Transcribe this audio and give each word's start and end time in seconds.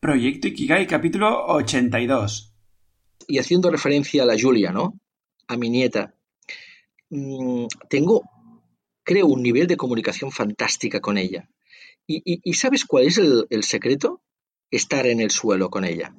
Proyecto 0.00 0.46
Ikigai, 0.46 0.86
capítulo 0.86 1.46
82. 1.46 2.54
Y 3.26 3.38
haciendo 3.38 3.68
referencia 3.68 4.22
a 4.22 4.26
la 4.26 4.36
Julia, 4.40 4.70
¿no? 4.70 4.94
A 5.48 5.56
mi 5.56 5.70
nieta. 5.70 6.14
Mm, 7.10 7.66
tengo, 7.90 8.22
creo, 9.02 9.26
un 9.26 9.42
nivel 9.42 9.66
de 9.66 9.76
comunicación 9.76 10.30
fantástica 10.30 11.00
con 11.00 11.18
ella. 11.18 11.48
¿Y, 12.06 12.54
sabes 12.54 12.84
cuál 12.84 13.06
es 13.06 13.18
el 13.18 13.62
secreto? 13.64 14.22
Estar 14.70 15.04
en 15.06 15.20
el 15.20 15.30
suelo 15.30 15.68
con 15.68 15.84
ella. 15.84 16.14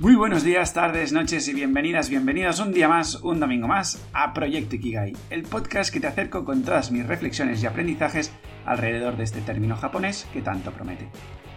Muy 0.00 0.14
buenos 0.16 0.44
días, 0.44 0.74
tardes, 0.74 1.12
noches 1.12 1.48
y 1.48 1.54
bienvenidas, 1.54 2.08
bienvenidos 2.08 2.60
un 2.60 2.72
día 2.72 2.88
más, 2.88 3.16
un 3.16 3.40
domingo 3.40 3.68
más 3.68 4.06
a 4.12 4.32
Proyecto 4.32 4.76
Ikigai, 4.76 5.14
el 5.30 5.42
podcast 5.42 5.92
que 5.92 6.00
te 6.00 6.06
acerco 6.06 6.44
con 6.44 6.62
todas 6.62 6.90
mis 6.90 7.06
reflexiones 7.06 7.62
y 7.62 7.66
aprendizajes 7.66 8.32
alrededor 8.64 9.16
de 9.16 9.24
este 9.24 9.40
término 9.40 9.76
japonés 9.76 10.26
que 10.32 10.40
tanto 10.40 10.72
promete. 10.72 11.08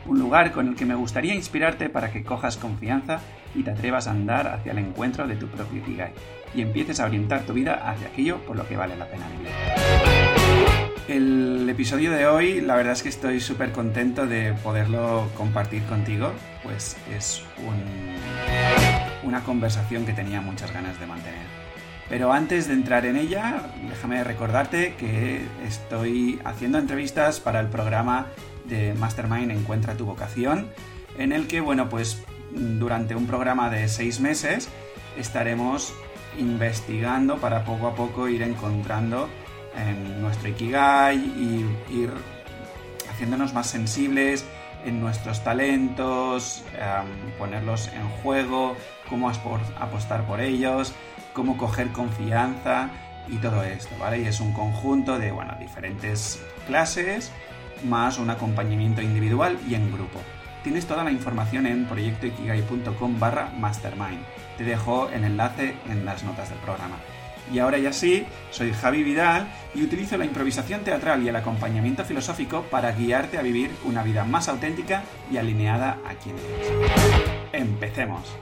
Un 0.05 0.19
lugar 0.19 0.51
con 0.51 0.67
el 0.67 0.75
que 0.75 0.85
me 0.85 0.95
gustaría 0.95 1.33
inspirarte 1.33 1.89
para 1.89 2.11
que 2.11 2.23
cojas 2.23 2.57
confianza 2.57 3.19
y 3.55 3.63
te 3.63 3.71
atrevas 3.71 4.07
a 4.07 4.11
andar 4.11 4.47
hacia 4.47 4.73
el 4.73 4.79
encuentro 4.79 5.27
de 5.27 5.35
tu 5.35 5.47
propio 5.47 5.79
Ikigai 5.79 6.11
y 6.53 6.61
empieces 6.61 6.99
a 6.99 7.05
orientar 7.05 7.43
tu 7.43 7.53
vida 7.53 7.89
hacia 7.89 8.07
aquello 8.07 8.39
por 8.39 8.57
lo 8.57 8.67
que 8.67 8.75
vale 8.75 8.97
la 8.97 9.07
pena 9.07 9.25
vivir. 9.29 9.47
El 11.07 11.67
episodio 11.69 12.11
de 12.11 12.27
hoy, 12.27 12.61
la 12.61 12.75
verdad 12.75 12.93
es 12.93 13.03
que 13.03 13.09
estoy 13.09 13.39
súper 13.39 13.71
contento 13.71 14.25
de 14.25 14.53
poderlo 14.53 15.29
compartir 15.35 15.83
contigo, 15.83 16.31
pues 16.63 16.97
es 17.13 17.43
una 19.23 19.43
conversación 19.43 20.05
que 20.05 20.13
tenía 20.13 20.41
muchas 20.41 20.73
ganas 20.73 20.99
de 20.99 21.05
mantener. 21.05 21.63
Pero 22.09 22.31
antes 22.31 22.67
de 22.67 22.73
entrar 22.73 23.05
en 23.05 23.15
ella, 23.15 23.63
déjame 23.89 24.23
recordarte 24.23 24.95
que 24.95 25.41
estoy 25.65 26.39
haciendo 26.43 26.77
entrevistas 26.77 27.39
para 27.39 27.59
el 27.59 27.67
programa 27.67 28.27
de 28.65 28.93
Mastermind 28.93 29.51
Encuentra 29.51 29.95
tu 29.95 30.05
vocación, 30.05 30.69
en 31.17 31.31
el 31.31 31.47
que, 31.47 31.61
bueno, 31.61 31.89
pues 31.89 32.23
durante 32.51 33.15
un 33.15 33.27
programa 33.27 33.69
de 33.69 33.87
seis 33.87 34.19
meses 34.19 34.69
estaremos 35.17 35.93
investigando 36.37 37.37
para 37.37 37.63
poco 37.63 37.87
a 37.87 37.95
poco 37.95 38.27
ir 38.27 38.41
encontrando 38.41 39.29
en 39.75 40.21
nuestro 40.21 40.49
Ikigai 40.49 41.17
y 41.17 41.65
ir 41.91 42.11
haciéndonos 43.09 43.53
más 43.53 43.67
sensibles 43.67 44.45
en 44.85 44.99
nuestros 44.99 45.43
talentos, 45.43 46.63
ponerlos 47.37 47.87
en 47.89 48.07
juego, 48.21 48.75
cómo 49.09 49.29
apostar 49.29 50.27
por 50.27 50.41
ellos, 50.41 50.93
cómo 51.33 51.57
coger 51.57 51.89
confianza 51.89 52.89
y 53.29 53.37
todo 53.37 53.63
esto, 53.63 53.95
¿vale? 53.99 54.19
Y 54.19 54.25
es 54.25 54.39
un 54.41 54.51
conjunto 54.51 55.17
de, 55.17 55.31
bueno, 55.31 55.55
diferentes 55.59 56.43
clases 56.67 57.31
más 57.83 58.17
un 58.17 58.29
acompañamiento 58.29 59.01
individual 59.01 59.57
y 59.67 59.75
en 59.75 59.91
grupo. 59.91 60.19
Tienes 60.63 60.85
toda 60.85 61.03
la 61.03 61.11
información 61.11 61.65
en 61.65 61.85
proyectoikigai.com 61.85 63.19
barra 63.19 63.51
mastermind. 63.57 64.23
Te 64.57 64.63
dejo 64.63 65.09
el 65.09 65.23
enlace 65.25 65.75
en 65.89 66.05
las 66.05 66.23
notas 66.23 66.49
del 66.49 66.59
programa. 66.59 66.95
Y 67.51 67.59
ahora 67.59 67.77
ya 67.77 67.91
sí, 67.91 68.25
soy 68.51 68.71
Javi 68.71 69.03
Vidal 69.03 69.47
y 69.75 69.83
utilizo 69.83 70.17
la 70.17 70.25
improvisación 70.25 70.81
teatral 70.81 71.23
y 71.23 71.27
el 71.27 71.35
acompañamiento 71.35 72.05
filosófico 72.05 72.63
para 72.71 72.93
guiarte 72.93 73.37
a 73.37 73.41
vivir 73.41 73.71
una 73.83 74.03
vida 74.03 74.23
más 74.23 74.47
auténtica 74.47 75.03
y 75.29 75.37
alineada 75.37 75.99
a 76.05 76.13
quien 76.13 76.37
eres. 76.37 76.71
Empecemos. 77.51 78.37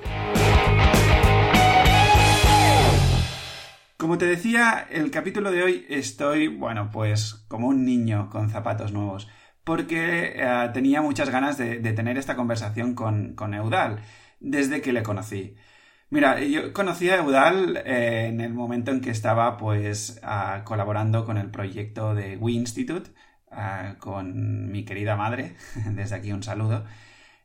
Como 4.02 4.18
te 4.18 4.26
decía, 4.26 4.88
el 4.90 5.12
capítulo 5.12 5.52
de 5.52 5.62
hoy 5.62 5.86
estoy, 5.88 6.48
bueno, 6.48 6.90
pues 6.92 7.46
como 7.48 7.68
un 7.68 7.86
niño 7.86 8.32
con 8.32 8.50
zapatos 8.50 8.92
nuevos, 8.92 9.30
porque 9.64 10.34
eh, 10.38 10.70
tenía 10.74 11.04
muchas 11.04 11.30
ganas 11.30 11.60
de, 11.60 11.78
tener 11.94 12.18
esta 12.18 12.36
conversación 12.36 12.96
con, 12.96 13.36
con 13.36 13.54
Eudal 13.54 14.00
desde 14.40 14.82
que 14.82 14.92
le 14.92 15.04
conocí. 15.04 15.56
Mira, 16.10 16.42
yo 16.42 16.74
conocí 16.74 17.12
a 17.12 17.18
Eudal 17.18 17.78
eh, 17.86 18.26
en 18.30 18.42
el 18.42 18.56
momento 18.56 18.90
en 18.90 19.02
que 19.02 19.12
estaba 19.12 19.58
pues 19.58 20.20
ah, 20.24 20.64
colaborando 20.66 21.24
con 21.24 21.38
el 21.38 21.52
proyecto 21.52 22.16
de 22.16 22.38
We 22.38 22.54
Institute, 22.54 23.12
ah, 23.52 23.98
con 24.00 24.72
mi 24.72 24.84
querida 24.84 25.16
madre, 25.16 25.58
desde 25.92 26.16
aquí 26.16 26.32
un 26.32 26.42
saludo, 26.42 26.86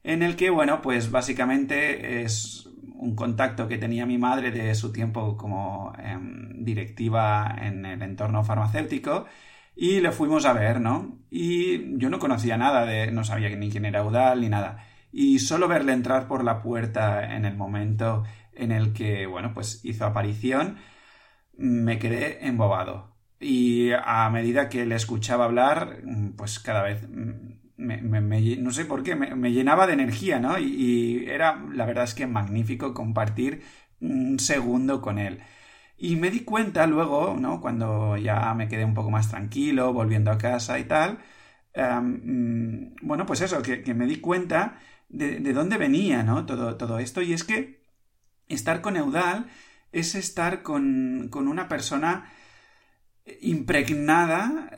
en 0.05 0.23
el 0.23 0.37
que, 0.37 0.49
bueno, 0.49 0.81
pues 0.81 1.11
básicamente 1.11 2.23
es 2.23 2.71
un 2.99 3.15
contacto 3.17 3.69
que 3.69 3.79
tenía 3.79 4.07
mi 4.07 4.19
madre 4.19 4.51
de 4.51 4.75
su 4.75 4.93
tiempo 4.93 5.37
como 5.37 5.93
em, 5.99 6.65
directiva 6.65 7.57
en 7.61 7.85
el 7.87 8.03
entorno 8.03 8.45
farmacéutico 8.45 9.27
y 9.75 10.01
le 10.01 10.13
fuimos 10.13 10.47
a 10.47 10.53
ver, 10.55 10.81
¿no? 10.81 11.19
Y 11.31 11.99
yo 11.99 12.09
no 12.11 12.19
conocía 12.19 12.57
nada 12.57 12.87
de, 12.87 13.13
no 13.13 13.25
sabía 13.25 13.51
ni 13.51 13.71
quién 13.71 13.85
era 13.85 14.01
Eudal 14.01 14.41
ni 14.41 14.49
nada. 14.49 14.87
Y 15.13 15.39
solo 15.41 15.69
verle 15.69 15.93
entrar 15.93 16.27
por 16.29 16.45
la 16.45 16.63
puerta 16.63 17.37
en 17.37 17.45
el 17.45 17.57
momento 17.57 18.25
en 18.53 18.73
el 18.73 18.93
que, 18.93 19.27
bueno, 19.27 19.53
pues 19.55 19.85
hizo 19.85 20.07
aparición, 20.07 20.79
me 21.57 21.99
quedé 21.99 22.47
embobado. 22.47 23.17
Y 23.41 23.91
a 23.93 24.29
medida 24.31 24.69
que 24.69 24.87
le 24.87 24.95
escuchaba 24.95 25.45
hablar, 25.45 25.99
pues 26.37 26.59
cada 26.59 26.83
vez 26.83 27.07
no 27.79 28.73
sé 28.73 28.85
por 28.85 29.03
qué, 29.03 29.15
me, 29.17 29.53
llenaba 29.53 29.87
de 29.87 29.95
energía, 29.95 30.39
¿no? 30.41 30.59
Y, 30.59 31.27
era, 31.29 31.63
la 31.73 31.87
verdad 31.87 32.05
es 32.05 32.15
que 32.15 32.27
magnífico 32.27 32.95
compartir 32.95 33.63
un 34.01 34.39
segundo 34.39 35.01
con 35.03 35.19
él. 35.19 35.41
Y 35.99 36.17
me 36.17 36.31
di 36.31 36.41
cuenta 36.41 36.87
luego, 36.87 37.37
¿no? 37.39 37.61
Cuando 37.61 38.17
ya 38.17 38.55
me 38.55 38.69
quedé 38.69 38.85
un 38.85 38.95
poco 38.95 39.11
más 39.11 39.31
tranquilo, 39.31 39.93
volviendo 39.93 40.31
a 40.31 40.39
casa 40.39 40.79
y 40.79 40.85
tal, 40.85 41.19
em, 41.75 42.95
bueno, 43.03 43.27
pues 43.27 43.41
eso, 43.41 43.63
que, 43.63 43.95
me 43.95 44.07
di 44.07 44.17
cuenta 44.21 44.79
de, 45.09 45.41
de, 45.41 45.53
dónde 45.53 45.79
venía, 45.79 46.23
¿no? 46.23 46.47
Todo, 46.47 46.77
todo 46.77 46.99
esto. 46.99 47.23
Y 47.23 47.33
es 47.33 47.45
que 47.45 47.87
Estar 48.49 48.81
con 48.81 48.97
Eudal 48.97 49.47
es 49.93 50.15
estar 50.15 50.63
con, 50.63 51.31
una 51.33 51.69
persona 51.69 52.31
impregnada 53.41 54.71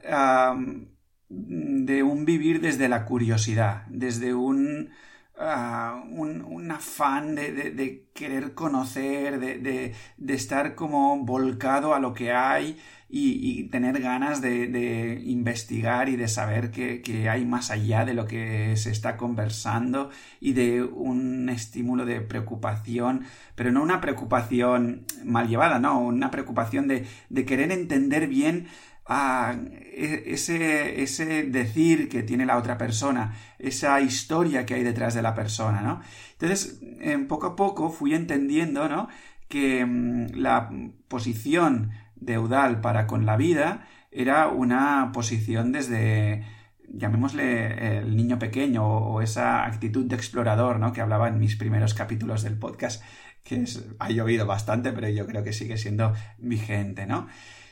de 1.29 2.03
un 2.03 2.25
vivir 2.25 2.61
desde 2.61 2.89
la 2.89 3.05
curiosidad, 3.05 3.85
desde 3.89 4.35
un, 4.35 4.91
ah, 5.39 6.03
un, 6.11 6.71
afán 6.71 7.35
de, 7.35 8.09
querer 8.15 8.55
conocer, 8.55 9.39
de, 9.39 9.95
estar 10.29 10.75
como 10.75 11.25
volcado 11.25 11.95
a 11.95 12.01
lo 12.01 12.15
que 12.15 12.33
hay 12.33 12.79
y, 13.11 13.65
tener 13.71 14.01
ganas 14.01 14.41
de, 14.43 15.21
investigar 15.25 16.09
y 16.09 16.17
de 16.17 16.29
saber 16.29 16.71
que, 16.71 17.29
hay 17.29 17.45
más 17.45 17.71
allá 17.71 18.05
de 18.05 18.15
lo 18.15 18.27
que 18.27 18.77
se 18.77 18.91
está 18.91 19.17
conversando 19.17 20.11
y 20.41 20.53
de 20.53 20.83
un 20.83 21.49
estímulo 21.49 22.05
de 22.05 22.21
preocupación, 22.21 23.25
pero 23.55 23.73
no 23.73 23.83
una 23.83 24.01
preocupación 24.01 25.05
mal 25.25 25.49
llevada, 25.49 25.79
no, 25.79 26.01
una 26.01 26.31
preocupación 26.31 26.89
de, 26.89 27.07
querer 27.45 27.73
entender 27.73 28.29
bien 28.29 28.69
a 29.09 29.55
e, 29.73 30.35
ese, 30.35 31.43
decir 31.45 32.09
que 32.09 32.23
tiene 32.23 32.47
la 32.47 32.59
otra 32.59 32.77
persona, 32.77 33.35
esa 33.59 34.01
historia 34.01 34.67
que 34.67 34.75
hay 34.75 34.85
detrás 34.85 35.15
de 35.15 35.23
la 35.23 35.35
persona, 35.35 35.81
¿no? 35.81 36.01
Entonces, 36.33 36.81
poco 37.29 37.47
a 37.49 37.57
poco 37.57 37.91
fui 37.91 38.15
entendiendo, 38.15 38.89
¿no? 38.89 39.09
Que 39.49 39.85
mm, 39.85 40.35
la 40.35 40.71
posición 41.09 41.91
deudal 42.17 42.81
para 42.81 43.07
con 43.07 43.27
la 43.27 43.37
vida 43.37 43.87
era 44.11 44.49
una 44.49 45.11
posición 45.13 45.73
desde, 45.73 46.45
llamémosle 46.89 47.99
el 47.99 48.17
niño 48.17 48.39
pequeño 48.39 48.87
o 48.87 49.23
esa 49.23 49.65
actitud 49.65 50.07
de 50.07 50.17
explorador, 50.17 50.79
¿no? 50.79 50.93
Que 50.93 51.01
hablaba 51.01 51.29
en 51.29 51.39
mis 51.39 51.57
primeros 51.57 51.95
capítulos 51.95 52.43
del 52.43 52.59
podcast, 52.59 53.03
que 53.43 53.65
ha 53.99 54.11
llovido 54.11 54.47
bastante, 54.47 54.93
pero 54.93 55.09
yo 55.09 55.27
creo 55.27 55.43
que 55.43 55.53
sigue 55.53 55.79
siendo 55.79 56.13
vigente, 56.39 57.07
¿no? 57.07 57.27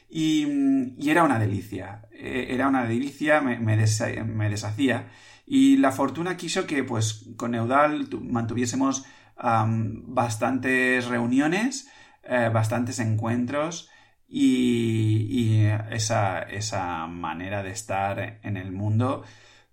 Y, 0.09 1.09
era 1.09 1.25
una 1.25 1.39
delicia, 1.39 2.03
e, 2.13 2.55
era 2.55 2.69
una 2.69 2.85
delicia, 2.85 3.41
me, 3.41 3.59
me, 3.59 3.77
deshacía. 3.77 5.09
Y 5.47 5.77
la 5.79 5.93
fortuna 5.93 6.37
quiso 6.37 6.67
que, 6.67 6.85
pues, 6.85 7.31
con 7.37 7.55
Eudal 7.55 8.09
mantuviésemos 8.23 9.05
bastantes 9.37 11.07
reuniones, 11.07 11.89
eh, 12.23 12.51
bastantes 12.53 12.99
encuentros, 13.01 13.91
y, 14.29 15.67
esa, 15.91 16.41
esa, 16.43 17.07
manera 17.07 17.63
de 17.63 17.71
estar 17.71 18.41
en 18.43 18.57
el 18.57 18.73
mundo 18.73 19.23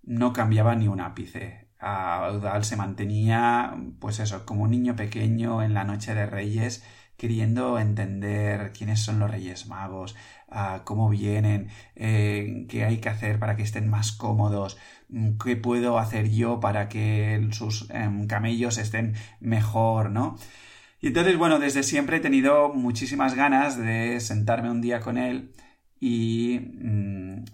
no 0.03 0.33
cambiaba 0.33 0.75
ni 0.75 0.87
un 0.87 1.01
ápice. 1.01 1.69
Audal 1.79 2.63
se 2.63 2.77
mantenía, 2.77 3.75
pues 3.99 4.19
eso, 4.19 4.45
como 4.45 4.63
un 4.63 4.71
niño 4.71 4.95
pequeño 4.95 5.63
en 5.63 5.73
la 5.73 5.83
noche 5.83 6.13
de 6.13 6.25
Reyes, 6.25 6.83
queriendo 7.17 7.79
entender 7.79 8.71
quiénes 8.73 9.01
son 9.01 9.19
los 9.19 9.31
Reyes 9.31 9.67
Magos, 9.67 10.15
cómo 10.83 11.09
vienen, 11.09 11.69
eh, 11.95 12.65
qué 12.69 12.85
hay 12.85 12.97
que 12.99 13.09
hacer 13.09 13.39
para 13.39 13.55
que 13.55 13.63
estén 13.63 13.89
más 13.89 14.11
cómodos, 14.11 14.77
qué 15.43 15.55
puedo 15.55 15.97
hacer 15.99 16.29
yo 16.29 16.59
para 16.59 16.89
que 16.89 17.47
sus 17.51 17.89
em, 17.91 18.27
camellos 18.27 18.77
estén 18.77 19.15
mejor, 19.39 20.11
¿no? 20.11 20.37
Y 21.01 21.07
entonces, 21.07 21.37
bueno, 21.37 21.59
desde 21.59 21.83
siempre 21.83 22.17
he 22.17 22.19
tenido 22.21 22.73
muchísimas 22.73 23.35
ganas 23.35 23.77
de 23.77 24.19
sentarme 24.21 24.71
un 24.71 24.81
día 24.81 25.01
con 25.01 25.17
él 25.17 25.53
y 25.99 26.59
mm, 26.81 27.45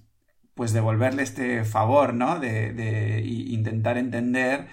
pues 0.56 0.74
devolverle 0.74 1.24
este 1.24 1.64
favor, 1.66 2.14
¿no? 2.14 2.40
De, 2.40 2.74
de 2.74 3.22
intentar 3.22 3.98
entender 3.98 4.68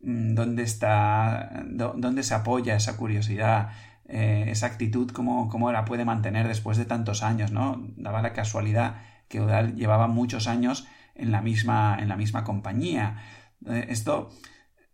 mm, 0.00 0.34
dónde 0.34 0.62
está, 0.64 1.64
dónde 1.66 2.22
se 2.22 2.34
apoya 2.34 2.76
esa 2.76 2.96
curiosidad, 2.96 3.70
eh, 4.10 4.46
esa 4.48 4.66
actitud, 4.66 5.10
cómo, 5.12 5.48
cómo, 5.48 5.70
la 5.70 5.84
puede 5.84 6.04
mantener 6.04 6.48
después 6.48 6.76
de 6.76 6.84
tantos 6.84 7.22
años, 7.22 7.52
¿no? 7.52 7.80
Daba 7.96 8.22
la 8.22 8.32
casualidad 8.32 9.02
que 9.28 9.40
Udal 9.40 9.76
llevaba 9.76 10.08
muchos 10.08 10.48
años 10.48 10.88
en 11.14 11.30
la 11.30 11.40
misma, 11.40 11.96
en 12.00 12.08
la 12.08 12.16
misma 12.16 12.42
compañía. 12.44 13.18
Eh, 13.66 13.86
esto, 13.88 14.30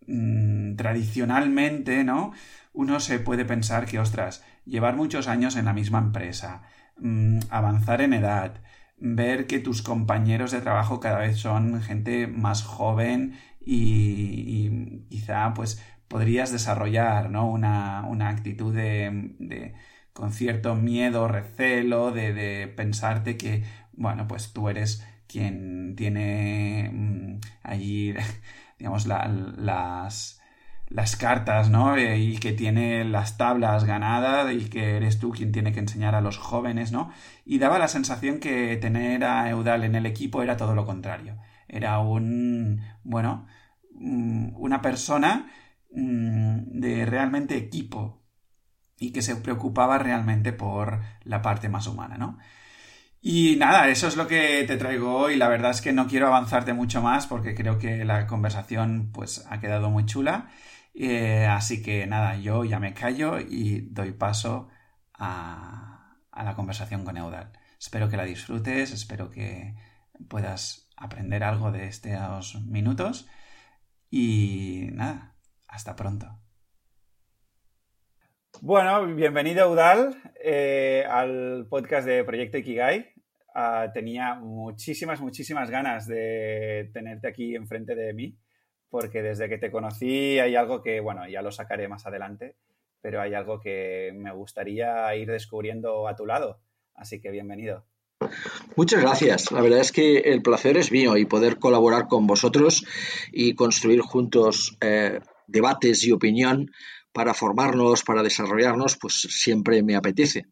mm, 0.07 0.77
tradicionalmente, 0.77 2.05
¿no? 2.05 2.33
Uno 2.73 3.01
se 3.01 3.19
puede 3.19 3.45
pensar 3.45 3.87
que, 3.87 3.99
ostras, 3.99 4.45
llevar 4.67 4.97
muchos 4.97 5.29
años 5.29 5.57
en 5.57 5.65
la 5.65 5.73
misma 5.73 5.99
empresa, 5.99 6.63
mm, 6.99 7.39
avanzar 7.51 8.03
en 8.03 8.13
edad, 8.13 8.61
ver 8.99 9.47
que 9.47 9.61
tus 9.61 9.83
compañeros 9.83 10.51
de 10.53 10.61
trabajo 10.61 11.01
cada 11.01 11.19
vez 11.19 11.39
son 11.39 11.83
gente 11.83 12.27
más 12.27 12.63
joven 12.63 13.35
y, 13.61 15.05
quizá 15.09 15.53
pues 15.55 15.83
podrías 16.09 16.53
desarrollar 16.53 17.31
¿no? 17.31 17.51
una, 17.51 18.29
actitud 18.29 18.75
de, 18.75 19.75
con 20.13 20.33
cierto 20.33 20.75
miedo, 20.75 21.29
recelo, 21.29 22.13
de, 22.13 22.33
de, 22.33 22.69
pensarte 22.69 23.37
que, 23.37 23.65
bueno, 23.93 24.27
pues 24.29 24.53
tú 24.53 24.69
eres 24.69 25.07
quien 25.27 25.95
tiene 25.97 26.91
mm, 26.93 27.41
allí, 27.63 28.15
digamos, 28.79 29.07
las, 29.07 30.41
las 30.89 31.17
cartas, 31.17 31.71
¿no? 31.71 31.97
Eh, 31.97 32.19
y 32.19 32.39
que 32.39 32.53
tiene 32.53 33.05
las 33.05 33.37
tablas 33.37 33.85
ganadas 33.85 34.53
y 34.53 34.69
que 34.69 34.97
eres 34.97 35.19
tú 35.19 35.33
quien 35.33 35.53
tiene 35.53 35.73
que 35.73 35.81
enseñar 35.81 36.15
a 36.15 36.21
los 36.21 36.39
jóvenes, 36.39 36.93
¿no? 36.93 37.11
Y 37.45 37.59
daba 37.59 37.79
la 37.79 37.89
sensación 37.89 38.39
que 38.39 38.77
tener 38.77 39.25
a 39.25 39.51
Eudal 39.51 39.85
en 39.85 39.95
el 39.95 40.07
equipo 40.07 40.43
era 40.43 40.57
todo 40.57 40.75
lo 40.75 40.87
contrario. 40.87 41.37
Era 41.69 41.99
un, 41.99 42.83
bueno, 43.03 43.47
mm, 43.95 44.55
una 44.57 44.81
persona 44.83 45.51
de 45.97 47.07
realmente 47.07 47.57
equipo 47.57 48.23
y 48.99 49.13
que 49.13 49.23
se 49.23 49.37
preocupaba 49.37 49.99
realmente 49.99 50.53
por 50.53 51.01
la 51.25 51.43
parte 51.43 51.69
más 51.69 51.87
humana, 51.87 52.19
¿no? 52.19 52.39
Y 53.21 53.57
nada, 53.57 53.89
eso 53.89 54.07
es 54.09 54.17
lo 54.17 54.29
que 54.29 54.65
te 54.67 54.77
traigo 54.77 55.17
hoy. 55.17 55.37
La 55.37 55.49
verdad 55.49 55.73
es 55.73 55.81
que 55.81 55.93
no 55.93 56.07
quiero 56.07 56.29
avanzarte 56.29 56.73
mucho 56.75 57.03
más 57.03 57.27
porque 57.27 57.55
creo 57.55 57.79
que 57.79 58.05
la 58.05 58.27
conversación 58.27 59.11
pues 59.13 59.45
ha 59.51 59.61
quedado 59.61 59.91
muy 59.91 60.07
chula. 60.07 60.49
Eh, 60.95 61.47
así 61.47 61.83
que 61.83 62.07
nada, 62.07 62.37
yo 62.37 62.65
ya 62.65 62.79
me 62.79 62.95
callo 62.95 63.39
y 63.41 63.89
doy 63.91 64.13
paso 64.13 64.69
a, 65.15 66.17
la 66.33 66.55
conversación 66.55 67.05
con 67.05 67.17
Eudal. 67.17 67.53
Espero 67.81 68.09
que 68.09 68.17
la 68.17 68.25
disfrutes, 68.25 68.93
espero 68.93 69.31
que 69.31 69.75
puedas 70.29 70.89
aprender 70.97 71.45
algo 71.45 71.73
de 71.73 71.87
estos 71.89 72.61
minutos 72.63 73.29
y 74.11 74.89
nada, 74.93 75.36
hasta 75.77 75.95
pronto. 75.95 76.27
Bueno, 78.63 79.05
bienvenido 79.15 79.67
Eudal 79.67 80.17
eh, 80.43 81.05
al 81.07 81.67
podcast 81.69 82.07
de 82.07 82.25
Proyecto 82.25 82.57
Ikigai. 82.57 83.13
Ah, 83.55 83.91
tenía 83.93 84.37
muchísimas, 84.37 85.21
muchísimas 85.21 85.69
ganas 85.69 86.07
de 86.07 86.91
tenerte 86.95 87.29
aquí 87.29 87.55
enfrente 87.55 87.95
de 87.95 88.15
mí 88.15 88.39
porque 88.89 89.21
desde 89.21 89.51
que 89.51 89.59
te 89.59 89.71
conocí 89.71 90.39
hay 90.39 90.57
algo 90.57 90.81
que, 90.81 91.01
bueno, 91.01 91.29
ya 91.29 91.43
lo 91.43 91.53
sacaré 91.53 91.89
más 91.89 92.07
adelante, 92.07 92.57
pero 93.03 93.21
hay 93.21 93.35
algo 93.35 93.61
que 93.61 94.13
me 94.15 94.33
gustaría 94.33 95.15
ir 95.15 95.31
descubriendo 95.31 96.09
a 96.09 96.17
tu 96.17 96.25
lado. 96.25 96.59
Así 96.95 97.21
que 97.21 97.31
bienvenido. 97.31 97.85
Muchas 98.77 99.03
gracias. 99.03 99.53
La 99.53 99.61
verdad 99.61 99.81
es 99.81 99.93
que 99.93 100.21
el 100.21 100.41
placer 100.41 100.79
es 100.79 100.91
mío 100.91 101.19
y 101.19 101.27
poder 101.27 101.59
colaborar 101.59 102.09
con 102.09 102.27
vosotros 102.27 102.87
y 103.31 103.55
construir 103.55 104.01
juntos 104.01 104.79
eh, 104.81 105.21
debates 105.47 106.05
y 106.05 106.13
opinión 106.13 106.71
para 107.13 107.35
formarnos, 107.35 108.03
para 108.03 108.23
desarrollarnos, 108.23 108.99
pues 108.99 109.15
siempre 109.15 109.83
me 109.83 109.97
apetece. 109.97 110.47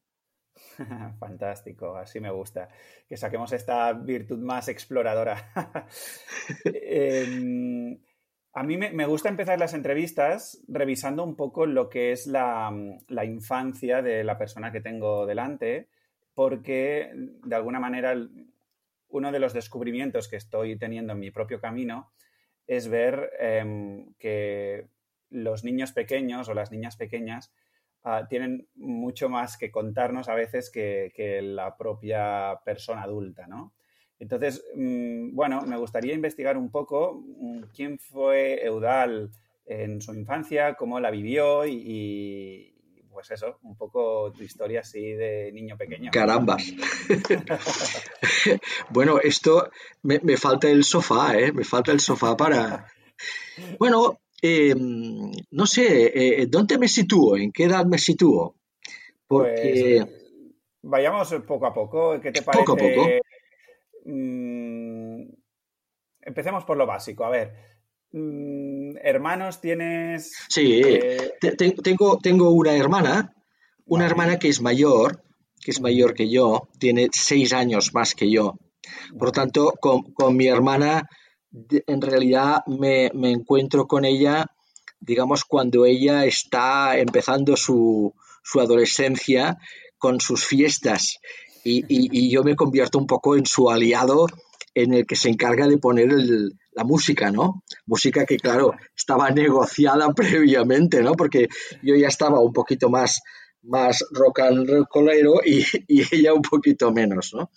Fantástico, 1.18 1.96
así 1.96 2.20
me 2.20 2.30
gusta. 2.30 2.68
Que 3.08 3.16
saquemos 3.16 3.52
esta 3.52 3.92
virtud 3.92 4.38
más 4.38 4.68
exploradora. 4.68 5.52
Em, 6.64 7.98
a 8.52 8.62
mí 8.62 8.76
me, 8.76 9.06
gusta 9.06 9.28
empezar 9.28 9.58
las 9.58 9.74
entrevistas 9.74 10.62
revisando 10.68 11.24
un 11.24 11.34
poco 11.34 11.66
lo 11.66 11.88
que 11.88 12.12
es 12.12 12.26
la, 12.28 12.72
infancia 13.24 14.00
de 14.00 14.22
la 14.22 14.38
persona 14.38 14.70
que 14.70 14.80
tengo 14.80 15.26
delante, 15.26 15.88
porque 16.34 17.10
de 17.14 17.56
alguna 17.56 17.80
manera 17.80 18.14
uno 19.08 19.32
de 19.32 19.38
los 19.40 19.52
descubrimientos 19.52 20.28
que 20.28 20.36
estoy 20.36 20.78
teniendo 20.78 21.14
en 21.14 21.20
mi 21.20 21.30
propio 21.30 21.60
camino 21.60 22.12
es 22.66 22.88
ver 22.88 23.30
em, 23.38 24.14
que 24.18 24.88
los 25.30 25.64
niños 25.64 25.92
pequeños 25.92 26.48
o 26.48 26.54
las 26.54 26.70
niñas 26.70 26.96
pequeñas 26.96 27.52
ah, 28.02 28.26
tienen 28.28 28.68
mucho 28.74 29.28
más 29.28 29.56
que 29.56 29.70
contarnos 29.70 30.28
a 30.28 30.34
veces 30.34 30.70
que, 30.70 31.12
que 31.14 31.42
la 31.42 31.76
propia 31.76 32.60
persona 32.64 33.02
adulta, 33.02 33.46
¿no? 33.46 33.74
Entonces, 34.18 34.64
mm, 34.74 35.34
bueno, 35.34 35.62
me 35.62 35.76
gustaría 35.76 36.14
investigar 36.14 36.56
un 36.56 36.70
poco 36.70 37.22
mm, 37.26 37.64
quién 37.74 37.98
fue 37.98 38.64
Eudal 38.64 39.30
en 39.66 40.00
su 40.00 40.14
infancia, 40.14 40.74
cómo 40.74 41.00
la 41.00 41.10
vivió 41.10 41.66
y, 41.66 42.73
pues 43.14 43.30
eso, 43.30 43.58
un 43.62 43.76
poco 43.76 44.32
tu 44.32 44.42
historia 44.42 44.80
así 44.80 45.12
de 45.12 45.50
niño 45.52 45.76
pequeño. 45.78 46.10
Carambas. 46.12 46.74
bueno, 48.90 49.18
esto 49.20 49.70
me, 50.02 50.36
falta 50.36 50.68
el 50.68 50.84
sofá, 50.84 51.38
¿eh? 51.38 51.52
Me 51.52 51.64
falta 51.64 51.92
el 51.92 52.00
sofá 52.00 52.36
para... 52.36 52.86
Bueno, 53.78 54.18
em, 54.42 55.30
no 55.52 55.66
sé, 55.66 56.42
eh, 56.42 56.46
¿dónde 56.48 56.76
me 56.76 56.88
sitúo? 56.88 57.36
¿En 57.36 57.52
qué 57.52 57.64
edad 57.64 57.86
me 57.86 57.98
sitúo? 57.98 58.56
Porque... 59.26 60.04
Pues, 60.04 60.24
vayamos 60.82 61.34
poco 61.46 61.66
a 61.66 61.72
poco. 61.72 62.20
¿Qué 62.20 62.32
te 62.32 62.42
parece? 62.42 62.64
Poco 62.64 62.72
a 62.72 62.76
poco. 62.76 63.08
Mm, 64.04 65.22
empecemos 66.20 66.64
por 66.64 66.76
lo 66.76 66.86
básico. 66.86 67.24
A 67.24 67.30
ver, 67.30 67.73
mm, 68.18 68.96
¿hermanos 69.02 69.60
tienes? 69.60 70.32
Sí, 70.48 70.80
eh, 70.84 71.32
tengo, 71.82 72.18
tengo 72.18 72.50
una 72.50 72.74
hermana, 72.76 73.34
una 73.86 74.06
hermana 74.06 74.38
que 74.38 74.48
es 74.48 74.60
mayor, 74.60 75.22
que 75.60 75.70
es 75.70 75.80
mayor 75.80 76.14
que 76.14 76.30
yo, 76.30 76.68
tiene 76.78 77.08
seis 77.12 77.52
años 77.52 77.94
más 77.94 78.14
que 78.14 78.30
yo. 78.30 78.58
Por 79.18 79.28
lo 79.28 79.32
tanto, 79.32 79.74
con, 79.80 80.36
mi 80.36 80.46
hermana, 80.46 81.08
en 81.52 82.00
realidad 82.00 82.62
me, 82.66 83.06
encuentro 83.30 83.86
con 83.86 84.04
ella, 84.04 84.46
digamos, 85.00 85.44
cuando 85.44 85.86
ella 85.86 86.24
está 86.24 86.98
empezando 86.98 87.56
su, 87.56 88.14
su 88.42 88.60
adolescencia 88.60 89.58
con 89.98 90.20
sus 90.20 90.44
fiestas. 90.44 91.18
Y, 91.64 92.28
yo 92.28 92.44
me 92.44 92.56
convierto 92.56 92.98
un 92.98 93.06
poco 93.06 93.36
en 93.36 93.46
su 93.46 93.70
aliado 93.70 94.26
en 94.74 94.92
el 94.92 95.06
que 95.06 95.16
se 95.16 95.30
encarga 95.30 95.66
de 95.66 95.78
poner 95.78 96.10
la 96.74 96.84
música, 96.84 97.30
¿no? 97.30 97.62
Música 97.86 98.26
que, 98.26 98.36
claro, 98.36 98.72
estaba 98.96 99.30
negociada 99.30 100.08
previamente, 100.14 101.02
¿no? 101.02 101.12
Porque 101.14 101.48
yo 101.82 101.94
ya 101.94 102.08
estaba 102.08 102.40
un 102.40 102.52
poquito 102.52 102.90
más, 102.90 103.22
más 103.62 104.04
rock 104.10 104.40
and 104.40 104.86
rollero 104.92 105.40
y, 105.44 105.64
ella 106.12 106.34
un 106.34 106.42
poquito 106.42 106.92
menos, 106.92 107.32
¿no? 107.34 107.50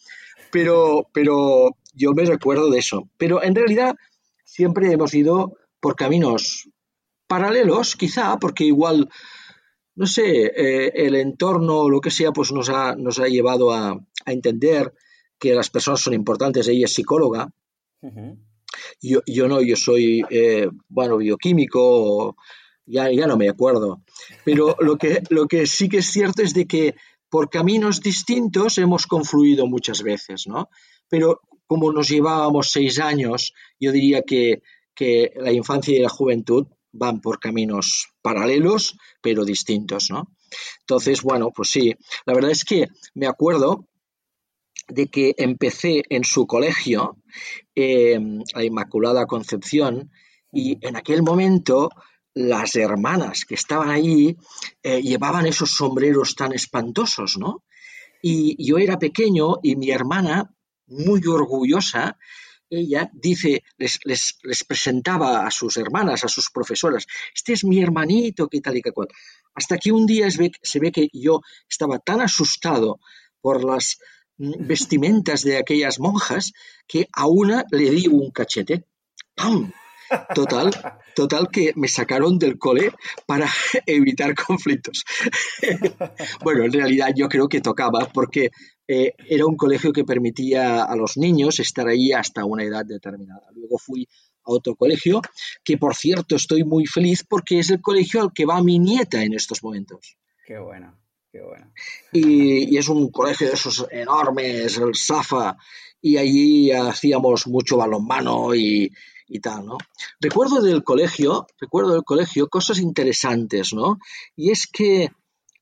Pero, 0.51 1.09
pero 1.13 1.77
yo 1.93 2.13
me 2.13 2.25
recuerdo 2.25 2.69
de 2.69 2.79
eso. 2.79 3.09
Pero 3.17 3.43
en 3.43 3.55
realidad 3.55 3.95
siempre 4.43 4.91
hemos 4.91 5.13
ido 5.13 5.57
por 5.79 5.95
caminos 5.95 6.69
paralelos, 7.27 7.95
quizá, 7.95 8.37
porque 8.37 8.63
igual 8.63 9.09
no 9.97 10.05
sé, 10.05 10.45
eh, 10.45 10.91
el 10.93 11.15
entorno 11.15 11.79
o 11.79 11.89
lo 11.89 11.99
que 11.99 12.11
sea, 12.11 12.31
pues 12.31 12.51
nos 12.51 12.69
ha, 12.69 12.95
nos 12.95 13.19
ha 13.19 13.27
llevado 13.27 13.71
a, 13.71 13.99
entender 14.27 14.93
que 15.39 15.55
las 15.55 15.69
personas 15.69 16.01
son 16.01 16.13
importantes. 16.13 16.67
Ella 16.67 16.85
es 16.85 16.93
psicóloga. 16.93 17.49
Yo, 19.01 19.21
yo, 19.25 19.47
no, 19.47 19.61
yo 19.61 19.75
soy, 19.75 20.23
eh, 20.29 20.67
bueno, 20.87 21.17
bioquímico, 21.17 22.35
ya, 22.85 23.11
ya 23.11 23.27
no 23.27 23.37
me 23.37 23.49
acuerdo. 23.49 24.01
Pero 24.43 24.75
lo 24.79 24.97
que, 24.97 25.21
lo 25.29 25.47
que 25.47 25.67
sí 25.67 25.89
que 25.89 25.97
es 25.97 26.07
cierto 26.07 26.41
es 26.41 26.53
de 26.53 26.65
que 26.65 26.95
por 27.29 27.49
caminos 27.49 28.01
distintos 28.01 28.77
hemos 28.77 29.05
confluido 29.05 29.67
muchas 29.67 30.01
veces, 30.01 30.47
¿no? 30.47 30.69
Pero 31.09 31.41
como 31.65 31.91
nos 31.91 32.07
llevábamos 32.07 32.71
seis 32.71 32.99
años, 32.99 33.53
yo 33.79 33.91
diría 33.91 34.21
que, 34.21 34.61
que 34.95 35.33
la 35.35 35.51
infancia 35.51 35.95
y 35.95 35.99
la 35.99 36.09
juventud 36.09 36.67
van 36.93 37.21
por 37.21 37.39
caminos 37.39 38.09
paralelos, 38.21 38.97
pero 39.21 39.43
distintos, 39.43 40.09
¿no? 40.09 40.31
Entonces, 40.79 41.21
bueno, 41.21 41.51
pues 41.51 41.69
sí, 41.69 41.93
la 42.25 42.33
verdad 42.33 42.51
es 42.51 42.63
que 42.63 42.87
me 43.13 43.27
acuerdo 43.27 43.85
de 44.87 45.07
que 45.07 45.35
empecé 45.37 46.03
en 46.09 46.23
su 46.23 46.47
colegio, 46.47 47.17
eh, 47.75 48.19
la 48.53 48.63
Inmaculada 48.63 49.25
Concepción, 49.25 50.11
y 50.51 50.77
en 50.85 50.95
aquel 50.95 51.23
momento 51.23 51.89
las 52.33 52.75
hermanas 52.75 53.45
que 53.45 53.55
estaban 53.55 53.89
allí 53.89 54.37
eh, 54.83 55.01
llevaban 55.01 55.45
esos 55.45 55.71
sombreros 55.71 56.35
tan 56.35 56.53
espantosos, 56.53 57.37
¿no? 57.37 57.63
Y 58.21 58.63
yo 58.63 58.77
era 58.77 58.99
pequeño 58.99 59.57
y 59.63 59.75
mi 59.75 59.89
hermana 59.91 60.53
muy 60.87 61.21
orgullosa, 61.27 62.17
ella 62.69 63.09
dice, 63.13 63.63
les, 63.77 63.99
les, 64.03 64.63
presentaba 64.67 65.45
a 65.45 65.51
sus 65.51 65.77
hermanas, 65.77 66.23
a 66.23 66.27
sus 66.27 66.49
profesoras, 66.51 67.05
este 67.33 67.53
es 67.53 67.63
mi 67.63 67.81
hermanito, 67.81 68.47
qué 68.47 68.61
tal 68.61 68.77
y 68.77 68.81
qué 68.81 68.91
cual. 68.91 69.07
Hasta 69.53 69.77
que 69.77 69.91
un 69.91 70.05
día 70.05 70.29
se 70.29 70.37
ve, 70.37 70.51
se 70.61 70.79
ve 70.79 70.91
que 70.91 71.07
yo 71.13 71.41
estaba 71.69 71.99
tan 71.99 72.21
asustado 72.21 72.99
por 73.41 73.63
las 73.63 73.97
vestimentas 74.37 75.43
de 75.43 75.57
aquellas 75.57 75.99
monjas 75.99 76.53
que 76.87 77.07
a 77.13 77.27
una 77.27 77.65
le 77.71 77.89
di 77.89 78.07
un 78.07 78.31
cachete. 78.31 78.85
¡Pam! 79.35 79.71
Total, 80.33 80.71
total 81.15 81.49
que 81.51 81.73
me 81.75 81.87
sacaron 81.87 82.39
del 82.39 82.57
cole 82.57 82.93
para 83.25 83.47
evitar 83.85 84.33
conflictos. 84.35 85.03
bueno, 86.43 86.63
en 86.63 86.71
realidad 86.71 87.09
yo 87.15 87.27
creo 87.27 87.49
que 87.49 87.61
tocaba 87.61 88.09
porque 88.13 88.51
eh, 88.87 89.13
era 89.27 89.45
un 89.45 89.57
colegio 89.57 89.91
que 89.91 90.05
permitía 90.05 90.83
a 90.83 90.95
los 90.95 91.17
niños 91.17 91.59
estar 91.59 91.87
ahí 91.87 92.13
hasta 92.13 92.45
una 92.45 92.63
edad 92.63 92.85
determinada. 92.85 93.47
Luego 93.53 93.77
fui 93.77 94.07
a 94.43 94.51
otro 94.51 94.75
colegio, 94.75 95.21
que 95.63 95.77
por 95.77 95.95
cierto 95.95 96.37
estoy 96.37 96.63
muy 96.63 96.85
feliz 96.85 97.25
porque 97.27 97.59
es 97.59 97.69
el 97.69 97.81
colegio 97.81 98.21
al 98.21 98.33
que 98.33 98.45
va 98.45 98.63
mi 98.63 98.79
nieta 98.79 99.23
en 99.23 99.33
estos 99.33 99.61
momentos. 99.61 100.17
Qué 100.45 100.57
bueno, 100.57 100.97
qué 101.37 101.43
bueno. 101.43 101.71
Y, 102.11 102.77
es 102.77 102.87
un 102.89 103.11
colegio 103.11 103.47
de 103.47 103.53
esos 103.53 103.85
enormes, 103.91 104.77
el 104.77 104.95
SAFA, 104.95 105.57
y 106.01 106.17
allí 106.17 106.71
hacíamos 106.71 107.47
mucho 107.47 107.77
balonmano 107.77 108.55
y, 108.55 108.91
y 109.27 109.39
tal, 109.39 109.65
¿no? 109.65 109.77
Recuerdo 110.19 110.61
del 110.61 110.83
colegio, 110.83 111.47
recuerdo 111.59 111.93
del 111.93 112.03
colegio 112.03 112.49
cosas 112.49 112.79
interesantes, 112.79 113.73
¿no? 113.73 113.99
Y 114.35 114.51
es 114.51 114.67
que 114.67 115.11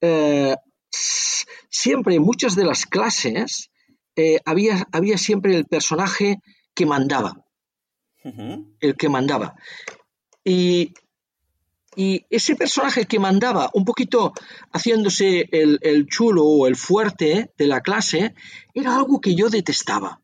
eh, 0.02 0.56
siempre 0.90 2.16
en 2.16 2.22
muchas 2.22 2.56
de 2.56 2.66
las 2.66 2.86
clases 2.86 3.70
eh, 4.16 4.40
había, 4.46 4.88
había 4.92 5.18
siempre 5.18 5.56
el 5.56 5.66
personaje 5.66 6.40
que 6.74 6.86
mandaba. 6.86 7.42
El 8.80 8.96
que 8.98 9.08
mandaba. 9.08 9.56
Y, 10.44 10.94
ese 12.30 12.56
personaje 12.56 13.06
que 13.06 13.20
mandaba, 13.20 13.70
un 13.74 13.86
poquito 13.86 14.34
haciéndose 14.72 15.48
el, 15.52 15.80
el, 15.82 16.08
chulo 16.08 16.46
o 16.46 16.68
el 16.68 16.76
fuerte 16.76 17.52
de 17.58 17.68
la 17.68 17.82
clase, 17.82 18.34
era 18.74 18.96
algo 18.96 19.22
que 19.22 19.36
yo 19.36 19.50
detestaba. 19.50 20.22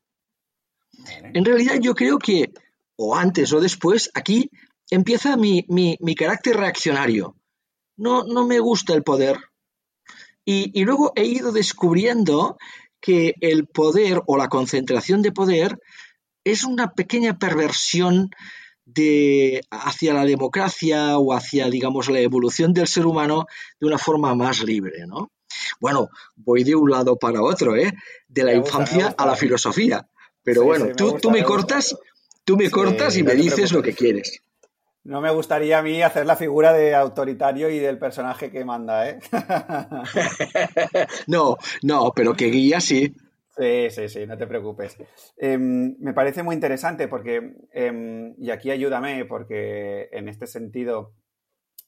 En 1.33 1.45
realidad 1.45 1.75
yo 1.81 1.95
creo 1.95 2.19
que, 2.19 2.53
o 2.95 3.15
antes 3.15 3.51
o 3.53 3.59
después, 3.59 4.11
aquí 4.13 4.51
empieza 4.89 5.37
mi, 5.37 5.65
mi, 5.67 5.97
mi 5.99 6.15
carácter 6.15 6.57
reaccionario. 6.57 7.35
No, 7.97 8.23
no 8.23 8.47
me 8.47 8.59
gusta 8.59 8.93
el 8.93 9.03
poder, 9.03 9.37
y, 10.45 10.83
luego 10.83 11.13
he 11.15 11.25
ido 11.25 11.51
descubriendo 11.51 12.57
que 12.99 13.35
el 13.41 13.67
poder 13.67 14.21
o 14.25 14.37
la 14.37 14.49
concentración 14.49 15.21
de 15.21 15.31
poder 15.31 15.79
es 16.43 16.63
una 16.63 16.91
pequeña 16.93 17.37
perversión 17.37 18.31
de, 18.85 19.61
hacia 19.69 20.13
la 20.13 20.25
democracia 20.25 21.17
o 21.17 21.33
hacia, 21.33 21.69
digamos, 21.69 22.09
la 22.09 22.19
evolución 22.19 22.73
del 22.73 22.87
ser 22.87 23.05
humano 23.05 23.45
de 23.79 23.87
una 23.87 23.97
forma 23.97 24.35
más 24.35 24.63
libre, 24.63 25.05
¿no? 25.07 25.31
Bueno, 25.79 26.09
voy 26.35 26.63
de 26.63 26.75
un 26.75 26.89
lado 26.89 27.17
para 27.17 27.41
otro, 27.41 27.75
¿eh? 27.75 27.91
De 28.27 28.43
la 28.43 28.53
infancia 28.53 29.13
a 29.17 29.25
la 29.25 29.35
filosofía. 29.35 30.07
Pero 30.43 30.63
bueno, 30.63 30.87
tú, 30.95 31.17
tú, 31.21 31.29
me 31.29 31.43
cortas, 31.43 31.95
tú 32.43 32.57
me 32.57 32.69
cortas 32.69 33.17
y 33.17 33.23
me 33.23 33.35
dices 33.35 33.71
lo 33.71 33.81
que 33.81 33.93
quieres. 33.93 34.41
No 35.03 35.19
me 35.19 35.31
gustaría 35.31 35.79
a 35.79 35.81
mí 35.81 36.01
hacer 36.03 36.27
la 36.27 36.35
figura 36.35 36.73
de 36.73 36.93
autoritario 36.93 37.69
y 37.69 37.79
del 37.79 37.97
personaje 37.97 38.51
que 38.51 38.63
manda, 38.63 39.09
¿eh? 39.09 39.19
no, 41.27 41.57
no, 41.81 42.11
pero 42.15 42.33
que 42.35 42.45
guía 42.45 42.79
sí. 42.79 43.15
Sí, 43.57 43.89
sí, 43.89 44.09
sí, 44.09 44.25
no 44.25 44.37
te 44.37 44.47
preocupes. 44.47 44.97
Em, 45.37 45.95
me 45.99 46.13
parece 46.13 46.41
muy 46.43 46.55
interesante 46.55 47.07
porque, 47.07 47.53
em, 47.73 48.33
y 48.37 48.49
aquí 48.49 48.71
ayúdame, 48.71 49.25
porque 49.25 50.09
en 50.11 50.29
este 50.29 50.47
sentido 50.47 51.13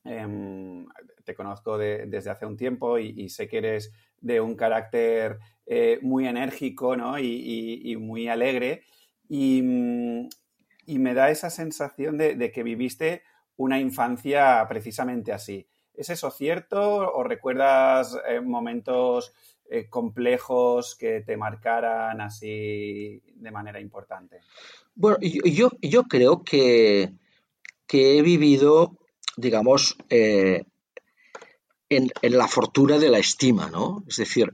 em, 0.05 0.85
te 1.23 1.33
conozco 1.33 1.77
desde 1.77 2.29
hace 2.29 2.45
un 2.45 2.57
tiempo 2.57 2.99
y, 2.99 3.29
sé 3.29 3.47
que 3.47 3.59
eres 3.59 3.93
de 4.19 4.41
un 4.41 4.55
carácter 4.55 5.39
eh, 5.65 5.99
muy 6.01 6.27
enérgico 6.27 6.97
¿no? 6.97 7.17
y 7.17 7.95
muy 7.97 8.27
alegre. 8.27 8.83
Y, 9.29 9.61
mm, 9.61 10.27
y 10.85 10.99
me 10.99 11.13
da 11.13 11.29
esa 11.29 11.49
sensación 11.49 12.17
de, 12.17 12.51
que 12.51 12.63
viviste 12.63 13.23
una 13.55 13.79
infancia 13.79 14.65
precisamente 14.67 15.31
así. 15.31 15.67
¿Es 15.93 16.09
eso 16.09 16.31
cierto 16.31 17.11
o 17.13 17.23
recuerdas 17.23 18.17
eh, 18.27 18.41
momentos 18.41 19.33
eh, 19.69 19.87
complejos 19.89 20.95
que 20.95 21.21
te 21.21 21.37
marcaran 21.37 22.21
así 22.21 23.21
de 23.35 23.51
manera 23.51 23.79
importante? 23.79 24.41
Bueno, 24.95 25.17
yo, 25.21 25.71
yo 25.81 26.03
creo 26.03 26.43
que, 26.43 27.13
que 27.87 28.17
he 28.17 28.21
vivido, 28.21 28.97
digamos, 29.37 29.97
eh, 30.09 30.63
en, 31.89 32.11
la 32.21 32.47
fortuna 32.47 32.97
de 32.97 33.09
la 33.09 33.19
estima, 33.19 33.69
¿no? 33.69 34.03
Es 34.07 34.17
decir, 34.17 34.51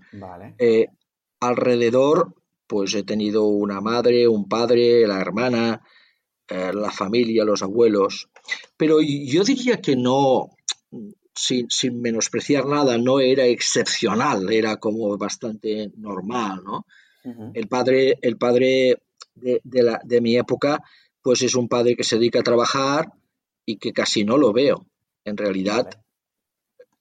alrededor, 1.40 2.36
pues 2.68 2.94
he 2.94 3.04
tenido 3.04 3.46
una 3.46 3.82
madre, 3.82 4.28
un 4.28 4.48
padre, 4.48 5.08
la 5.08 5.20
hermana, 5.20 5.82
eh, 6.48 6.72
la 6.74 6.92
familia, 6.92 7.46
los 7.46 7.62
abuelos, 7.62 8.30
pero 8.76 9.02
yo 9.02 9.44
diría 9.44 9.82
que 9.82 9.96
no, 9.96 10.50
sin, 11.40 12.02
menospreciar 12.02 12.66
nada, 12.66 12.98
no 12.98 13.20
era 13.20 13.46
excepcional, 13.46 14.52
era 14.52 14.78
como 14.78 15.18
bastante 15.18 15.92
normal, 15.98 16.62
¿no? 16.64 16.86
El 17.54 17.68
padre, 17.68 18.18
el 18.22 18.38
padre 18.38 19.02
de, 19.36 19.84
la, 19.84 20.00
de, 20.04 20.22
mi 20.22 20.38
época, 20.38 20.82
pues 21.22 21.42
es 21.42 21.54
un 21.56 21.68
padre 21.68 21.96
que 21.96 22.04
se 22.04 22.18
dedica 22.18 22.40
a 22.40 22.44
trabajar 22.44 23.12
y 23.66 23.78
que 23.78 23.94
casi 23.94 24.24
no 24.24 24.38
lo 24.38 24.52
veo. 24.52 24.88
En 25.26 25.38
realidad, 25.38 25.90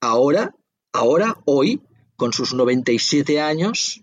ahora, 0.00 0.54
ahora, 0.92 1.36
hoy, 1.46 1.80
con 2.16 2.32
sus 2.32 2.52
97 2.52 3.40
años, 3.40 4.02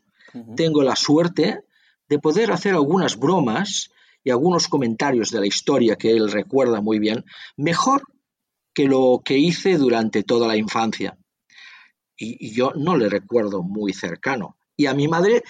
tengo 0.55 0.83
la 0.83 0.95
suerte 0.95 1.61
de 2.09 2.19
poder 2.19 2.51
hacer 2.51 2.73
algunas 2.73 3.17
bromas 3.17 3.91
y 4.23 4.31
algunos 4.31 4.67
comentarios 4.67 5.29
de 5.29 5.39
la 5.41 5.47
historia 5.47 5.95
que 5.95 6.11
él 6.11 6.31
recuerda 6.31 6.81
muy 6.81 6.97
bien, 6.97 7.23
mejor 7.55 8.03
que 8.75 8.85
lo 8.85 9.21
que 9.23 9.37
hice 9.37 9.77
durante 9.77 10.21
toda 10.21 10.47
la 10.47 10.57
infancia. 10.57 11.17
Y, 12.17 12.51
yo 12.51 12.73
no 12.75 12.97
le 12.97 13.09
recuerdo 13.09 13.63
muy 13.63 13.93
cercano. 13.93 14.57
Y 14.77 14.85
a 14.85 14.93
mi 14.93 15.07
madre, 15.07 15.43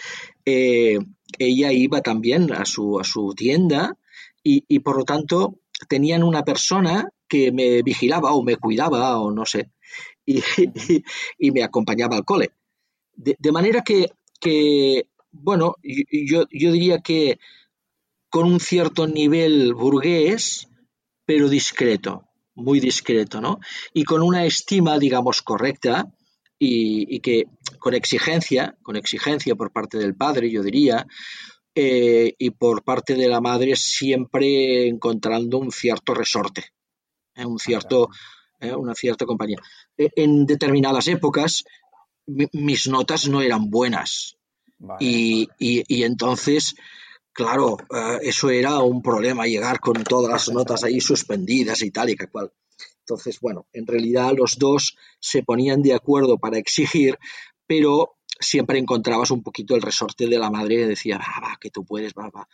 eh, 0.46 1.00
ella 1.40 1.72
iba 1.74 2.02
también 2.02 2.54
a 2.54 2.66
su, 2.66 3.00
a 3.00 3.04
su 3.04 3.34
tienda 3.36 3.98
y, 4.44 4.80
por 4.80 4.98
lo 4.98 5.04
tanto 5.04 5.56
tenían 5.90 6.22
una 6.22 6.44
persona 6.44 7.10
que 7.28 7.52
me 7.52 7.82
vigilaba 7.82 8.34
o 8.34 8.44
me 8.44 8.58
cuidaba 8.58 9.20
o 9.20 9.32
no 9.32 9.44
sé, 9.44 9.72
y, 10.24 11.52
me 11.52 11.64
acompañaba 11.64 12.16
al 12.16 12.26
cole. 12.26 12.52
De, 13.16 13.52
manera 13.52 13.82
que, 13.82 14.12
que 14.40 15.08
bueno, 15.32 15.76
yo, 15.82 16.46
yo 16.52 16.72
diría 16.72 17.00
que 17.00 17.40
con 18.30 18.46
un 18.46 18.60
cierto 18.60 19.08
nivel 19.08 19.74
burgués, 19.74 20.68
pero 21.26 21.50
discreto, 21.50 22.30
muy 22.56 22.80
discreto, 22.80 23.42
¿no? 23.42 23.60
Y 23.94 24.04
con 24.04 24.22
una 24.22 24.46
estima, 24.46 24.98
digamos, 24.98 25.42
correcta 25.42 26.12
y, 26.58 27.20
que 27.20 27.46
con 27.80 27.94
exigencia, 27.94 28.76
con 28.82 28.96
exigencia 28.96 29.56
por 29.56 29.72
parte 29.72 29.98
del 29.98 30.16
padre, 30.16 30.50
yo 30.50 30.64
diría, 30.64 31.06
eh, 31.76 32.34
y 32.38 32.50
por 32.52 32.84
parte 32.84 33.16
de 33.16 33.28
la 33.28 33.42
madre 33.42 33.76
siempre 33.76 34.88
encontrando 34.88 35.58
un 35.58 35.72
cierto 35.72 36.14
resorte, 36.14 36.72
¿eh? 37.36 37.46
un 37.46 37.60
cierto, 37.60 38.10
¿eh? 38.60 38.74
una 38.74 38.96
cierta 38.96 39.26
compañía. 39.26 39.58
En 39.98 40.46
determinadas 40.46 41.08
épocas 41.08 41.66
mis 42.28 42.88
notas 42.88 43.28
no 43.28 43.42
eran 43.42 43.70
buenas 43.70 44.38
y, 45.00 45.48
y, 45.60 46.04
entonces 46.04 46.76
claro, 47.36 47.78
eh, 47.94 48.20
eso 48.24 48.50
era 48.50 48.80
un 48.80 49.04
problema, 49.04 49.46
llegar 49.46 49.80
con 49.80 50.04
todas 50.04 50.32
las 50.32 50.52
notas 50.52 50.84
ahí 50.84 51.02
suspendidas 51.02 51.84
y 51.84 51.92
tal 51.92 52.10
y 52.10 52.16
que 52.16 52.28
cual. 52.28 52.52
Entonces, 53.02 53.40
bueno, 53.40 53.68
en 53.74 53.86
realidad 53.86 54.32
los 54.36 54.58
dos 54.58 54.98
se 55.20 55.44
ponían 55.44 55.84
de 55.84 55.94
acuerdo 55.94 56.40
para 56.40 56.58
exigir, 56.58 57.20
pero 57.68 58.16
siempre 58.40 58.80
encontrabas 58.80 59.30
un 59.30 59.44
poquito 59.44 59.76
el 59.76 59.82
resorte 59.82 60.28
de 60.28 60.40
la 60.40 60.50
madre 60.50 60.78
que 60.78 60.88
decía, 60.88 61.18
va, 61.18 61.48
va, 61.48 61.58
que 61.60 61.70
tú 61.70 61.86
puedes, 61.86 62.14
va, 62.14 62.30
va. 62.30 62.48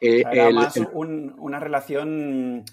Eh, 0.00 0.22
era 0.30 0.50
más 0.50 0.76
una 0.92 1.58
relación 1.58 2.64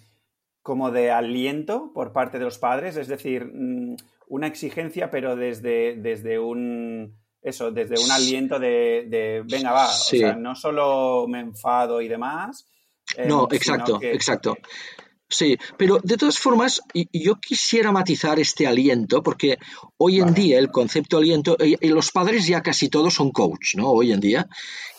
como 0.62 0.92
de 0.92 1.12
aliento 1.12 1.92
por 1.94 2.12
parte 2.12 2.40
de 2.40 2.46
los 2.46 2.58
padres, 2.58 2.98
es 2.98 3.08
decir, 3.08 3.46
mm, 3.46 3.96
una 4.28 4.48
exigencia, 4.48 5.12
pero 5.12 5.36
desde, 5.36 5.96
desde 5.96 6.40
un 6.40 7.23
eso, 7.44 7.72
desde 7.72 8.04
un 8.04 8.10
aliento 8.12 8.58
de, 8.60 9.44
venga, 9.46 9.72
va, 9.72 9.90
o 9.90 9.94
sea, 9.94 10.36
no 10.36 10.56
solo 10.56 11.28
me 11.28 11.40
enfado 11.40 12.02
y 12.02 12.08
demás. 12.08 12.66
Eh, 13.18 13.26
no, 13.28 13.48
exacto, 13.52 14.00
exacto. 14.02 14.56
Sí, 15.34 15.58
pero 15.78 15.98
de 16.04 16.16
todas 16.16 16.38
formas, 16.38 16.80
yo 17.12 17.40
quisiera 17.40 17.92
matizar 17.92 18.40
este 18.40 18.68
aliento, 18.68 19.24
porque 19.24 19.58
hoy 19.98 20.20
en 20.20 20.34
día 20.34 20.60
el 20.60 20.70
concepto 20.70 21.18
aliento, 21.18 21.58
y, 21.60 21.88
los 21.88 22.12
padres 22.12 22.46
ya 22.46 22.62
casi 22.62 22.88
todos 22.88 23.16
son 23.16 23.32
coach, 23.32 23.76
¿no? 23.76 23.90
Hoy 23.90 24.12
en 24.12 24.20
día. 24.20 24.48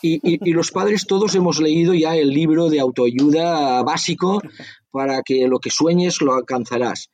Y, 0.03 0.19
y, 0.23 0.53
los 0.53 0.73
padres 0.73 1.07
todos 1.07 1.35
hemos 1.37 1.61
leído 1.61 1.95
ya 1.95 2.17
el 2.17 2.31
libro 2.31 2.69
de 2.69 2.81
autoayuda 2.81 3.83
básico 3.85 4.43
para 4.91 5.23
que 5.23 5.47
lo 5.47 5.61
que 5.61 5.71
sueñes 5.71 6.21
lo 6.21 6.35
alcanzarás. 6.35 7.11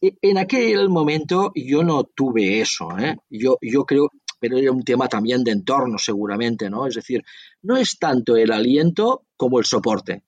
E, 0.00 0.14
en 0.22 0.38
aquel 0.38 0.88
momento 0.88 1.52
yo 1.54 1.82
no 1.82 2.04
tuve 2.04 2.60
eso, 2.60 2.96
¿eh? 2.98 3.16
Yo, 3.28 3.58
yo 3.60 3.84
creo, 3.84 4.10
pero 4.38 4.58
era 4.58 4.72
un 4.72 4.82
tema 4.82 5.08
también 5.08 5.44
de 5.44 5.52
entorno 5.52 5.98
seguramente, 5.98 6.68
¿no? 6.70 6.86
Es 6.86 6.94
decir, 6.94 7.24
no 7.62 7.76
es 7.76 7.98
tanto 7.98 8.36
el 8.36 8.52
aliento 8.52 9.26
como 9.36 9.58
el 9.58 9.64
soporte. 9.64 10.22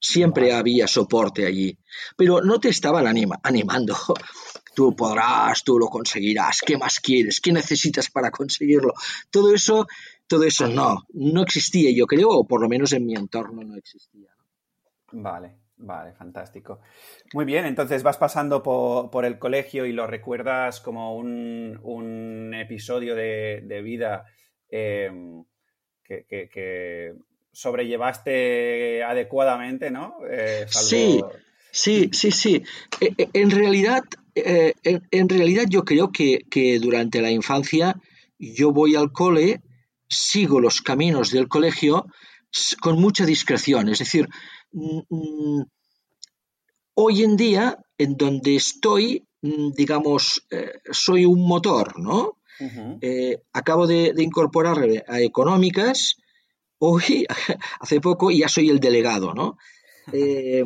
Siempre 0.00 0.52
había 0.52 0.86
soporte 0.86 1.44
allí, 1.44 1.76
pero 2.16 2.40
no 2.40 2.60
te 2.60 2.68
estaban 2.68 3.06
animando. 3.06 3.96
Tú 4.74 4.94
podrás, 4.94 5.64
tú 5.64 5.76
lo 5.76 5.88
conseguirás, 5.88 6.60
¿qué 6.64 6.78
más 6.78 7.00
quieres? 7.00 7.40
¿Qué 7.40 7.50
necesitas 7.50 8.10
para 8.10 8.30
conseguirlo? 8.30 8.92
Todo 9.28 9.52
eso, 9.52 9.88
todo 10.28 10.44
eso 10.44 10.68
no, 10.68 11.04
no 11.14 11.42
existía, 11.42 11.90
yo 11.90 12.06
creo, 12.06 12.28
o 12.28 12.46
por 12.46 12.62
lo 12.62 12.68
menos 12.68 12.92
en 12.92 13.04
mi 13.04 13.14
entorno 13.14 13.64
no 13.64 13.74
existía. 13.74 14.30
Vale, 15.10 15.56
vale, 15.78 16.12
fantástico. 16.12 16.80
Muy 17.32 17.44
bien, 17.44 17.64
entonces 17.64 18.02
vas 18.02 18.16
pasando 18.16 18.62
por, 18.62 19.24
el 19.24 19.38
colegio 19.38 19.86
y 19.86 19.92
lo 19.92 20.06
recuerdas 20.06 20.80
como 20.80 21.16
un, 21.16 22.54
episodio 22.54 23.14
de, 23.14 23.80
vida 23.82 24.24
eh, 24.70 25.10
que, 26.04 27.14
sobrellevaste 27.52 29.02
adecuadamente, 29.02 29.90
¿no? 29.90 30.16
Eh, 30.30 30.66
sí, 30.68 31.20
sí, 31.72 32.10
sí, 32.12 32.30
sí. 32.30 32.62
E, 33.00 33.14
e, 33.16 33.28
en 33.32 33.50
realidad, 33.50 34.04
eh, 34.34 34.74
en, 34.84 35.28
realidad 35.28 35.64
yo 35.68 35.84
creo 35.84 36.12
que, 36.12 36.78
durante 36.80 37.20
la 37.20 37.30
infancia 37.30 37.96
yo 38.38 38.72
voy 38.72 38.94
al 38.94 39.12
cole, 39.12 39.60
sigo 40.08 40.60
los 40.60 40.80
caminos 40.80 41.30
del 41.30 41.48
colegio 41.48 42.06
con 42.80 43.00
mucha 43.00 43.26
discreción. 43.26 43.88
Es 43.88 43.98
decir, 43.98 44.28
hoy 46.94 47.22
en 47.22 47.36
día, 47.36 47.78
en 47.96 48.16
donde 48.16 48.56
estoy, 48.56 49.26
mm, 49.42 49.70
digamos, 49.72 50.46
eh, 50.50 50.72
soy 50.90 51.24
un 51.24 51.46
motor, 51.46 51.98
¿no? 51.98 52.34
acabo 53.52 53.86
de, 53.86 54.12
de 54.12 54.22
incorporar 54.24 54.78
a 55.06 55.20
económicas, 55.20 56.16
hoy, 56.78 57.26
hace 57.80 58.00
poco, 58.00 58.30
ya 58.30 58.48
soy 58.48 58.70
el 58.70 58.80
delegado, 58.80 59.34
¿no? 59.34 59.58
Eh, 60.12 60.64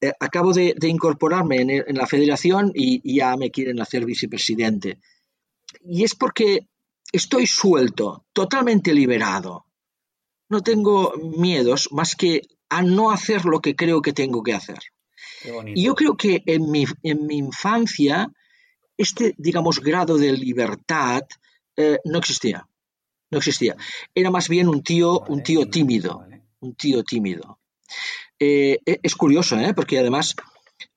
eh, 0.00 0.12
acabo 0.18 0.52
de, 0.52 0.74
incorporarme 0.82 1.60
en, 1.60 1.96
la 1.96 2.06
federación 2.06 2.72
y, 2.74 3.16
ya 3.16 3.36
me 3.36 3.50
quieren 3.50 3.80
hacer 3.80 4.04
vicepresidente. 4.04 4.98
Y 5.84 6.04
es 6.04 6.14
porque 6.14 6.68
estoy 7.12 7.46
suelto, 7.46 8.24
totalmente 8.32 8.94
liberado. 8.94 9.66
No 10.48 10.62
tengo 10.62 11.12
miedos 11.36 11.88
más 11.92 12.16
que 12.16 12.42
a 12.70 12.82
no 12.82 13.10
hacer 13.10 13.44
lo 13.44 13.60
que 13.60 13.76
creo 13.76 14.00
que 14.00 14.12
tengo 14.12 14.42
que 14.42 14.54
hacer. 14.54 14.78
Y 15.74 15.84
yo 15.84 15.94
creo 15.94 16.16
que 16.16 16.42
en 16.46 16.70
mi, 16.70 16.86
en 17.02 17.26
mi 17.26 17.36
infancia 17.38 18.30
este, 18.96 19.34
digamos, 19.38 19.80
grado 19.80 20.18
de 20.18 20.32
libertad 20.32 21.22
eh, 21.76 21.98
no 22.04 22.18
existía 22.18 22.66
no 23.30 23.38
existía. 23.38 23.76
Era 24.14 24.30
más 24.30 24.48
bien 24.48 24.68
un 24.68 24.82
tío, 24.82 25.20
un 25.20 25.42
tío 25.42 25.68
tímido, 25.68 26.24
un 26.60 26.74
tío 26.74 27.02
tímido. 27.04 27.58
Eh, 28.38 28.78
es 28.84 29.14
curioso, 29.14 29.58
¿eh? 29.58 29.72
porque 29.74 29.98
además 29.98 30.34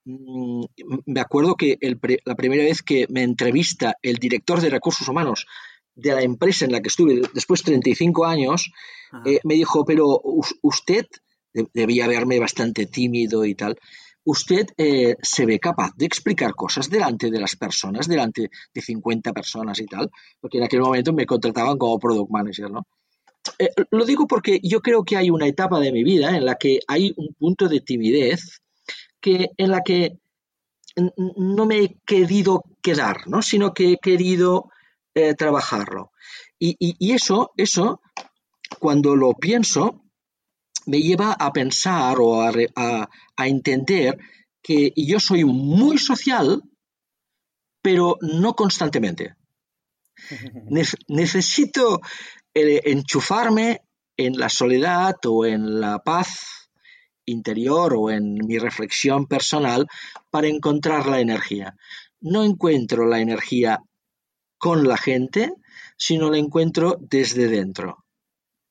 mm, 0.05 0.63
me 1.05 1.19
acuerdo 1.19 1.55
que 1.55 1.77
la 2.25 2.35
primera 2.35 2.63
vez 2.63 2.81
que 2.81 3.05
me 3.09 3.23
entrevista 3.23 3.97
el 4.01 4.17
director 4.17 4.61
de 4.61 4.69
recursos 4.69 5.07
humanos 5.07 5.45
de 5.95 6.13
la 6.13 6.23
empresa 6.23 6.65
en 6.65 6.71
la 6.71 6.81
que 6.81 6.87
estuve 6.87 7.21
después 7.33 7.61
de 7.61 7.71
35 7.73 8.25
años, 8.25 8.71
eh, 9.25 9.39
me 9.43 9.53
dijo, 9.53 9.85
pero 9.85 10.21
usted 10.61 11.05
debía 11.73 12.07
verme 12.07 12.39
bastante 12.39 12.85
tímido 12.85 13.45
y 13.45 13.55
tal 13.55 13.77
usted 14.25 14.67
eh, 14.77 15.15
se 15.21 15.45
ve 15.45 15.59
capaz 15.59 15.91
de 15.95 16.05
explicar 16.05 16.55
cosas 16.55 16.89
delante 16.89 17.29
de 17.29 17.39
las 17.39 17.55
personas, 17.55 18.07
delante 18.07 18.49
de 18.73 18.81
50 18.81 19.33
personas 19.33 19.79
y 19.79 19.85
tal, 19.85 20.09
porque 20.39 20.57
en 20.57 20.63
aquel 20.63 20.81
momento 20.81 21.13
me 21.13 21.25
contrataban 21.25 21.77
como 21.77 21.99
product 21.99 22.31
manager, 22.31 22.71
¿no? 22.71 22.87
Eh, 23.59 23.69
lo 23.91 24.05
digo 24.05 24.25
porque 24.25 24.59
yo 24.63 24.79
creo 24.79 25.03
que 25.03 25.17
hay 25.17 25.29
una 25.29 25.47
etapa 25.47 25.79
de 25.79 25.91
mi 25.91 26.03
vida 26.03 26.35
en 26.35 26.45
la 26.45 26.55
que 26.55 26.79
hay 26.87 27.13
un 27.17 27.33
punto 27.33 27.67
de 27.67 27.81
timidez 27.81 28.61
que, 29.19 29.49
en 29.57 29.71
la 29.71 29.81
que 29.81 30.17
no 30.95 31.65
me 31.65 31.79
he 31.79 31.97
querido 32.05 32.63
quedar, 32.81 33.27
¿no? 33.27 33.41
sino 33.41 33.73
que 33.73 33.93
he 33.93 33.97
querido 33.97 34.69
eh, 35.13 35.33
trabajarlo. 35.33 36.11
Y, 36.59 36.77
y, 36.79 37.11
eso, 37.11 37.51
eso, 37.57 37.99
cuando 38.79 39.15
lo 39.15 39.33
pienso, 39.33 40.02
me 40.85 40.99
lleva 40.99 41.33
a 41.33 41.51
pensar 41.51 42.17
o 42.19 42.41
a, 42.41 43.09
entender 43.37 44.17
que 44.61 44.93
yo 44.95 45.19
soy 45.19 45.43
muy 45.43 45.97
social, 45.97 46.63
pero 47.81 48.17
no 48.21 48.55
constantemente. 48.55 49.35
necesito 51.07 52.01
eh, 52.53 52.81
enchufarme 52.85 53.81
en 54.15 54.37
la 54.37 54.49
soledad 54.49 55.15
o 55.25 55.45
en 55.45 55.81
la 55.81 55.99
paz 55.99 56.69
interior 57.25 57.93
o 57.95 58.11
en 58.11 58.35
mi 58.45 58.57
reflexión 58.57 59.27
personal 59.27 59.87
para 60.29 60.47
encontrar 60.47 61.07
la 61.07 61.19
energía. 61.19 61.75
No 62.21 62.43
encuentro 62.43 63.05
la 63.05 63.19
energía 63.19 63.81
con 64.57 64.87
la 64.87 64.97
gente, 64.97 65.53
sino 65.97 66.29
la 66.29 66.37
encuentro 66.37 66.97
desde 66.99 67.47
dentro. 67.47 68.02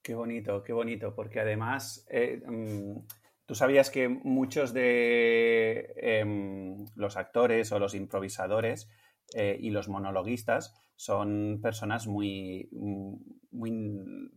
Qué 0.03 0.15
bonito, 0.15 0.65
qué 0.65 0.73
bonito, 0.73 1.15
porque 1.15 1.39
además 1.39 2.05
eh, 2.11 2.43
mm, 2.45 3.07
tú 3.47 3.55
sabías 3.55 3.89
que 3.89 4.09
muchos 4.09 4.73
de 4.73 5.95
em, 5.97 6.85
los 6.97 7.17
actores 7.17 7.71
o 7.71 7.79
los 7.79 7.95
improvisadores 7.95 8.91
eh, 9.35 9.57
y 9.61 9.71
los 9.71 9.89
monologuistas 9.89 10.75
son 10.97 11.61
personas 11.63 12.09
muy, 12.09 12.69
mm, 12.73 13.15
muy, 13.53 14.31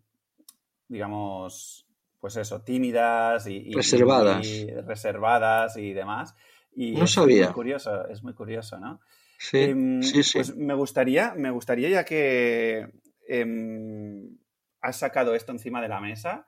digamos, 0.87 1.87
pues 2.19 2.35
eso, 2.37 2.61
tímidas 2.61 3.47
y, 3.47 3.71
reservadas. 3.73 4.47
reservadas 4.85 5.77
y 5.77 5.93
demás. 5.93 6.35
Y 6.75 6.91
no 6.91 7.07
sabía. 7.07 7.41
Es 7.41 7.47
muy 7.47 7.53
curioso, 7.55 8.07
es 8.07 8.21
muy 8.21 8.33
curioso, 8.35 8.79
¿no? 8.79 8.99
Sí, 9.39 9.57
em, 9.57 10.03
sí, 10.03 10.21
sí. 10.21 10.37
Pues 10.37 10.55
me 10.55 10.75
gustaría, 10.75 11.33
me 11.35 11.49
gustaría 11.49 11.89
ya 11.89 12.05
que 12.05 12.87
has 14.85 14.97
sacado 14.97 15.35
esto 15.35 15.51
encima 15.51 15.81
de 15.81 15.89
la 15.89 15.99
mesa 15.99 16.47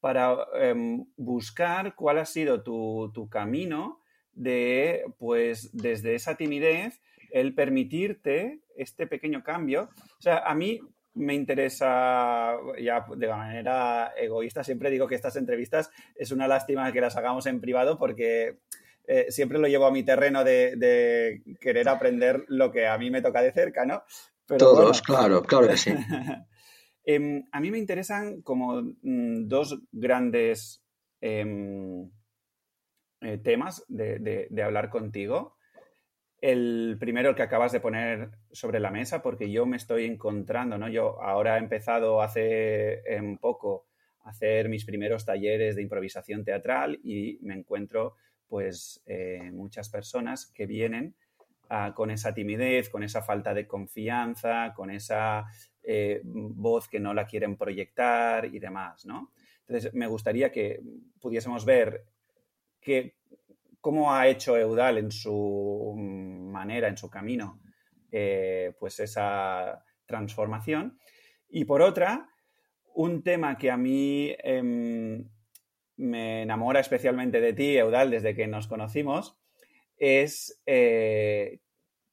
para 0.00 0.36
em, 0.54 1.06
buscar 1.16 1.94
cuál 1.94 2.18
ha 2.18 2.26
sido 2.26 2.62
tu, 2.62 3.28
camino 3.30 4.00
de, 4.32 5.04
pues, 5.18 5.70
desde 5.72 6.14
esa 6.14 6.36
timidez, 6.36 7.00
el 7.32 7.54
permitirte 7.54 8.60
este 8.76 9.06
pequeño 9.06 9.42
cambio. 9.42 9.90
O 10.18 10.22
sea, 10.22 10.38
a 10.38 10.54
mí 10.54 10.80
me 11.14 11.34
interesa, 11.34 12.56
ya 12.80 13.04
de 13.16 13.28
manera 13.28 14.12
egoísta, 14.16 14.62
siempre 14.62 14.90
digo 14.90 15.08
que 15.08 15.16
estas 15.16 15.34
entrevistas 15.36 15.90
es 16.14 16.30
una 16.30 16.46
lástima 16.46 16.92
que 16.92 17.00
las 17.00 17.16
hagamos 17.16 17.46
en 17.46 17.60
privado 17.60 17.98
porque 17.98 18.60
eh, 19.04 19.26
siempre 19.30 19.58
lo 19.58 19.66
llevo 19.66 19.86
a 19.86 19.90
mi 19.90 20.04
terreno 20.04 20.44
de, 20.44 21.42
querer 21.60 21.88
aprender 21.88 22.44
lo 22.48 22.70
que 22.70 22.86
a 22.86 22.98
mí 22.98 23.10
me 23.10 23.22
toca 23.22 23.42
de 23.42 23.52
cerca, 23.52 23.84
¿no? 23.84 24.04
Todos, 24.46 25.02
claro, 25.02 25.42
claro 25.42 25.66
que 25.66 25.76
sí. 25.76 25.92
Em, 27.10 27.42
a 27.52 27.60
mí 27.60 27.70
me 27.70 27.78
interesan 27.78 28.42
como 28.42 28.82
mm, 28.82 29.48
dos 29.48 29.80
grandes 29.92 30.84
em, 31.22 32.06
eh, 33.22 33.38
temas 33.38 33.82
de, 33.88 34.46
hablar 34.62 34.90
contigo. 34.90 35.56
El 36.38 36.98
primero, 37.00 37.30
el 37.30 37.34
que 37.34 37.42
acabas 37.42 37.72
de 37.72 37.80
poner 37.80 38.32
sobre 38.52 38.78
la 38.78 38.90
mesa, 38.90 39.22
porque 39.22 39.50
yo 39.50 39.64
me 39.64 39.78
estoy 39.78 40.04
encontrando, 40.04 40.76
¿no? 40.76 40.86
Yo 40.90 41.18
ahora 41.22 41.56
he 41.56 41.60
empezado 41.60 42.20
hace 42.20 43.02
un 43.18 43.30
em, 43.30 43.38
poco 43.38 43.86
a 44.24 44.28
hacer 44.28 44.68
mis 44.68 44.84
primeros 44.84 45.24
talleres 45.24 45.76
de 45.76 45.82
improvisación 45.82 46.44
teatral 46.44 47.00
y 47.02 47.38
me 47.40 47.54
encuentro, 47.54 48.16
pues, 48.48 49.02
eh, 49.06 49.50
muchas 49.50 49.88
personas 49.88 50.52
que 50.54 50.66
vienen 50.66 51.14
ah, 51.70 51.94
con 51.96 52.10
esa 52.10 52.34
timidez, 52.34 52.90
con 52.90 53.02
esa 53.02 53.22
falta 53.22 53.54
de 53.54 53.66
confianza, 53.66 54.74
con 54.76 54.90
esa 54.90 55.46
eh, 55.90 56.20
voz 56.22 56.86
que 56.86 57.00
no 57.00 57.14
la 57.14 57.24
quieren 57.24 57.56
proyectar 57.56 58.44
y 58.44 58.58
demás, 58.58 59.06
¿no? 59.06 59.32
Entonces, 59.66 59.94
me 59.94 60.06
gustaría 60.06 60.52
que 60.52 60.82
pudiésemos 61.18 61.64
ver 61.64 62.04
cómo 63.80 64.12
ha 64.12 64.28
hecho 64.28 64.58
Eudal 64.58 64.98
en 64.98 65.10
su 65.10 65.94
manera, 65.96 66.88
en 66.88 66.98
su 66.98 67.08
camino, 67.08 67.62
eh, 68.12 68.74
pues 68.78 69.00
esa 69.00 69.82
transformación. 70.04 70.98
Y 71.48 71.64
por 71.64 71.80
otra, 71.80 72.28
un 72.92 73.22
tema 73.22 73.56
que 73.56 73.70
a 73.70 73.78
mí 73.78 74.34
em, 74.44 75.26
me 75.96 76.42
enamora 76.42 76.80
especialmente 76.80 77.40
de 77.40 77.54
ti, 77.54 77.78
Eudal, 77.78 78.10
desde 78.10 78.34
que 78.34 78.46
nos 78.46 78.66
conocimos, 78.66 79.38
es 79.96 80.60
eh, 80.66 81.60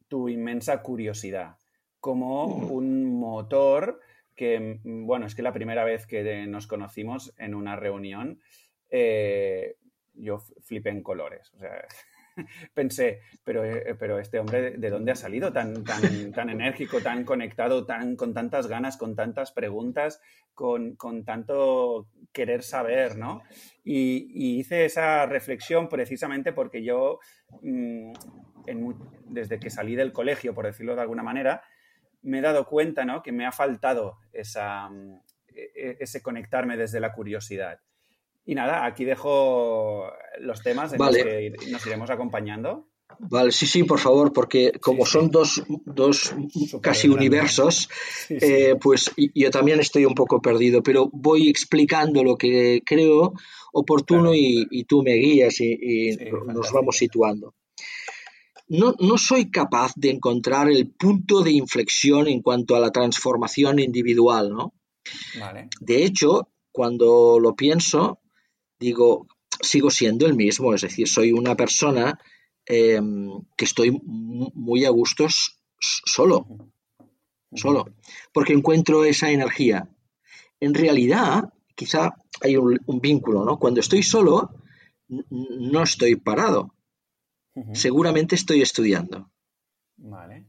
tu 0.08 0.30
inmensa 0.30 0.82
curiosidad, 0.82 1.58
como 2.00 2.46
un 2.46 3.15
motor 3.32 4.00
que, 4.36 4.80
bueno, 4.84 5.26
es 5.26 5.36
que 5.36 5.42
la 5.42 5.54
primera 5.54 5.84
vez 5.84 6.06
que 6.06 6.46
nos 6.48 6.68
conocimos 6.68 7.34
en 7.38 7.56
una 7.56 7.76
reunión, 7.76 8.42
eh, 8.90 9.78
yo 10.14 10.40
flipé 10.40 10.90
en 10.90 11.04
colores. 11.04 11.52
O 11.56 11.60
sea, 11.60 11.88
pensé, 12.74 13.22
pero, 13.44 13.64
eh, 13.64 13.96
pero 13.98 14.20
este 14.20 14.40
hombre, 14.40 14.72
¿de 14.72 14.90
dónde 14.90 15.12
ha 15.12 15.16
salido 15.16 15.54
tan, 15.54 15.84
tan, 15.84 16.32
tan 16.34 16.50
enérgico, 16.50 17.02
tan 17.02 17.24
conectado, 17.24 17.86
tan, 17.86 18.16
con 18.16 18.34
tantas 18.34 18.68
ganas, 18.68 18.98
con 18.98 19.16
tantas 19.16 19.52
preguntas, 19.52 20.22
con, 20.54 20.98
tanto 21.26 22.08
querer 22.32 22.64
saber, 22.64 23.18
¿no? 23.18 23.44
Y, 23.84 24.60
hice 24.60 24.86
esa 24.86 25.26
reflexión 25.26 25.90
precisamente 25.90 26.54
porque 26.54 26.84
yo, 26.84 27.20
mm, 27.62 28.14
desde 29.28 29.60
que 29.60 29.70
salí 29.70 29.96
del 29.96 30.14
colegio, 30.14 30.54
por 30.54 30.66
decirlo 30.66 30.96
de 30.96 31.02
alguna 31.02 31.24
manera, 31.24 31.62
me 32.26 32.40
he 32.40 32.42
dado 32.42 32.66
cuenta, 32.66 33.06
¿no? 33.06 33.22
Que 33.22 33.32
me 33.32 33.46
ha 33.46 33.52
faltado 33.52 34.18
esa, 34.34 34.90
mm, 34.90 35.22
e, 35.56 35.72
e, 35.76 35.98
ese 36.00 36.22
conectarme 36.22 36.76
desde 36.76 37.00
la 37.00 37.14
curiosidad. 37.14 37.80
Y 38.46 38.54
nada, 38.54 38.86
aquí 38.86 39.06
dejo 39.06 40.12
los 40.40 40.62
temas 40.62 40.94
en 40.94 41.00
los 41.00 41.16
que 41.16 41.54
nos 41.72 41.86
iremos 41.86 42.10
acompañando. 42.10 42.88
Vale, 43.20 43.52
sí, 43.52 43.66
sí, 43.66 43.84
por 43.84 44.00
favor, 44.00 44.34
porque 44.34 44.74
como 44.82 45.06
son 45.06 45.32
dos, 45.32 45.64
dos 45.86 46.34
casi 46.82 47.08
universos, 47.08 47.90
eh, 48.30 48.76
pues 48.82 49.12
yo 49.34 49.52
también 49.52 49.80
estoy 49.80 50.06
un 50.06 50.16
poco 50.16 50.42
perdido, 50.42 50.84
pero 50.84 51.10
voy 51.12 51.50
explicando 51.50 52.24
lo 52.24 52.36
que 52.36 52.82
creo 52.86 53.34
oportuno 53.74 54.34
y, 54.34 54.84
tú 54.88 55.02
me 55.02 55.14
guías 55.14 55.60
y, 55.60 56.18
nos 56.48 56.72
vamos 56.72 56.98
situando. 56.98 57.55
No, 58.68 58.96
no, 59.00 59.18
soy 59.18 59.52
capaz 59.52 59.94
de 59.96 60.10
encontrar 60.10 60.70
el 60.70 60.90
punto 60.90 61.42
de 61.42 61.52
inflexión 61.52 62.28
en 62.28 62.42
cuanto 62.42 62.76
a 62.76 62.80
la 62.80 62.92
transformación 62.92 63.80
individual, 63.80 64.50
¿no? 64.50 64.74
Vale. 65.40 65.70
De 65.80 66.04
hecho, 66.04 66.50
cuando 66.72 67.40
lo 67.40 67.56
pienso, 67.56 68.20
digo, 68.80 69.28
sigo 69.62 69.90
siendo 69.90 70.26
el 70.26 70.36
mismo, 70.36 70.74
es 70.74 70.82
decir, 70.82 71.08
soy 71.08 71.32
una 71.32 71.56
persona 71.56 72.20
em, 72.66 73.30
que 73.56 73.66
estoy 73.66 73.92
muy 74.04 74.86
a 74.86 74.90
gusto 74.90 75.28
solo, 75.80 76.48
solo, 77.54 77.86
porque 78.34 78.54
encuentro 78.54 79.06
esa 79.06 79.32
energía. 79.32 79.90
En 80.60 80.74
realidad, 80.74 81.54
quizá 81.76 82.16
hay 82.42 82.58
un, 82.58 82.80
vínculo, 83.02 83.46
¿no? 83.46 83.58
Cuando 83.58 83.80
estoy 83.80 84.04
solo, 84.04 84.52
no 85.08 85.84
estoy 85.84 86.16
parado. 86.16 86.75
Seguramente 87.74 88.36
estoy 88.36 88.62
estudiando. 88.62 89.32
Vale. 89.98 90.46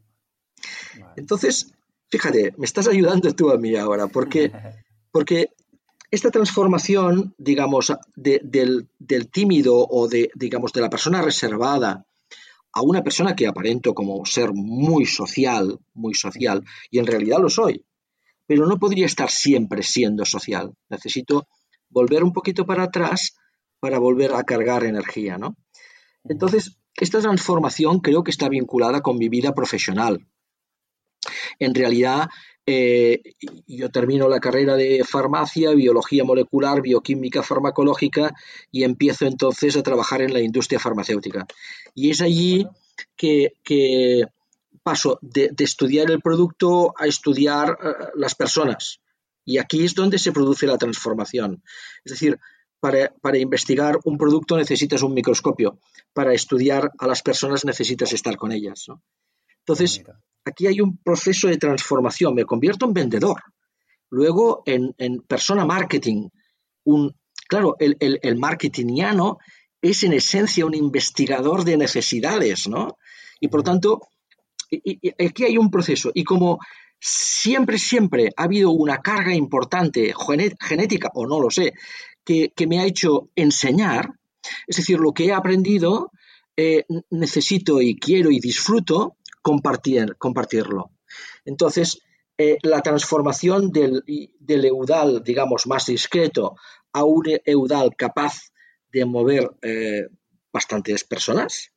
Entonces, 1.17 1.73
fíjate, 2.09 2.53
me 2.57 2.65
estás 2.65 2.89
ayudando 2.89 3.33
tú 3.35 3.51
a 3.51 3.59
mí 3.59 3.77
ahora, 3.77 4.09
porque, 4.09 4.51
porque 5.13 5.51
esta 6.11 6.31
transformación, 6.31 7.35
digamos, 7.39 7.93
del, 8.15 8.89
tímido 9.31 9.77
o 9.77 10.09
de, 10.09 10.31
digamos, 10.35 10.73
de 10.73 10.81
la 10.81 10.91
persona 10.91 11.23
reservada 11.23 12.07
a 12.73 12.83
una 12.83 13.03
persona 13.03 13.35
que 13.35 13.47
aparento 13.47 13.95
como 13.95 14.25
ser 14.27 14.53
muy 14.53 15.07
social, 15.07 15.79
muy 15.95 16.15
social, 16.15 16.63
y 16.91 16.99
en 16.99 17.07
realidad 17.07 17.39
lo 17.41 17.49
soy, 17.49 17.85
pero 18.47 18.67
no 18.67 18.79
podría 18.79 19.07
estar 19.07 19.31
siempre 19.31 19.83
siendo 19.83 20.25
social. 20.25 20.75
Necesito 20.89 21.49
volver 21.89 22.23
un 22.23 22.33
poquito 22.33 22.67
para 22.67 22.85
atrás 22.85 23.37
para 23.81 23.99
volver 23.99 24.35
a 24.35 24.45
cargar 24.45 24.85
energía, 24.85 25.39
¿no? 25.39 25.57
Entonces, 26.25 26.79
esta 26.99 27.21
transformación 27.21 28.01
creo 28.01 28.25
que 28.25 28.31
está 28.31 28.49
vinculada 28.49 29.01
con 29.03 29.19
mi 29.19 29.29
vida 29.29 29.55
profesional. 29.55 30.27
En 31.59 31.75
realidad, 31.75 32.29
eh, 32.67 33.23
yo 33.67 33.91
termino 33.91 34.29
la 34.29 34.41
carrera 34.41 34.75
de 34.75 35.05
farmacia, 35.05 35.71
biología 35.71 36.25
molecular, 36.25 36.83
bioquímica 36.83 37.43
farmacológica 37.43 38.35
y 38.73 38.85
empiezo 38.85 39.27
entonces 39.27 39.77
a 39.77 39.83
trabajar 39.83 40.23
en 40.23 40.33
la 40.33 40.41
industria 40.41 40.81
farmacéutica. 40.81 41.47
Y 41.95 42.11
es 42.11 42.21
allí 42.21 42.67
que, 43.17 44.25
paso 44.83 45.19
de, 45.23 45.53
estudiar 45.59 46.11
el 46.11 46.21
producto 46.21 46.95
a 46.99 47.07
estudiar 47.07 47.79
eh, 47.83 47.93
las 48.15 48.35
personas. 48.35 49.01
Y 49.45 49.59
aquí 49.59 49.85
es 49.85 49.95
donde 49.95 50.19
se 50.19 50.33
produce 50.33 50.67
la 50.67 50.79
transformación. 50.79 51.63
Es 52.05 52.13
decir, 52.13 52.39
para, 52.81 53.39
investigar 53.39 53.99
un 54.05 54.19
producto 54.19 54.57
necesitas 54.57 55.03
un 55.03 55.15
microscopio, 55.15 55.79
para 56.13 56.33
estudiar 56.33 56.91
a 56.99 57.07
las 57.07 57.23
personas 57.23 57.65
necesitas 57.65 58.13
estar 58.13 58.37
con 58.37 58.53
ellas. 58.53 58.87
Entonces, 59.61 60.03
aquí 60.45 60.67
hay 60.67 60.81
un 60.81 60.99
proceso 60.99 61.49
de 61.49 61.59
transformación. 61.59 62.35
Me 62.35 62.45
convierto 62.45 62.87
en 62.87 62.93
vendedor, 62.93 63.43
luego 64.11 64.63
en, 64.67 64.95
persona 65.27 65.65
marketing. 65.65 66.29
Un, 66.85 67.17
claro, 67.49 67.77
el, 67.79 67.97
el, 67.99 68.37
marketingiano 68.37 69.39
es 69.81 70.05
en 70.05 70.13
esencia 70.13 70.67
un 70.67 70.75
investigador 70.75 71.65
de 71.65 71.77
necesidades, 71.77 72.69
¿no? 72.69 72.97
Y 73.41 73.49
por 73.49 73.63
tanto, 73.63 74.01
aquí 75.19 75.45
hay 75.45 75.59
un 75.59 75.71
proceso. 75.71 76.11
Y 76.15 76.25
como 76.25 76.59
siempre, 77.01 77.79
siempre 77.79 78.31
ha 78.37 78.45
habido 78.45 78.71
una 78.71 78.99
carga 78.99 79.35
importante 79.35 80.15
genética, 80.61 81.11
o 81.15 81.27
no 81.27 81.41
lo 81.41 81.51
sé, 81.51 81.75
que, 82.27 82.67
me 82.67 82.81
ha 82.81 82.85
hecho 82.85 83.31
enseñar, 83.37 84.19
es 84.67 84.77
decir, 84.77 84.99
lo 84.99 85.13
que 85.13 85.27
he 85.27 85.33
aprendido, 85.33 86.11
eh, 86.57 86.85
necesito 87.11 87.81
y 87.81 87.99
quiero 87.99 88.31
y 88.31 88.41
disfruto 88.41 89.17
compartir, 89.43 90.17
compartirlo. 90.19 90.91
Entonces, 91.45 92.01
eh, 92.37 92.59
la 92.63 92.83
transformación 92.83 93.71
del, 93.71 94.03
eudal, 94.47 95.23
digamos, 95.23 95.67
más 95.67 95.87
discreto 95.87 96.57
a 96.93 97.05
un 97.05 97.25
eudal 97.45 97.95
capaz 97.97 98.51
de 98.93 99.05
mover 99.05 99.51
eh, 99.63 100.09
bastantes 100.53 101.05
personas, 101.05 101.73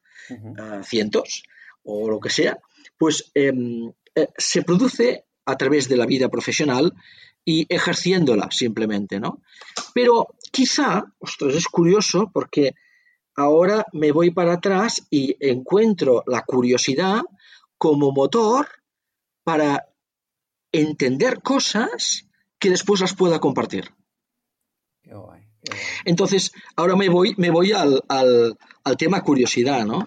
cientos 0.83 1.43
o 1.83 2.07
lo 2.09 2.19
que 2.19 2.29
sea, 2.29 2.59
pues 2.97 3.31
em, 3.33 3.91
se 4.37 4.61
produce 4.61 5.25
a 5.45 5.57
través 5.57 5.89
de 5.89 5.97
la 5.97 6.05
vida 6.05 6.29
profesional 6.29 6.93
y 7.49 7.65
ejerciéndola 7.67 8.49
simplemente, 8.51 9.19
¿no? 9.19 9.41
Pero 9.95 10.27
quizá, 10.51 11.03
esto 11.19 11.49
es 11.49 11.65
curioso 11.65 12.29
porque 12.31 12.75
ahora 13.35 13.87
me 13.91 14.11
voy 14.11 14.29
para 14.29 14.53
atrás 14.53 15.07
y 15.09 15.35
encuentro 15.39 16.23
la 16.27 16.43
curiosidad 16.43 17.23
como 17.75 18.11
motor 18.11 18.67
para 19.43 19.87
entender 20.71 21.41
cosas 21.41 22.27
que 22.59 22.69
después 22.69 23.01
las 23.01 23.15
pueda 23.15 23.39
compartir. 23.39 23.95
Entonces, 26.05 26.51
ahora 26.75 26.95
me 26.95 27.09
voy, 27.09 27.33
me 27.37 27.49
voy 27.49 27.71
al, 27.71 28.03
tema 28.95 29.23
curiosidad, 29.23 29.87
¿no? 29.87 30.05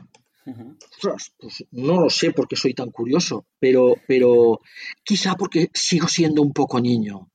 pues 1.00 1.32
no 1.72 2.00
lo 2.00 2.08
sé 2.08 2.30
por 2.30 2.46
qué 2.46 2.54
soy 2.54 2.74
tan 2.74 2.90
curioso, 2.90 3.46
pero, 3.58 3.94
pero 4.06 4.60
quizá 5.02 5.34
porque 5.34 5.70
sigo 5.74 6.06
siendo 6.06 6.40
un 6.40 6.52
poco 6.52 6.80
niño 6.80 7.31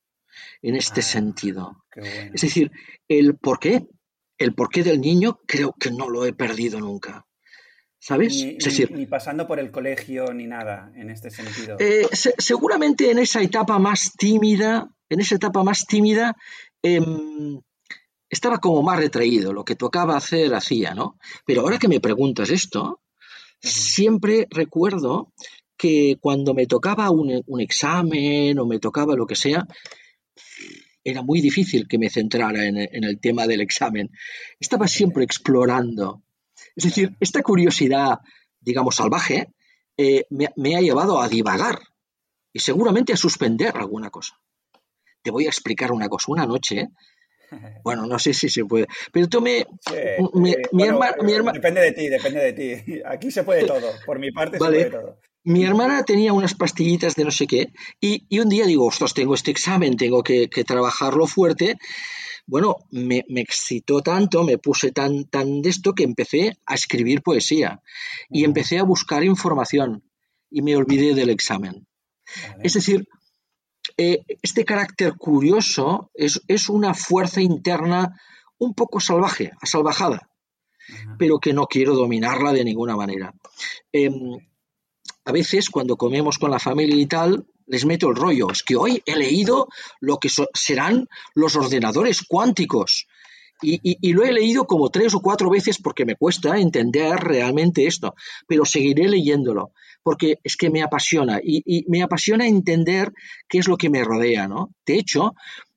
en 0.61 0.75
este 0.75 1.01
ah, 1.01 1.03
sentido. 1.03 1.83
Es 2.33 2.41
decir, 2.41 2.71
el 3.07 3.37
por 3.37 3.59
qué, 3.59 3.87
el 4.37 4.53
porqué 4.53 4.83
del 4.83 5.01
niño 5.01 5.39
creo 5.47 5.73
que 5.79 5.91
no 5.91 6.09
lo 6.09 6.25
he 6.25 6.33
perdido 6.33 6.79
nunca. 6.79 7.25
¿Sabes? 7.99 8.35
Ni, 8.35 8.57
decir, 8.57 8.91
ni, 8.91 9.07
pasando 9.07 9.47
por 9.47 9.59
el 9.59 9.71
colegio 9.71 10.31
ni 10.31 10.45
nada 10.45 10.91
en 10.95 11.09
este 11.09 11.31
sentido. 11.31 11.77
Eh, 11.79 12.07
seguramente 12.11 13.09
en 13.09 13.19
esa 13.19 13.41
etapa 13.41 13.79
más 13.79 14.13
tímida, 14.15 14.87
en 15.09 15.19
esa 15.19 15.35
etapa 15.35 15.63
más 15.63 15.85
tímida, 15.85 16.35
em, 16.83 17.59
estaba 18.29 18.59
como 18.59 18.83
más 18.83 18.99
retraído, 18.99 19.51
lo 19.51 19.65
que 19.65 19.75
tocaba 19.75 20.15
hacer 20.15 20.53
hacía, 20.53 20.93
¿no? 20.93 21.17
Pero 21.45 21.61
ahora 21.61 21.79
que 21.79 21.87
me 21.87 21.99
preguntas 21.99 22.49
esto, 22.49 23.01
siempre 23.59 24.47
recuerdo 24.49 25.33
que 25.77 26.17
cuando 26.19 26.53
me 26.53 26.65
tocaba 26.65 27.09
un, 27.11 27.43
examen 27.59 28.57
o 28.59 28.65
me 28.65 28.79
tocaba 28.79 29.15
lo 29.15 29.27
que 29.27 29.35
sea, 29.35 29.67
era 31.03 31.21
muy 31.21 31.41
difícil 31.41 31.87
que 31.87 31.97
me 31.97 32.09
centrara 32.09 32.65
en, 32.65 32.77
en 32.77 33.03
el 33.03 33.19
tema 33.19 33.47
del 33.47 33.61
examen. 33.61 34.11
Estaba 34.59 34.87
siempre 34.87 35.23
explorando, 35.23 36.23
es 36.75 36.83
decir, 36.83 37.15
esta 37.19 37.41
curiosidad, 37.41 38.19
digamos, 38.59 38.95
salvaje, 38.95 39.47
eh, 39.97 40.25
me, 40.29 40.75
ha 40.75 40.81
llevado 40.81 41.19
a 41.19 41.27
divagar 41.27 41.79
y 42.53 42.59
seguramente 42.59 43.13
a 43.13 43.17
suspender 43.17 43.75
alguna 43.75 44.09
cosa. 44.09 44.39
Te 45.23 45.31
voy 45.31 45.45
a 45.45 45.49
explicar 45.49 45.91
una 45.91 46.07
cosa. 46.07 46.31
Una 46.31 46.45
noche, 46.45 46.89
bueno, 47.83 48.05
no 48.05 48.19
sé 48.19 48.33
si 48.33 48.49
se 48.49 48.63
puede, 48.65 48.87
pero 49.11 49.27
tú 49.27 49.41
me... 49.41 49.65
mi, 50.35 50.53
Depende 51.53 51.81
de 51.81 51.91
ti, 51.93 52.09
depende 52.09 52.39
de 52.39 52.53
ti. 52.53 53.01
Aquí 53.05 53.31
se 53.31 53.43
puede 53.43 53.65
todo. 53.65 53.91
Por 54.05 54.19
mi 54.19 54.31
parte 54.31 54.57
se 54.57 54.63
puede 54.63 54.85
todo. 54.91 55.19
Mi 55.47 55.63
hermana 55.63 56.03
tenía 56.03 56.33
unas 56.33 56.53
pastillitas 56.53 57.15
de 57.15 57.23
no 57.23 57.31
sé 57.31 57.47
qué 57.47 57.71
y, 58.01 58.39
un 58.39 58.49
día 58.49 58.65
digo, 58.65 58.85
ostras, 58.85 59.13
tengo 59.13 59.33
este 59.33 59.51
examen, 59.51 59.95
tengo 59.95 60.21
que, 60.21 60.49
que 60.49 60.63
trabajarlo 60.63 61.25
fuerte 61.25 61.77
bueno, 62.47 62.77
me, 62.91 63.25
excitó 63.27 64.01
tanto, 64.01 64.45
me 64.45 64.57
puse 64.57 64.93
tan, 64.93 65.25
tan 65.25 65.61
de 65.61 65.69
esto 65.69 65.93
que 65.93 66.05
empecé 66.05 66.57
a 66.65 66.75
escribir 66.75 67.21
poesía 67.21 67.81
y 68.29 68.45
empecé 68.45 68.79
a 68.79 68.83
buscar 68.83 69.25
información 69.25 70.09
y 70.49 70.61
me 70.61 70.77
olvidé 70.77 71.13
del 71.13 71.29
examen. 71.29 71.85
Es 72.63 72.73
decir, 72.73 73.05
eh, 73.97 74.23
este 74.41 74.63
carácter 74.63 75.15
curioso 75.17 76.09
es, 76.13 76.69
una 76.69 76.93
fuerza 76.93 77.41
interna 77.41 78.17
un 78.57 78.73
poco 78.73 79.01
salvaje, 79.01 79.51
asalvajada, 79.61 80.29
pero 81.19 81.39
que 81.39 81.51
no 81.51 81.67
quiero 81.67 81.95
dominarla 81.95 82.53
de 82.53 82.63
ninguna 82.63 82.95
manera. 82.95 83.33
Em, 83.91 84.39
a 85.27 85.33
veces 85.33 85.69
cuando 85.69 85.97
comemos 85.97 86.37
con 86.37 86.51
la 86.51 86.57
familia 86.57 86.95
y 86.95 87.05
tal, 87.05 87.45
les 87.65 87.85
meto 87.85 88.07
el 88.07 88.15
rollo. 88.15 88.49
Es 88.49 88.63
que 88.63 88.77
hoy 88.77 89.03
he 89.05 89.17
leído 89.17 89.67
lo 89.99 90.19
que 90.19 90.29
serán 90.53 91.09
los 91.35 91.57
ordenadores 91.57 92.21
cuánticos. 92.21 93.07
Y, 93.61 94.13
lo 94.13 94.23
he 94.23 94.31
leído 94.31 94.65
como 94.65 94.89
tres 94.89 95.13
o 95.15 95.19
cuatro 95.19 95.49
veces 95.49 95.79
porque 95.81 96.05
me 96.05 96.15
cuesta 96.15 96.57
entender 96.59 97.15
realmente 97.15 97.87
esto, 97.87 98.13
pero 98.47 98.63
seguiré 98.65 99.09
leyéndolo 99.09 99.71
porque 100.03 100.35
es 100.43 100.55
que 100.55 100.69
me 100.69 100.81
apasiona 100.81 101.41
y, 101.43 101.83
me 101.89 102.03
apasiona 102.03 102.47
entender 102.47 103.11
qué 103.49 103.57
es 103.57 103.67
lo 103.67 103.75
que 103.75 103.89
me 103.89 104.05
rodea, 104.05 104.47
¿no? 104.47 104.69
De 104.85 104.97
hecho, 104.97 105.33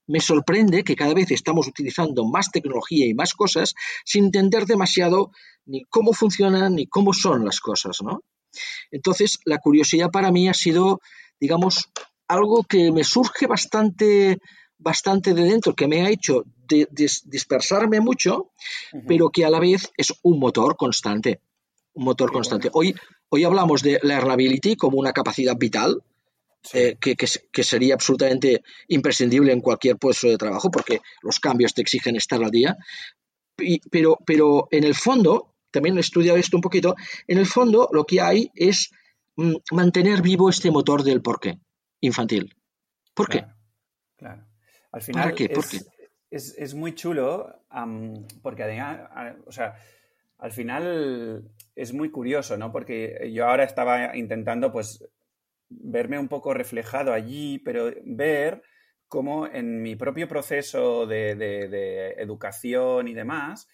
me 0.06 0.20
sorprende 0.20 0.84
que 0.84 0.94
cada 0.94 1.14
vez 1.14 1.32
estamos 1.32 1.66
utilizando 1.66 2.24
más 2.24 2.52
tecnología 2.52 3.06
y 3.06 3.14
más 3.14 3.34
cosas 3.34 3.74
sin 4.04 4.26
entender 4.26 4.66
demasiado 4.66 5.32
ni 5.64 5.82
cómo 5.86 6.12
funcionan 6.12 6.76
ni 6.76 6.86
cómo 6.86 7.12
son 7.12 7.44
las 7.44 7.58
cosas, 7.58 7.96
¿no? 8.04 8.22
Entonces, 8.90 9.38
la 9.44 9.58
curiosidad 9.58 10.10
para 10.10 10.32
mí 10.32 10.48
ha 10.48 10.54
sido 10.54 11.00
digamos, 11.40 11.88
algo 12.28 12.62
que 12.62 12.92
me 12.92 13.02
surge 13.02 13.46
bastante, 13.46 14.38
bastante 14.78 15.34
de 15.34 15.44
dentro, 15.44 15.74
que 15.74 15.88
me 15.88 16.02
ha 16.02 16.10
hecho 16.10 16.44
dispersarme 17.24 18.00
mucho, 18.00 18.52
pero 19.08 19.30
que 19.30 19.44
a 19.44 19.50
la 19.50 19.58
vez 19.58 19.90
es 19.96 20.12
un 20.22 20.38
motor 20.38 20.76
constante. 20.76 21.40
Un 21.94 22.04
motor 22.04 22.30
constante. 22.30 22.70
Hoy, 22.72 22.94
hoy 23.30 23.42
hablamos 23.42 23.82
de 23.82 23.98
learnability 24.02 24.76
como 24.76 24.98
una 24.98 25.12
capacidad 25.12 25.56
vital, 25.56 26.04
eh, 26.74 26.96
que, 27.00 27.16
que, 27.16 27.64
sería 27.64 27.94
absolutamente 27.94 28.62
imprescindible 28.88 29.50
en 29.50 29.62
cualquier 29.62 29.96
puesto 29.96 30.28
de 30.28 30.36
trabajo, 30.36 30.70
porque 30.70 31.00
los 31.22 31.40
cambios 31.40 31.72
te 31.72 31.80
exigen 31.80 32.16
estar 32.16 32.44
al 32.44 32.50
día. 32.50 32.76
pero, 33.90 34.18
pero 34.24 34.68
en 34.70 34.84
el 34.84 34.94
fondo, 34.94 35.54
también 35.70 35.96
he 35.96 36.00
estudiado 36.00 36.38
esto 36.38 36.56
un 36.56 36.62
poquito, 36.62 36.94
en 37.26 37.38
el 37.38 37.46
fondo 37.46 37.88
lo 37.92 38.04
que 38.04 38.20
hay 38.20 38.50
es 38.54 38.90
Mm, 39.40 39.54
mantener 39.72 40.20
vivo 40.20 40.50
este 40.50 40.70
motor 40.70 41.02
del 41.02 41.22
porqué 41.22 41.58
infantil. 42.00 42.54
¿Por 43.14 43.28
qué? 43.28 43.46
Claro. 44.16 44.44
Al 44.92 45.00
final 45.00 45.34
es, 46.30 46.74
muy 46.74 46.94
chulo 46.94 47.62
porque 48.42 48.64
o 49.46 49.52
sea, 49.52 49.76
al 50.38 50.52
final 50.52 51.50
es 51.74 51.92
muy 51.94 52.10
curioso, 52.10 52.58
¿no? 52.58 52.70
Porque 52.70 53.30
yo 53.32 53.46
ahora 53.46 53.64
estaba 53.64 54.14
intentando 54.14 54.70
pues 54.70 55.08
verme 55.70 56.18
un 56.18 56.28
poco 56.28 56.52
reflejado 56.52 57.12
allí, 57.12 57.58
pero 57.60 57.90
ver 58.04 58.62
cómo 59.08 59.46
en 59.46 59.80
mi 59.80 59.96
propio 59.96 60.28
proceso 60.28 61.06
de, 61.06 62.14
educación 62.18 63.08
y 63.08 63.14
demás, 63.14 63.68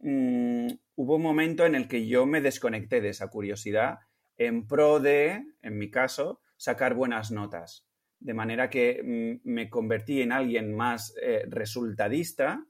mm, 0.00 0.68
hubo 0.96 1.16
un 1.16 1.22
momento 1.22 1.64
en 1.64 1.74
el 1.74 1.88
que 1.88 2.06
yo 2.06 2.26
me 2.26 2.40
desconecté 2.40 3.00
de 3.00 3.10
esa 3.10 3.28
curiosidad 3.28 4.00
en 4.36 4.66
pro 4.66 5.00
de, 5.00 5.44
en 5.62 5.78
mi 5.78 5.90
caso, 5.90 6.40
sacar 6.56 6.94
buenas 6.94 7.30
notas. 7.30 7.86
De 8.18 8.34
manera 8.34 8.68
que 8.68 9.02
mm, 9.02 9.48
me 9.48 9.70
convertí 9.70 10.22
en 10.22 10.32
alguien 10.32 10.74
más 10.74 11.14
eh, 11.22 11.44
resultadista, 11.48 12.64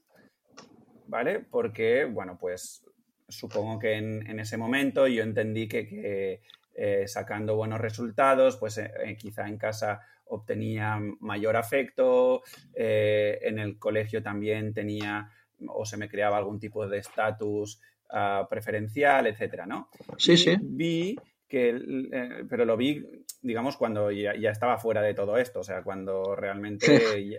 ¿vale? 1.07 1.39
Porque, 1.39 2.05
bueno, 2.05 2.37
pues 2.39 2.85
supongo 3.27 3.79
que 3.79 3.93
en, 3.93 4.39
ese 4.39 4.57
momento 4.57 5.07
yo 5.07 5.23
entendí 5.23 5.67
que, 5.67 6.41
eh, 6.73 7.07
sacando 7.07 7.55
buenos 7.55 7.79
resultados, 7.79 8.57
pues 8.57 8.77
eh, 8.77 9.17
quizá 9.17 9.47
en 9.47 9.57
casa 9.57 10.01
obtenía 10.25 10.99
mayor 11.19 11.57
afecto, 11.57 12.43
en 12.73 13.59
el 13.59 13.77
colegio 13.77 14.23
también 14.23 14.73
tenía 14.73 15.29
o 15.67 15.85
se 15.85 15.97
me 15.97 16.09
creaba 16.09 16.37
algún 16.37 16.59
tipo 16.59 16.87
de 16.87 16.99
estatus 16.99 17.79
ah, 18.09 18.47
preferencial, 18.49 19.27
etcétera, 19.27 19.65
¿no? 19.65 19.89
Sí, 20.17 20.37
sí. 20.37 20.55
Vi 20.61 21.15
que, 21.51 21.75
eh, 22.11 22.45
pero 22.49 22.63
lo 22.63 22.77
vi, 22.77 23.05
digamos, 23.41 23.75
cuando 23.75 24.09
ya, 24.09 24.31
estaba 24.49 24.77
fuera 24.77 25.01
de 25.01 25.13
todo 25.13 25.37
esto, 25.37 25.59
o 25.59 25.63
sea, 25.63 25.83
cuando 25.83 26.33
realmente, 26.33 27.35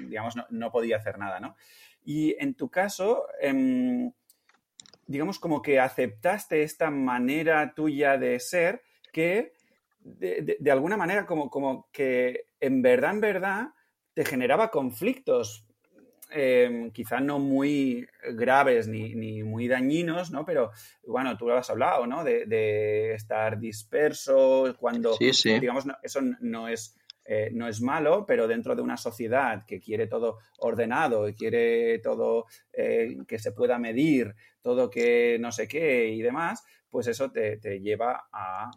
digamos, 0.00 0.34
no, 0.50 0.70
podía 0.70 0.98
hacer 0.98 1.18
nada, 1.18 1.40
¿no? 1.40 1.56
Y 2.04 2.36
en 2.38 2.54
tu 2.54 2.68
caso, 2.68 3.26
em, 3.40 4.12
digamos, 5.06 5.38
como 5.38 5.62
que 5.62 5.80
aceptaste 5.80 6.62
esta 6.62 6.90
manera 6.90 7.72
tuya 7.74 8.18
de 8.18 8.38
ser 8.38 8.82
que, 9.12 9.54
de, 10.00 10.70
alguna 10.70 10.98
manera, 10.98 11.24
como, 11.24 11.48
como 11.48 11.88
que 11.90 12.48
en 12.60 12.82
verdad, 12.82 13.12
en 13.12 13.20
verdad, 13.20 13.68
te 14.12 14.26
generaba 14.26 14.70
conflictos 14.70 15.63
Em, 16.36 16.90
quizá 16.90 17.20
no 17.20 17.38
muy 17.38 18.08
graves 18.32 18.88
ni, 18.88 19.44
muy 19.44 19.68
dañinos, 19.68 20.32
¿no? 20.32 20.44
Pero 20.44 20.72
bueno, 21.06 21.36
tú 21.36 21.46
lo 21.46 21.56
has 21.56 21.70
hablado, 21.70 22.08
¿no? 22.08 22.24
De, 22.24 23.14
estar 23.14 23.60
disperso, 23.60 24.74
cuando, 24.80 25.16
digamos, 25.16 25.84
eso 26.02 26.20
no 26.40 26.66
es, 26.66 26.98
eh, 27.24 27.50
no 27.52 27.68
es 27.68 27.80
malo, 27.80 28.26
pero 28.26 28.48
dentro 28.48 28.74
de 28.74 28.82
una 28.82 28.96
sociedad 28.96 29.64
que 29.64 29.78
quiere 29.78 30.08
todo 30.08 30.38
ordenado 30.58 31.28
y 31.28 31.34
quiere 31.34 32.00
todo 32.00 32.46
eh, 32.72 33.16
que 33.28 33.38
se 33.38 33.52
pueda 33.52 33.78
medir, 33.78 34.34
todo 34.60 34.90
que 34.90 35.38
no 35.38 35.52
sé 35.52 35.68
qué 35.68 36.08
y 36.08 36.20
demás, 36.20 36.64
pues 36.90 37.06
eso 37.06 37.30
te, 37.30 37.60
lleva 37.80 38.26
a 38.32 38.72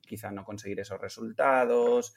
quizá 0.00 0.30
no 0.30 0.46
conseguir 0.46 0.80
esos 0.80 0.98
resultados, 0.98 2.14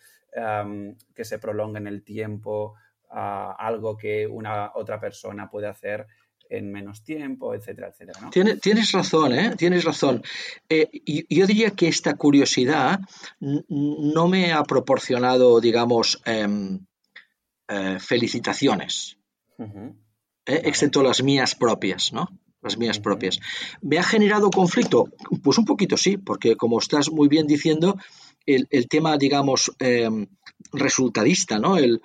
que 1.14 1.24
se 1.24 1.40
prolongue 1.40 1.80
en 1.80 1.88
el 1.88 2.04
tiempo 2.04 2.76
algo 3.16 3.96
que 3.98 4.28
una 4.28 4.72
otra 4.76 5.00
persona 5.00 5.50
puede 5.50 5.68
hacer 5.68 6.06
en 6.50 6.72
menos 6.72 7.04
tiempo, 7.04 7.54
etcétera, 7.54 7.90
etcétera. 7.90 8.30
Tienes, 8.62 8.92
razón, 8.92 9.34
¿eh? 9.34 9.56
Tienes 9.58 9.84
razón. 9.84 10.22
Eh, 10.70 10.90
yo 11.30 11.48
diría 11.48 11.72
que 11.72 11.88
esta 11.88 12.16
curiosidad 12.16 13.00
no 13.40 14.28
me 14.28 14.54
ha 14.54 14.64
proporcionado, 14.64 15.60
digamos, 15.60 16.22
em, 16.26 16.86
eh, 17.68 17.98
felicitaciones, 18.00 19.18
¿eh? 19.58 20.62
excepto 20.66 21.02
las 21.02 21.24
mías 21.24 21.56
propias, 21.56 22.14
¿no? 22.14 22.28
Las 22.62 22.78
mías 22.78 23.00
propias. 23.00 23.40
¿Me 23.82 23.98
ha 23.98 24.04
generado 24.04 24.50
conflicto? 24.50 25.10
Pues 25.44 25.58
un 25.58 25.66
poquito 25.66 25.98
sí, 25.98 26.18
porque 26.18 26.56
como 26.56 26.80
estás 26.80 27.12
muy 27.12 27.28
bien 27.28 27.48
diciendo, 27.48 27.96
el, 28.46 28.68
el 28.70 28.88
tema, 28.88 29.18
digamos, 29.18 29.72
em, 29.80 30.28
resultadista, 30.72 31.60
¿no? 31.60 31.78
El, 31.78 32.02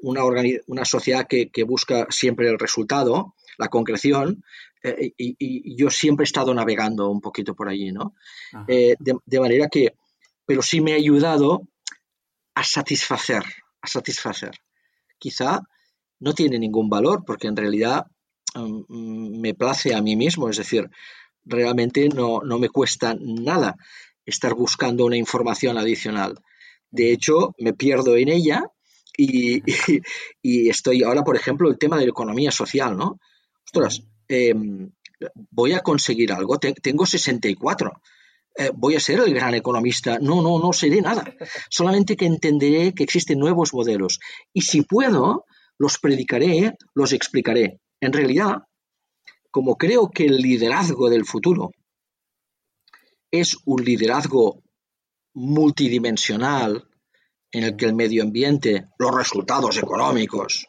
una, 0.00 0.22
una 0.66 0.84
sociedad 0.84 1.26
que, 1.28 1.50
busca 1.64 2.06
siempre 2.10 2.48
el 2.48 2.58
resultado, 2.58 3.34
la 3.58 3.68
concreción, 3.68 4.42
eh, 4.82 5.12
y, 5.16 5.76
yo 5.76 5.90
siempre 5.90 6.24
he 6.24 6.26
estado 6.26 6.52
navegando 6.54 7.08
un 7.08 7.20
poquito 7.20 7.54
por 7.54 7.68
allí, 7.68 7.92
¿no? 7.92 8.14
Eh, 8.68 8.96
de, 8.98 9.40
manera 9.40 9.68
que, 9.68 9.94
pero 10.44 10.62
sí 10.62 10.80
me 10.80 10.92
ha 10.92 10.96
ayudado 10.96 11.68
a 12.54 12.64
satisfacer, 12.64 13.44
a 13.80 13.86
satisfacer. 13.86 14.52
Quizá 15.18 15.60
no 16.18 16.32
tiene 16.32 16.58
ningún 16.58 16.88
valor 16.88 17.24
porque 17.24 17.46
en 17.46 17.56
realidad 17.56 18.06
mm, 18.54 19.40
me 19.40 19.54
place 19.54 19.94
a 19.94 20.02
mí 20.02 20.16
mismo, 20.16 20.48
es 20.48 20.56
decir, 20.56 20.90
realmente 21.44 22.08
no, 22.08 22.40
no 22.40 22.58
me 22.58 22.68
cuesta 22.68 23.16
nada 23.20 23.76
estar 24.24 24.54
buscando 24.54 25.04
una 25.04 25.16
información 25.16 25.78
adicional. 25.78 26.40
De 26.90 27.12
hecho, 27.12 27.54
me 27.58 27.72
pierdo 27.72 28.16
en 28.16 28.28
ella 28.28 28.70
y, 29.16 30.68
estoy 30.68 31.02
ahora, 31.02 31.22
por 31.22 31.36
ejemplo, 31.36 31.68
el 31.68 31.78
tema 31.78 31.98
de 31.98 32.04
la 32.04 32.10
economía 32.10 32.50
social, 32.50 32.96
¿no? 32.96 33.18
Ostras, 33.64 34.02
em, 34.28 34.90
voy 35.50 35.72
a 35.72 35.80
conseguir 35.80 36.32
algo, 36.32 36.58
tengo 36.58 37.06
64. 37.06 37.92
Eh, 38.58 38.70
voy 38.74 38.96
a 38.96 39.00
ser 39.00 39.20
el 39.20 39.34
gran 39.34 39.54
economista. 39.54 40.18
No, 40.18 40.42
no, 40.42 40.58
no 40.58 40.72
seré 40.72 41.00
nada. 41.00 41.24
Solamente 41.68 42.16
que 42.16 42.26
entenderé 42.26 42.94
que 42.94 43.04
existen 43.04 43.38
nuevos 43.38 43.74
modelos. 43.74 44.18
Y 44.52 44.62
si 44.62 44.82
puedo, 44.82 45.44
los 45.78 45.98
predicaré, 45.98 46.74
los 46.94 47.12
explicaré. 47.12 47.80
En 48.00 48.12
realidad, 48.12 48.62
como 49.50 49.76
creo 49.76 50.10
que 50.10 50.26
el 50.26 50.36
liderazgo 50.36 51.10
del 51.10 51.24
futuro 51.24 51.70
es 53.30 53.56
un 53.64 53.84
liderazgo 53.84 54.62
multidimensional, 55.34 56.88
en 57.56 57.64
el 57.64 57.74
que 57.74 57.86
el 57.86 57.94
medio 57.94 58.22
ambiente, 58.22 58.84
los 58.98 59.14
resultados 59.14 59.78
económicos, 59.78 60.68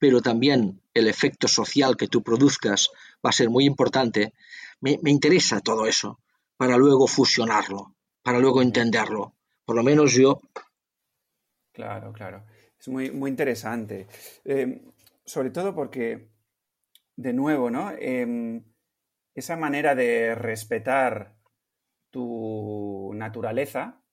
pero 0.00 0.20
también 0.20 0.82
el 0.92 1.06
efecto 1.06 1.46
social 1.46 1.96
que 1.96 2.08
tú 2.08 2.24
produzcas 2.24 2.90
va 3.24 3.30
a 3.30 3.32
ser 3.32 3.50
muy 3.50 3.66
importante, 3.66 4.34
me, 4.80 4.98
interesa 5.04 5.60
todo 5.60 5.86
eso 5.86 6.18
para 6.56 6.76
luego 6.76 7.06
fusionarlo, 7.06 7.94
para 8.24 8.40
luego 8.40 8.62
entenderlo. 8.62 9.36
Por 9.64 9.76
lo 9.76 9.84
menos 9.84 10.14
yo. 10.14 10.40
Claro, 11.72 12.12
claro. 12.12 12.44
Es 12.80 12.88
muy, 12.88 13.12
muy 13.12 13.30
interesante. 13.30 14.08
Eh, 14.44 14.82
sobre 15.24 15.50
todo 15.50 15.72
porque 15.72 16.30
de 17.14 17.32
nuevo, 17.32 17.70
¿no? 17.70 17.92
Em, 17.92 18.64
esa 19.36 19.56
manera 19.56 19.94
de 19.94 20.34
respetar 20.34 21.36
tu 22.10 23.12
naturaleza 23.14 24.03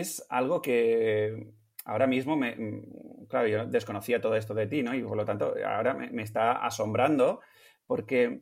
es 0.00 0.24
algo 0.30 0.62
que 0.62 1.52
ahora 1.84 2.06
mismo 2.06 2.34
me, 2.34 2.56
mm, 2.56 3.26
claro, 3.28 3.48
yo 3.48 3.66
desconocía 3.66 4.20
todo 4.20 4.36
esto 4.36 4.54
de 4.54 4.66
ti, 4.66 4.82
¿no? 4.82 4.94
Y 4.94 5.02
por 5.02 5.16
lo 5.16 5.24
tanto, 5.24 5.54
ahora 5.66 5.92
me, 5.92 6.22
está 6.22 6.64
asombrando 6.64 7.40
porque 7.86 8.40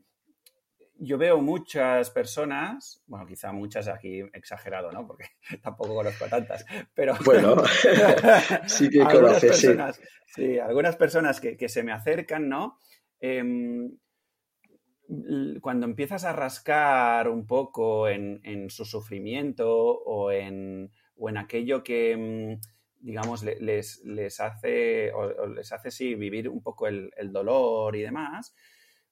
yo 0.97 1.19
veo 1.19 1.41
muchas 1.41 2.11
personas, 2.11 3.03
bueno, 3.07 3.27
quizá 3.27 3.53
muchas 3.53 3.89
aquí 3.89 4.21
exagerado, 4.33 4.93
¿no? 4.93 5.07
Porque 5.07 5.25
tampoco 5.63 5.97
conozco 5.97 6.27
a 6.27 6.29
tantas, 6.29 6.65
pero... 6.95 7.15
Bueno, 7.25 7.57
sí 8.67 8.89
que 8.89 9.03
algunas 9.03 9.41
personas, 9.41 10.01
sí. 10.27 10.59
algunas 10.59 10.97
personas 10.97 11.41
que, 11.41 11.69
se 11.69 11.83
me 11.83 11.93
acercan, 11.93 12.49
¿no? 12.49 12.79
Em, 13.19 13.91
cuando 15.61 15.87
empiezas 15.87 16.25
a 16.25 16.33
rascar 16.33 17.29
un 17.29 17.45
poco 17.45 18.09
en, 18.09 18.71
su 18.71 18.85
sufrimiento 18.85 19.69
o 19.69 20.31
en, 20.31 20.93
o 21.21 21.29
en 21.29 21.37
aquello 21.37 21.85
que... 21.85 22.17
Mm, 22.17 22.81
digamos, 23.01 23.43
les, 23.43 24.05
les 24.05 24.41
hace, 24.41 25.13
o, 25.13 25.47
les 25.47 25.73
hace, 25.73 25.91
sí, 25.91 26.15
vivir 26.15 26.49
un 26.49 26.63
poco 26.63 26.87
el, 26.87 27.11
dolor 27.33 27.97
y 27.97 28.03
demás, 28.03 28.55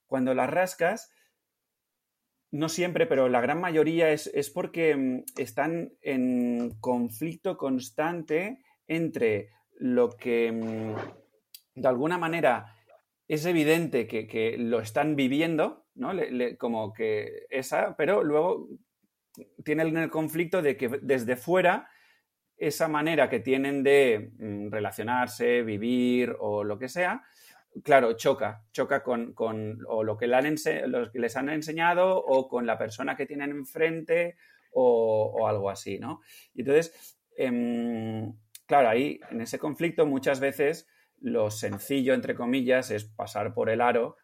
cuando 0.05 0.33
las 0.33 0.49
rascas, 0.49 1.11
no 2.51 2.69
siempre, 2.69 3.05
pero 3.05 3.29
la 3.29 3.41
gran 3.41 3.59
mayoría 3.59 4.11
es, 4.11 4.51
porque 4.53 4.95
mm, 4.95 5.23
están 5.37 5.93
en 6.01 6.77
conflicto 6.79 7.57
constante 7.57 8.63
entre 8.87 9.49
lo 9.75 10.09
que 10.09 10.51
mm, 10.51 11.81
de 11.81 11.87
alguna 11.87 12.17
manera 12.17 12.75
es 13.27 13.45
evidente 13.45 14.07
que, 14.07 14.55
lo 14.57 14.79
están 14.81 15.15
viviendo, 15.15 15.85
¿no? 15.93 16.11
como 16.57 16.93
que 16.93 17.45
esa, 17.49 17.95
pero 17.95 18.23
luego 18.23 18.67
tienen 19.63 19.95
el 19.97 20.09
conflicto 20.09 20.63
de 20.63 20.77
que 20.77 20.89
desde 21.01 21.35
fuera 21.35 21.87
esa 22.59 22.87
manera 22.87 23.29
que 23.29 23.39
tienen 23.39 23.83
de 23.83 24.31
mm, 24.37 24.69
relacionarse, 24.69 25.63
vivir 25.63 26.35
o 26.39 26.63
lo 26.63 26.77
que 26.77 26.89
sea, 26.89 27.23
claro, 27.83 28.13
choca, 28.13 28.63
choca 28.71 29.03
con, 29.03 29.33
o 29.87 30.03
lo 30.03 30.17
que, 30.17 30.27
les 30.27 31.35
han 31.37 31.49
enseñado 31.49 32.17
o 32.17 32.47
con 32.47 32.65
la 32.65 32.77
persona 32.77 33.15
que 33.15 33.25
tienen 33.25 33.51
enfrente 33.51 34.35
o, 34.71 35.47
algo 35.47 35.69
así, 35.69 35.99
¿no? 35.99 36.21
Y 36.53 36.61
entonces, 36.61 37.17
em, 37.37 38.33
claro, 38.65 38.89
ahí 38.89 39.19
en 39.31 39.41
ese 39.41 39.57
conflicto 39.57 40.05
muchas 40.05 40.39
veces 40.39 40.87
lo 41.21 41.49
sencillo, 41.49 42.13
entre 42.13 42.35
comillas, 42.35 42.91
es 42.91 43.05
pasar 43.05 43.53
por 43.53 43.69
el 43.69 43.81
aro 43.81 44.17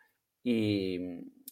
y, 0.43 0.99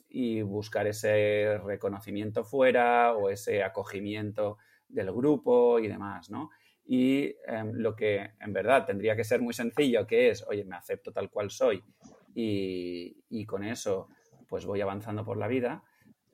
y 0.10 0.42
buscar 0.42 0.88
ese 0.88 1.58
reconocimiento 1.64 2.44
fuera 2.44 3.14
o 3.14 3.30
ese 3.30 3.64
acogimiento 3.64 4.58
del 4.88 5.12
grupo 5.12 5.80
y 5.80 5.88
demás, 5.88 6.30
¿no? 6.30 6.52
Y 6.86 7.36
em, 7.48 7.74
lo 7.76 7.96
que 7.96 8.32
en 8.40 8.54
verdad 8.54 8.86
tendría 8.86 9.16
que 9.16 9.24
ser 9.24 9.42
muy 9.42 9.54
sencillo, 9.54 10.06
que 10.06 10.30
es, 10.30 10.44
oye, 10.48 10.66
me 10.66 10.76
acepto 10.76 11.12
tal 11.12 11.30
cual 11.30 11.50
soy 11.50 11.82
y, 12.36 13.46
con 13.46 13.64
eso 13.64 14.08
pues 14.48 14.66
voy 14.66 14.82
avanzando 14.82 15.24
por 15.24 15.38
la 15.38 15.48
vida, 15.48 15.84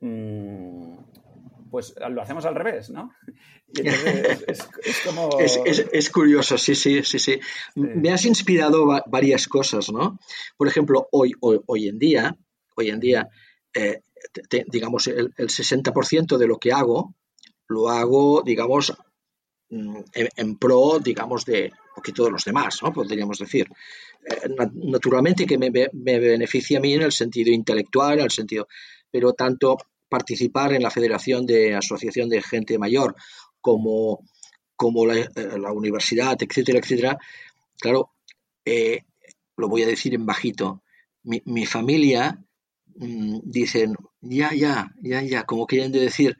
mm, 0.00 0.94
pues 1.70 1.94
lo 2.10 2.20
hacemos 2.20 2.44
al 2.44 2.54
revés, 2.54 2.90
¿no? 2.90 3.12
es, 3.74 4.68
como... 5.06 5.30
Es, 5.38 6.10
curioso, 6.10 6.58
sí, 6.58 6.74
sí, 6.74 7.02
sí, 7.02 7.18
sí, 7.18 7.40
Me 7.76 8.10
has 8.10 8.24
inspirado 8.24 8.86
varias 9.06 9.46
cosas, 9.46 9.90
¿no? 9.90 10.18
Por 10.56 10.68
ejemplo, 10.68 11.08
hoy, 11.12 11.32
hoy, 11.40 11.88
en 11.88 11.98
día, 11.98 12.36
hoy 12.76 12.90
en 12.90 13.00
día, 13.00 13.28
eh, 13.72 14.02
digamos, 14.66 15.06
el, 15.06 15.32
el 15.36 15.48
60% 15.48 16.36
de 16.36 16.46
lo 16.46 16.58
que 16.58 16.72
hago, 16.72 17.14
lo 17.68 17.88
hago, 17.88 18.42
digamos, 18.42 18.92
en, 19.70 20.56
pro, 20.56 20.98
digamos, 20.98 21.44
de 21.44 21.72
poquito 21.94 22.24
de 22.24 22.32
los 22.32 22.44
demás, 22.44 22.78
¿no? 22.82 22.92
Podríamos 22.92 23.38
decir. 23.38 23.68
Eh, 24.28 24.48
naturalmente 24.74 25.46
que 25.46 25.58
me, 25.58 25.70
beneficia 25.70 26.78
a 26.78 26.80
mí 26.80 26.94
en 26.94 27.02
el 27.02 27.12
sentido 27.12 27.52
intelectual, 27.52 28.18
en 28.18 28.24
el 28.24 28.30
sentido, 28.30 28.68
pero 29.10 29.32
tanto 29.32 29.78
participar 30.08 30.72
en 30.72 30.82
la 30.82 30.90
Federación 30.90 31.46
de 31.46 31.74
Asociación 31.74 32.28
de 32.28 32.42
Gente 32.42 32.78
Mayor 32.78 33.14
como, 33.60 34.24
como 34.76 35.06
la, 35.06 35.20
eh, 35.20 35.28
universidad, 35.72 36.36
etcétera, 36.40 36.80
etcétera, 36.80 37.18
claro, 37.78 38.10
eh, 38.64 39.04
lo 39.56 39.68
voy 39.68 39.82
a 39.82 39.86
decir 39.86 40.14
en 40.14 40.26
bajito, 40.26 40.82
mi, 41.22 41.42
mi 41.44 41.64
familia 41.64 42.42
mm, 42.96 43.40
dicen, 43.44 43.94
ya, 44.20 44.52
ya, 44.52 44.92
ya, 45.00 45.22
ya, 45.22 45.44
como 45.44 45.66
quieren 45.66 45.92
decir, 45.92 46.36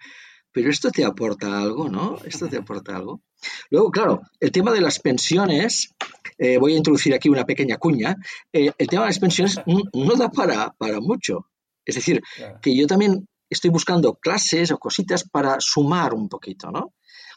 pero 0.52 0.70
esto 0.70 0.90
te 0.90 1.04
aporta 1.04 1.60
algo, 1.60 1.88
¿no? 1.88 2.18
Esto 2.24 2.48
te 2.48 2.56
aporta 2.56 2.96
algo. 2.96 3.22
Luego, 3.70 3.90
claro, 3.90 4.22
el 4.38 4.50
tema 4.50 4.72
de 4.72 4.80
las 4.80 4.98
pensiones, 4.98 5.94
eh, 6.38 6.58
voy 6.58 6.74
a 6.74 6.76
introducir 6.76 7.14
aquí 7.14 7.28
una 7.28 7.44
pequeña 7.44 7.76
cuña, 7.76 8.16
eh, 8.52 8.72
el 8.76 8.86
tema 8.86 9.02
de 9.02 9.08
las 9.08 9.18
pensiones 9.18 9.60
no, 9.66 10.14
da 10.16 10.30
para, 10.30 10.70
para, 10.76 11.00
mucho. 11.00 11.46
Es 11.84 11.94
decir, 11.94 12.22
que 12.60 12.76
yo 12.76 12.86
también 12.86 13.26
estoy 13.48 13.70
buscando 13.70 14.14
clases 14.14 14.70
o 14.70 14.78
cositas 14.78 15.28
para 15.28 15.56
sumar 15.60 16.14
un 16.14 16.28
poquito, 16.28 16.70
¿no? 16.70 16.94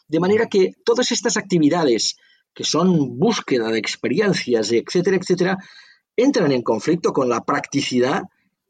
De 0.07 0.19
manera 0.19 0.47
que 0.47 0.73
todas 0.83 1.11
estas 1.11 1.37
actividades 1.37 2.17
que 2.53 2.63
son 2.63 3.17
búsqueda 3.17 3.69
de 3.69 3.79
experiencias, 3.79 4.71
etcétera, 4.71 5.17
etcétera, 5.17 5.57
entran 6.15 6.51
en 6.51 6.61
conflicto 6.61 7.11
con 7.11 7.29
la 7.29 7.41
practicidad 7.41 8.23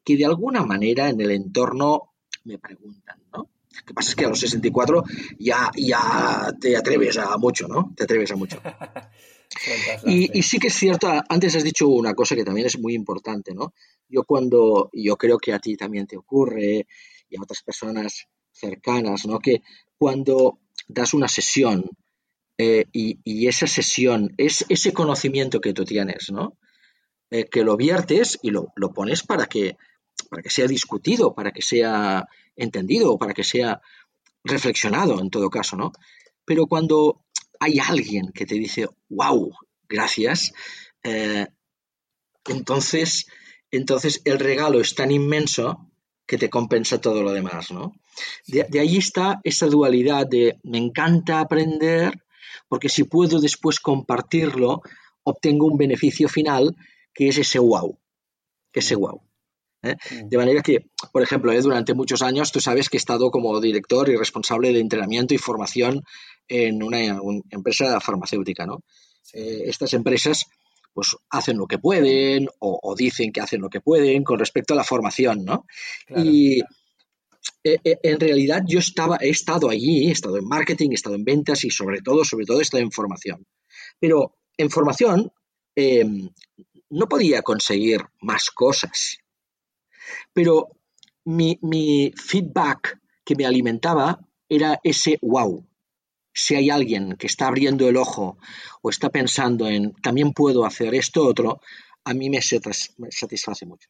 que 0.05 0.15
de 0.15 0.25
alguna 0.25 0.63
manera 0.63 1.09
en 1.09 1.19
el 1.19 1.31
entorno 1.31 2.13
me 2.45 2.57
preguntan, 2.59 3.21
¿no? 3.33 3.49
Lo 3.75 3.85
que 3.85 3.93
pasa 3.93 4.09
es 4.09 4.15
que 4.15 4.25
a 4.25 4.29
los 4.29 4.39
64 4.39 5.03
ya, 5.39 5.71
ya 5.75 6.53
te 6.59 6.77
atreves 6.77 7.17
a 7.17 7.37
mucho, 7.37 7.67
¿no? 7.67 7.93
Te 7.95 8.03
atreves 8.03 8.31
a 8.31 8.35
mucho. 8.35 8.61
y, 10.05 10.41
sí 10.43 10.59
que 10.59 10.67
es 10.67 10.73
cierto, 10.73 11.07
antes 11.27 11.55
has 11.55 11.63
dicho 11.63 11.87
una 11.87 12.13
cosa 12.13 12.35
que 12.35 12.43
también 12.43 12.67
es 12.67 12.79
muy 12.79 12.93
importante, 12.93 13.53
¿no? 13.53 13.73
Yo 14.07 14.23
cuando, 14.23 14.89
yo 14.93 15.15
creo 15.17 15.37
que 15.37 15.53
a 15.53 15.59
ti 15.59 15.75
también 15.75 16.07
te 16.07 16.17
ocurre 16.17 16.87
y 17.29 17.37
a 17.37 17.41
otras 17.41 17.63
personas 17.63 18.27
cercanas, 18.51 19.25
¿no? 19.25 19.39
Que 19.39 19.61
cuando 19.97 20.59
das 20.87 21.13
una 21.13 21.27
sesión 21.27 21.89
eh, 22.57 22.85
y, 22.91 23.47
esa 23.47 23.67
sesión 23.67 24.33
es 24.37 24.65
ese 24.69 24.93
conocimiento 24.93 25.59
que 25.59 25.73
tú 25.73 25.85
tienes, 25.85 26.31
¿no? 26.31 26.57
Eh, 27.31 27.45
que 27.45 27.63
lo 27.63 27.75
viertes 27.75 28.37
y 28.43 28.51
lo, 28.51 28.67
lo 28.75 28.93
pones 28.93 29.23
para 29.23 29.47
que, 29.47 29.75
para 30.29 30.43
que 30.43 30.51
sea 30.51 30.67
discutido, 30.67 31.33
para 31.33 31.51
que 31.51 31.63
sea 31.63 32.27
entendido 32.55 33.13
o 33.13 33.17
para 33.17 33.33
que 33.33 33.43
sea 33.43 33.81
reflexionado 34.43 35.19
en 35.19 35.29
todo 35.29 35.49
caso, 35.49 35.75
¿no? 35.75 35.91
Pero 36.45 36.67
cuando 36.67 37.23
hay 37.59 37.79
alguien 37.79 38.31
que 38.33 38.45
te 38.45 38.55
dice, 38.55 38.87
wow, 39.09 39.51
gracias, 39.87 40.53
eh, 41.03 41.47
entonces, 42.45 43.27
entonces 43.71 44.21
el 44.25 44.39
regalo 44.39 44.81
es 44.81 44.95
tan 44.95 45.11
inmenso 45.11 45.89
que 46.25 46.37
te 46.37 46.49
compensa 46.49 46.99
todo 47.01 47.23
lo 47.23 47.31
demás, 47.31 47.71
¿no? 47.71 47.93
De, 48.47 48.65
de 48.69 48.79
ahí 48.79 48.97
está 48.97 49.39
esa 49.43 49.67
dualidad 49.67 50.27
de 50.27 50.59
me 50.63 50.77
encanta 50.77 51.39
aprender 51.39 52.13
porque 52.67 52.89
si 52.89 53.03
puedo 53.03 53.39
después 53.39 53.79
compartirlo, 53.79 54.81
obtengo 55.23 55.67
un 55.67 55.77
beneficio 55.77 56.27
final 56.27 56.75
que 57.13 57.29
es 57.29 57.37
ese 57.37 57.59
wow, 57.59 57.99
ese 58.73 58.95
wow. 58.95 59.21
¿Eh? 59.83 59.95
Mm. 60.11 60.29
De 60.29 60.37
manera 60.37 60.61
que, 60.61 60.85
por 61.11 61.21
ejemplo, 61.21 61.51
¿eh? 61.51 61.61
durante 61.61 61.93
muchos 61.93 62.21
años 62.21 62.51
tú 62.51 62.59
sabes 62.59 62.89
que 62.89 62.97
he 62.97 62.99
estado 62.99 63.29
como 63.29 63.59
director 63.59 64.09
y 64.09 64.15
responsable 64.15 64.73
de 64.73 64.79
entrenamiento 64.79 65.33
y 65.33 65.37
formación 65.37 66.01
en 66.47 66.81
una, 66.81 67.19
empresa 67.49 67.99
farmacéutica. 67.99 68.65
¿no? 68.65 68.83
Eh, 69.33 69.63
estas 69.65 69.93
empresas 69.93 70.45
pues 70.93 71.15
hacen 71.31 71.57
lo 71.57 71.65
que 71.65 71.79
pueden 71.79 72.47
o, 72.59 72.93
dicen 72.95 73.31
que 73.31 73.41
hacen 73.41 73.61
lo 73.61 73.69
que 73.69 73.81
pueden 73.81 74.23
con 74.23 74.37
respecto 74.37 74.73
a 74.73 74.77
la 74.77 74.83
formación. 74.83 75.43
¿no? 75.43 75.65
Y 76.15 76.61
en 77.63 78.19
realidad 78.19 78.61
yo 78.67 78.77
estaba, 78.77 79.17
he 79.19 79.29
estado 79.29 79.71
allí, 79.71 80.07
he 80.07 80.11
estado 80.11 80.37
en 80.37 80.45
marketing, 80.47 80.91
he 80.91 80.93
estado 80.93 81.15
en 81.15 81.23
ventas 81.23 81.63
y 81.63 81.71
sobre 81.71 82.01
todo, 82.01 82.23
sobre 82.23 82.45
todo 82.45 82.59
he 82.59 82.61
estado 82.61 82.83
en 82.83 82.91
formación. 82.91 83.43
Pero 83.99 84.35
en 84.55 84.69
formación 84.69 85.31
no 86.91 87.09
podía 87.09 87.41
conseguir 87.41 88.01
más 88.21 88.51
cosas 88.51 89.22
pero 90.33 90.69
mi, 91.25 92.13
feedback 92.15 92.99
que 93.23 93.35
me 93.35 93.45
alimentaba 93.45 94.19
era 94.49 94.79
ese 94.83 95.17
wow. 95.21 95.65
Si 96.33 96.55
hay 96.55 96.69
alguien 96.69 97.15
que 97.15 97.27
está 97.27 97.47
abriendo 97.47 97.87
el 97.87 97.97
ojo 97.97 98.37
o 98.81 98.89
está 98.89 99.09
pensando 99.09 99.67
en 99.67 99.93
también 99.93 100.33
puedo 100.33 100.65
hacer 100.65 100.95
esto 100.95 101.25
otro, 101.25 101.61
a 102.05 102.13
mí 102.13 102.29
me, 102.29 102.41
satisface 102.41 103.65
mucho. 103.65 103.89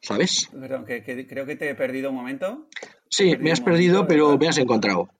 ¿Sabes? 0.00 0.48
Perdón, 0.50 0.84
que, 0.84 1.26
creo 1.26 1.46
que 1.46 1.56
te 1.56 1.70
he 1.70 1.74
perdido 1.74 2.10
un 2.10 2.16
momento. 2.16 2.68
Sí, 3.08 3.36
me 3.36 3.52
has 3.52 3.60
perdido, 3.60 4.06
pero 4.06 4.36
me 4.36 4.48
has 4.48 4.58
encontrado. 4.58 5.10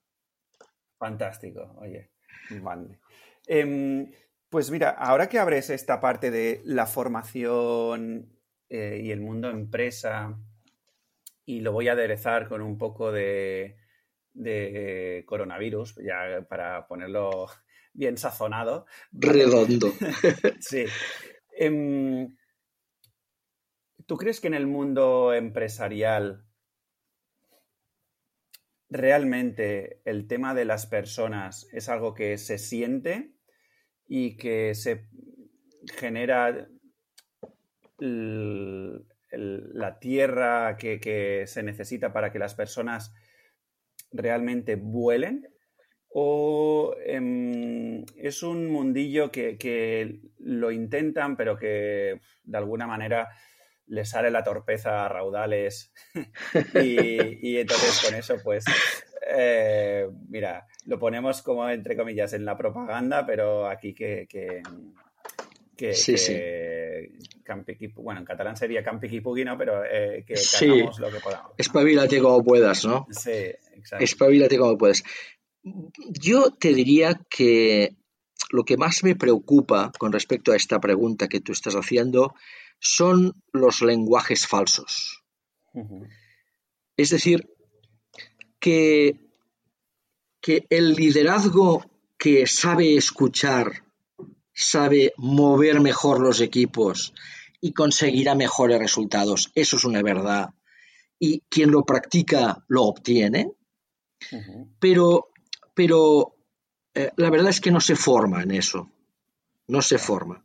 Fantástico, 0.97 1.75
oye. 1.79 2.11
Vale. 2.61 2.99
Em, 3.47 4.11
Pues 4.53 4.69
mira, 4.69 4.91
ahora 4.91 5.29
que 5.29 5.39
abres 5.39 5.71
esta 5.71 5.99
parte 5.99 6.29
de 6.29 6.61
la 6.63 6.85
formación 6.85 8.37
eh, 8.69 9.01
y 9.03 9.09
el 9.09 9.19
mundo 9.19 9.49
empresa, 9.49 10.39
y 11.43 11.61
lo 11.61 11.71
voy 11.71 11.87
a 11.87 11.93
aderezar 11.93 12.47
con 12.47 12.61
un 12.61 12.77
poco 12.77 13.11
de, 13.11 13.75
coronavirus, 15.25 15.95
ya 16.05 16.45
para 16.47 16.85
ponerlo 16.85 17.47
bien 17.93 18.15
sazonado. 18.15 18.85
Redondo. 19.11 19.91
sí. 20.59 20.85
Em, 21.57 22.37
¿Tú 24.05 24.17
crees 24.17 24.39
que 24.39 24.49
en 24.49 24.53
el 24.53 24.67
mundo 24.67 25.33
empresarial 25.33 26.45
realmente 28.87 30.03
el 30.05 30.27
tema 30.27 30.53
de 30.53 30.65
las 30.65 30.85
personas 30.85 31.67
es 31.71 31.89
algo 31.89 32.13
que 32.13 32.37
se 32.37 32.59
siente 32.59 33.32
y 34.15 34.37
que 34.37 34.75
se 34.75 35.07
genera 35.97 36.67
la 37.97 39.99
tierra 39.99 40.77
que, 40.77 41.45
se 41.47 41.63
necesita 41.63 42.13
para 42.13 42.31
que 42.31 42.37
las 42.37 42.53
personas 42.53 43.11
realmente 44.11 44.75
vuelen? 44.75 45.47
¿O 46.09 46.95
em, 47.03 48.05
es 48.15 48.43
un 48.43 48.67
mundillo 48.67 49.31
que, 49.31 50.19
lo 50.37 50.69
intentan, 50.69 51.35
pero 51.35 51.57
que 51.57 52.21
de 52.43 52.57
alguna 52.59 52.85
manera 52.85 53.29
le 53.87 54.05
sale 54.05 54.29
la 54.29 54.43
torpeza 54.43 55.05
a 55.05 55.09
raudales 55.09 55.91
y, 56.75 57.57
entonces 57.57 57.99
con 58.05 58.13
eso 58.13 58.35
pues 58.43 58.63
eh, 59.35 60.07
mira, 60.29 60.67
lo 60.85 60.99
ponemos 60.99 61.41
como 61.41 61.69
entre 61.69 61.95
comillas 61.95 62.33
en 62.33 62.45
la 62.45 62.57
propaganda, 62.57 63.25
pero 63.25 63.67
aquí 63.67 63.93
que, 63.93 64.27
que, 64.27 65.93
sí, 65.93 66.17
sí. 66.17 66.37
bueno, 67.95 68.21
en 68.21 68.25
catalán 68.25 68.55
sería 68.55 68.83
campi 68.83 69.21
¿no? 69.45 69.57
Pero 69.57 69.83
eh, 69.83 70.23
que 70.25 70.35
hagamos 70.35 70.99
lo 70.99 71.11
que 71.11 71.19
podamos. 71.19 71.51
Espabilate 71.57 72.21
como 72.21 72.43
puedas, 72.43 72.85
¿no? 72.85 73.07
Sí, 73.09 73.31
exacto. 73.31 74.03
Espabilate 74.03 74.57
como 74.57 74.77
puedas. 74.77 75.03
Yo 75.63 76.51
te 76.51 76.73
diría 76.73 77.21
que 77.29 77.95
lo 78.51 78.63
que 78.63 78.77
más 78.77 79.03
me 79.03 79.15
preocupa 79.15 79.91
con 79.97 80.11
respecto 80.11 80.51
a 80.51 80.55
esta 80.55 80.79
pregunta 80.79 81.27
que 81.27 81.41
tú 81.41 81.51
estás 81.51 81.75
haciendo 81.75 82.33
son 82.79 83.33
los 83.51 83.81
lenguajes 83.81 84.45
falsos. 84.45 85.23
Es 86.97 87.09
decir, 87.09 87.49
que, 88.59 89.22
que 90.43 90.67
el 90.69 90.93
liderazgo 90.93 91.83
que 92.17 92.45
sabe 92.45 92.95
escuchar, 92.95 93.85
sabe 94.53 95.13
mover 95.17 95.79
mejor 95.79 96.19
los 96.19 96.41
equipos 96.41 97.13
y 97.61 97.71
conseguirá 97.71 98.35
mejores 98.35 98.77
resultados, 98.77 99.51
eso 99.55 99.77
es 99.77 99.85
una 99.85 100.03
verdad. 100.03 100.49
Y 101.17 101.41
quien 101.49 101.71
lo 101.71 101.85
practica 101.85 102.63
lo 102.67 102.83
obtiene, 102.83 103.53
pero, 104.79 105.29
pero 105.73 106.35
eh, 106.93 107.11
la 107.15 107.29
verdad 107.29 107.49
es 107.49 107.61
que 107.61 107.71
no 107.71 107.79
se 107.79 107.95
forma 107.95 108.43
en 108.43 108.51
eso, 108.51 108.91
no 109.67 109.81
se 109.81 109.97
forma 109.97 110.43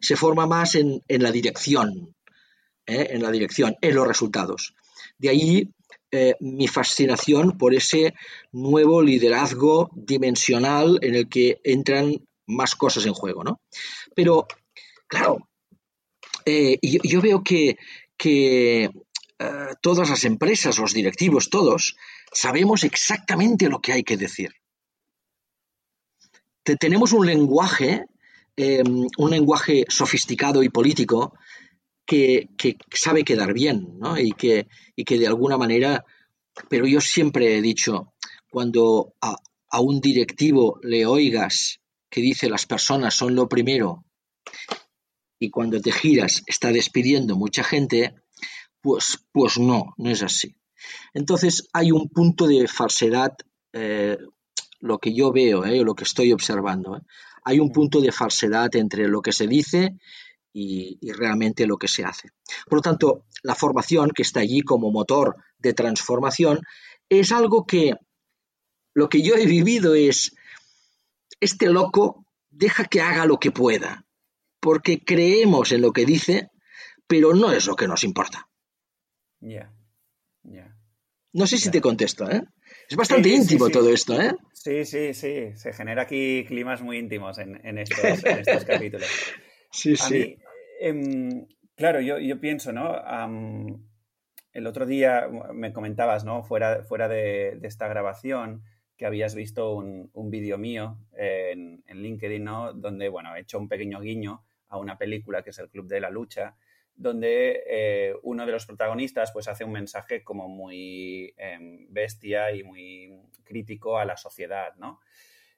se 0.00 0.16
forma 0.16 0.46
más 0.46 0.74
en, 0.74 1.02
la 1.08 1.30
dirección, 1.30 2.14
¿eh? 2.86 3.08
en 3.10 3.22
la 3.22 3.30
dirección, 3.30 3.76
en 3.80 3.94
los 3.94 4.06
resultados. 4.06 4.74
De 5.18 5.28
ahí 5.28 5.74
eh, 6.12 6.34
mi 6.40 6.66
fascinación 6.68 7.56
por 7.56 7.74
ese 7.74 8.14
nuevo 8.52 9.02
liderazgo 9.02 9.90
dimensional 9.94 10.98
en 11.02 11.14
el 11.14 11.28
que 11.28 11.60
entran 11.64 12.26
más 12.46 12.74
cosas 12.74 13.06
en 13.06 13.12
juego, 13.12 13.44
¿no? 13.44 13.60
Pero, 14.14 14.46
claro, 15.06 15.48
eh, 16.44 16.78
yo, 16.82 17.20
veo 17.20 17.44
que, 17.44 17.76
que 18.16 18.90
todas 19.80 20.10
las 20.10 20.24
empresas, 20.24 20.78
los 20.78 20.92
directivos, 20.92 21.48
todos, 21.48 21.96
sabemos 22.32 22.84
exactamente 22.84 23.68
lo 23.68 23.80
que 23.80 23.92
hay 23.92 24.02
que 24.02 24.16
decir. 24.16 24.52
tenemos 26.78 27.12
un 27.12 27.26
lenguaje 27.26 28.04
un 29.16 29.30
lenguaje 29.30 29.84
sofisticado 29.88 30.62
y 30.62 30.68
político 30.68 31.34
que, 32.10 32.76
sabe 32.92 33.22
quedar 33.22 33.52
bien, 33.52 33.98
¿no? 34.00 34.18
Y 34.18 34.32
que, 34.32 34.66
que 35.06 35.18
de 35.18 35.28
alguna 35.28 35.56
manera, 35.56 36.04
pero 36.68 36.86
yo 36.86 37.00
siempre 37.00 37.56
he 37.56 37.62
dicho, 37.62 38.14
cuando 38.50 39.14
a, 39.20 39.36
a 39.70 39.80
un 39.80 40.00
directivo 40.00 40.80
le 40.82 41.06
oigas 41.06 41.78
que 42.10 42.20
dice 42.20 42.50
las 42.50 42.66
personas 42.66 43.14
son 43.14 43.36
lo 43.36 43.48
primero 43.48 44.04
y 45.38 45.50
cuando 45.50 45.80
te 45.80 45.92
giras 45.92 46.42
está 46.46 46.72
despidiendo 46.72 47.36
mucha 47.36 47.62
gente, 47.62 48.16
pues, 48.80 49.24
pues 49.30 49.58
no, 49.58 49.94
no 49.96 50.10
es 50.10 50.24
así. 50.24 50.56
Entonces 51.14 51.68
hay 51.72 51.92
un 51.92 52.08
punto 52.08 52.48
de 52.48 52.66
falsedad, 52.66 53.36
eh, 53.72 54.18
lo 54.80 54.98
que 54.98 55.14
yo 55.14 55.30
veo, 55.30 55.64
eh, 55.64 55.84
lo 55.84 55.94
que 55.94 56.04
estoy 56.04 56.32
observando. 56.32 56.96
Eh 56.96 57.00
hay 57.44 57.60
un 57.60 57.72
punto 57.72 58.00
de 58.00 58.12
falsedad 58.12 58.74
entre 58.76 59.08
lo 59.08 59.22
que 59.22 59.32
se 59.32 59.46
dice 59.46 59.96
y, 60.52 60.98
realmente 61.12 61.66
lo 61.66 61.76
que 61.76 61.88
se 61.88 62.04
hace. 62.04 62.30
Por 62.66 62.78
lo 62.78 62.82
tanto, 62.82 63.24
la 63.42 63.54
formación 63.54 64.10
que 64.10 64.22
está 64.22 64.40
allí 64.40 64.62
como 64.62 64.90
motor 64.90 65.36
de 65.58 65.74
transformación 65.74 66.60
es 67.08 67.32
algo 67.32 67.66
que 67.66 67.94
lo 68.94 69.08
que 69.08 69.22
yo 69.22 69.36
he 69.36 69.46
vivido 69.46 69.94
es, 69.94 70.34
este 71.40 71.66
loco 71.66 72.26
deja 72.50 72.84
que 72.84 73.00
haga 73.00 73.26
lo 73.26 73.38
que 73.38 73.50
pueda, 73.50 74.04
porque 74.60 75.02
creemos 75.04 75.72
en 75.72 75.82
lo 75.82 75.92
que 75.92 76.04
dice, 76.04 76.50
pero 77.06 77.34
no 77.34 77.52
es 77.52 77.66
lo 77.66 77.76
que 77.76 77.88
nos 77.88 78.04
importa. 78.04 78.48
Ya, 79.40 79.72
ya. 80.42 80.76
No 81.32 81.46
sé 81.46 81.58
si 81.58 81.70
te 81.70 81.80
contesto, 81.80 82.28
¿eh? 82.28 82.42
Es 82.88 82.96
bastante 82.96 83.28
íntimo 83.28 83.68
todo 83.70 83.88
esto, 83.90 84.20
¿eh? 84.20 84.34
Sí, 84.52 84.84
sí, 84.84 85.14
sí. 85.14 85.52
Se 85.54 85.72
genera 85.72 86.02
aquí 86.02 86.44
climas 86.46 86.82
muy 86.82 86.98
íntimos 86.98 87.38
en, 87.38 87.78
estos, 87.78 88.64
capítulos. 88.66 89.08
Sí, 89.70 89.96
sí. 89.96 90.36
Em, 90.80 91.46
claro, 91.74 92.00
yo, 92.00 92.40
pienso, 92.40 92.72
¿no? 92.72 92.96
el 94.52 94.66
otro 94.66 94.84
día 94.84 95.28
me 95.52 95.72
comentabas, 95.72 96.24
¿no? 96.24 96.42
Fuera, 96.42 96.82
fuera 96.82 97.08
de, 97.08 97.58
esta 97.62 97.86
grabación, 97.88 98.62
que 98.96 99.06
habías 99.06 99.34
visto 99.34 99.74
un, 99.74 100.30
vídeo 100.30 100.58
mío 100.58 100.98
en, 101.16 101.82
en, 101.86 102.02
LinkedIn, 102.02 102.44
¿no? 102.44 102.72
Donde, 102.72 103.08
bueno, 103.08 103.34
he 103.34 103.40
hecho 103.40 103.58
un 103.58 103.68
pequeño 103.68 104.00
guiño 104.00 104.44
a 104.68 104.78
una 104.78 104.98
película 104.98 105.42
que 105.42 105.50
es 105.50 105.58
El 105.58 105.70
Club 105.70 105.86
de 105.86 106.00
la 106.00 106.10
Lucha, 106.10 106.56
donde 107.00 107.62
eh, 107.66 108.14
uno 108.22 108.44
de 108.44 108.52
los 108.52 108.66
protagonistas 108.66 109.32
pues 109.32 109.48
hace 109.48 109.64
un 109.64 109.72
mensaje 109.72 110.22
como 110.22 110.48
muy 110.48 111.34
em, 111.38 111.86
bestia 111.88 112.52
y 112.52 112.62
muy 112.62 113.10
crítico 113.42 113.98
a 113.98 114.04
la 114.04 114.16
sociedad, 114.16 114.74
¿no? 114.76 115.00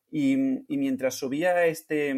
Y, 0.08 0.36
mientras 0.68 1.14
subía 1.14 1.64
este, 1.66 2.14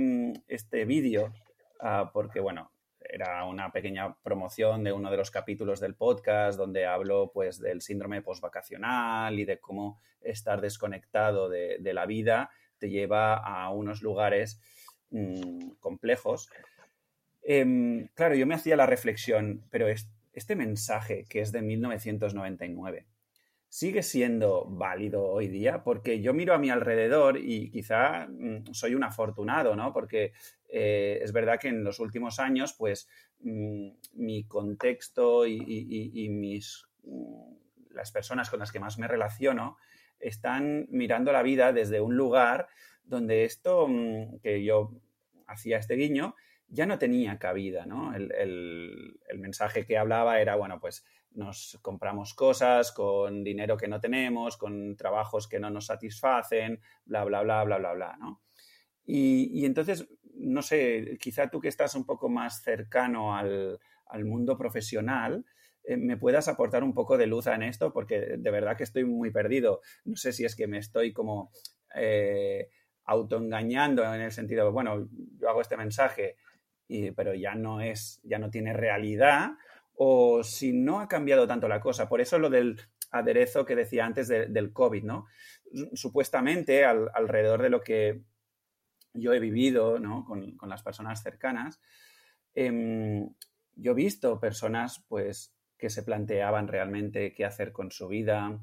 este 0.48 0.84
vídeo, 0.84 1.32
ah, 1.80 2.10
porque 2.12 2.40
bueno, 2.40 2.70
era 3.08 3.44
una 3.44 3.70
pequeña 3.70 4.14
promoción 4.22 4.82
de 4.84 4.92
uno 4.92 5.10
de 5.10 5.16
los 5.16 5.30
capítulos 5.30 5.80
del 5.80 5.94
podcast 5.94 6.58
donde 6.58 6.86
hablo 6.86 7.30
pues 7.32 7.60
del 7.60 7.80
síndrome 7.80 8.22
postvacacional 8.22 9.38
y 9.38 9.44
de 9.44 9.58
cómo 9.60 10.00
estar 10.20 10.60
desconectado 10.60 11.48
de, 11.48 11.78
la 11.92 12.06
vida 12.06 12.50
te 12.78 12.90
lleva 12.90 13.34
a 13.36 13.70
unos 13.70 14.02
lugares 14.02 14.60
mm, 15.10 15.72
complejos. 15.80 16.50
Em, 17.42 18.08
claro, 18.14 18.34
yo 18.34 18.46
me 18.46 18.54
hacía 18.54 18.76
la 18.76 18.86
reflexión, 18.86 19.64
pero 19.70 19.86
este 20.32 20.56
mensaje 20.56 21.24
que 21.28 21.40
es 21.40 21.52
de 21.52 21.62
1999 21.62 23.06
sigue 23.74 24.04
siendo 24.04 24.66
válido 24.68 25.24
hoy 25.24 25.48
día, 25.48 25.82
porque 25.82 26.20
yo 26.20 26.32
miro 26.32 26.54
a 26.54 26.58
mi 26.58 26.70
alrededor 26.70 27.38
y 27.38 27.70
quizá 27.72 28.28
mm, 28.28 28.72
soy 28.72 28.94
un 28.94 29.02
afortunado, 29.02 29.74
¿no? 29.74 29.92
Porque 29.92 30.32
eh, 30.76 31.20
es 31.22 31.30
verdad 31.30 31.60
que 31.60 31.68
en 31.68 31.84
los 31.84 32.00
últimos 32.00 32.40
años, 32.40 32.74
pues 32.76 33.08
mm, 33.38 33.90
mi 34.14 34.44
contexto 34.48 35.46
y, 35.46 36.28
mis, 36.30 36.88
mm, 37.04 37.54
las 37.90 38.10
personas 38.10 38.50
con 38.50 38.58
las 38.58 38.72
que 38.72 38.80
más 38.80 38.98
me 38.98 39.06
relaciono 39.06 39.76
están 40.18 40.88
mirando 40.90 41.30
la 41.30 41.44
vida 41.44 41.72
desde 41.72 42.00
un 42.00 42.16
lugar 42.16 42.66
donde 43.04 43.44
esto 43.44 43.86
que 44.42 44.64
yo 44.64 45.00
hacía 45.46 45.78
este 45.78 45.94
guiño 45.94 46.34
ya 46.66 46.86
no 46.86 46.98
tenía 46.98 47.38
cabida, 47.38 47.86
¿no? 47.86 48.12
El, 48.12 49.20
mensaje 49.36 49.86
que 49.86 49.96
hablaba 49.96 50.40
era, 50.40 50.56
bueno, 50.56 50.80
pues 50.80 51.04
nos 51.30 51.78
compramos 51.82 52.34
cosas 52.34 52.90
con 52.90 53.44
dinero 53.44 53.76
que 53.76 53.86
no 53.86 54.00
tenemos, 54.00 54.56
con 54.56 54.96
trabajos 54.96 55.46
que 55.46 55.60
no 55.60 55.70
nos 55.70 55.86
satisfacen, 55.86 56.80
bla, 57.04 57.22
bla, 57.24 57.42
bla, 57.42 57.62
bla, 57.62 57.78
bla, 57.78 57.92
bla, 57.92 58.16
¿no? 58.18 58.40
Y, 59.06 59.64
entonces, 59.66 60.06
no 60.44 60.62
sé, 60.62 61.18
quizá 61.20 61.48
tú 61.48 61.60
que 61.60 61.68
estás 61.68 61.94
un 61.94 62.04
poco 62.04 62.28
más 62.28 62.62
cercano 62.62 63.36
al, 63.36 63.78
mundo 64.24 64.56
profesional, 64.56 65.44
eh, 65.82 65.96
me 65.96 66.16
puedas 66.16 66.46
aportar 66.46 66.84
un 66.84 66.94
poco 66.94 67.18
de 67.18 67.26
luz 67.26 67.48
en 67.48 67.62
esto, 67.64 67.92
porque 67.92 68.36
de 68.38 68.50
verdad 68.50 68.76
que 68.76 68.84
estoy 68.84 69.04
muy 69.04 69.30
perdido. 69.30 69.80
No 70.04 70.16
sé 70.16 70.32
si 70.32 70.44
es 70.44 70.54
que 70.54 70.66
me 70.66 70.78
estoy 70.78 71.12
como... 71.12 71.50
Eh, 71.94 72.68
autoengañando 73.06 74.02
en 74.02 74.20
el 74.20 74.32
sentido, 74.32 74.72
bueno, 74.72 75.08
yo 75.38 75.48
hago 75.48 75.60
este 75.60 75.76
mensaje, 75.76 76.36
pero 77.16 77.34
ya 77.34 77.54
no 77.54 77.80
es, 77.80 78.20
ya 78.22 78.38
no 78.38 78.50
tiene 78.50 78.72
realidad, 78.72 79.52
o 79.94 80.42
si 80.42 80.72
no 80.72 81.00
ha 81.00 81.08
cambiado 81.08 81.46
tanto 81.46 81.68
la 81.68 81.80
cosa. 81.80 82.08
Por 82.08 82.20
eso 82.20 82.38
lo 82.38 82.50
del 82.50 82.80
aderezo 83.10 83.64
que 83.64 83.76
decía 83.76 84.06
antes 84.06 84.28
del 84.28 84.72
COVID, 84.72 85.04
¿no? 85.04 85.26
Supuestamente, 85.94 86.84
alrededor 86.84 87.62
de 87.62 87.70
lo 87.70 87.80
que 87.80 88.22
yo 89.14 89.32
he 89.32 89.40
vivido 89.40 89.98
¿no? 89.98 90.24
con, 90.24 90.56
las 90.68 90.82
personas 90.82 91.22
cercanas, 91.22 91.80
em, 92.54 93.30
yo 93.76 93.92
he 93.92 93.94
visto 93.94 94.38
personas 94.38 95.04
pues, 95.08 95.54
que 95.78 95.90
se 95.90 96.02
planteaban 96.02 96.68
realmente 96.68 97.32
qué 97.34 97.44
hacer 97.44 97.72
con 97.72 97.90
su 97.90 98.08
vida, 98.08 98.60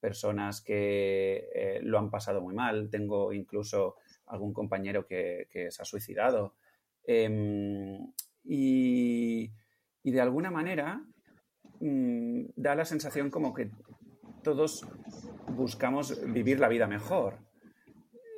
personas 0.00 0.60
que 0.60 1.48
eh, 1.54 1.80
lo 1.82 1.98
han 1.98 2.10
pasado 2.10 2.40
muy 2.40 2.54
mal. 2.54 2.90
Tengo 2.90 3.32
incluso 3.32 3.96
algún 4.26 4.52
compañero 4.52 5.06
que, 5.06 5.46
se 5.70 5.82
ha 5.82 5.84
suicidado. 5.84 6.56
Em, 7.04 8.12
y, 8.44 9.50
de 10.02 10.20
alguna 10.20 10.50
manera 10.50 11.00
mm, 11.80 12.46
da 12.56 12.74
la 12.74 12.84
sensación 12.84 13.30
como 13.30 13.54
que 13.54 13.70
todos 14.42 14.84
buscamos 15.48 16.20
vivir 16.32 16.58
la 16.58 16.68
vida 16.68 16.86
mejor. 16.86 17.38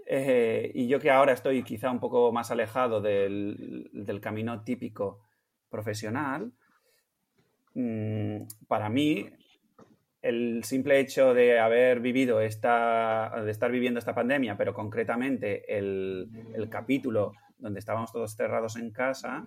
Eh, 0.07 0.71
y 0.75 0.87
yo 0.87 1.01
que 1.01 1.11
ahora 1.11 1.33
estoy 1.33 1.63
quizá 1.63 1.91
un 1.91 2.01
poco 2.01 2.31
más 2.33 2.51
alejado 2.51 3.01
del, 3.01 4.21
camino 4.21 4.63
típico 4.63 5.21
profesional, 5.71 6.53
mm, 7.75 8.43
para 8.69 8.89
mí 8.89 9.31
el 10.25 10.65
simple 10.65 11.01
hecho 11.01 11.35
de 11.35 11.59
haber 11.61 12.01
vivido 12.01 12.41
esta, 12.41 13.31
de 13.45 13.51
estar 13.51 13.71
viviendo 13.71 13.99
esta 13.99 14.15
pandemia, 14.15 14.57
pero 14.57 14.73
concretamente 14.73 15.77
el, 15.77 16.31
capítulo 16.71 17.33
donde 17.59 17.79
estábamos 17.79 18.11
todos 18.11 18.35
cerrados 18.35 18.77
en 18.77 18.91
casa, 18.91 19.45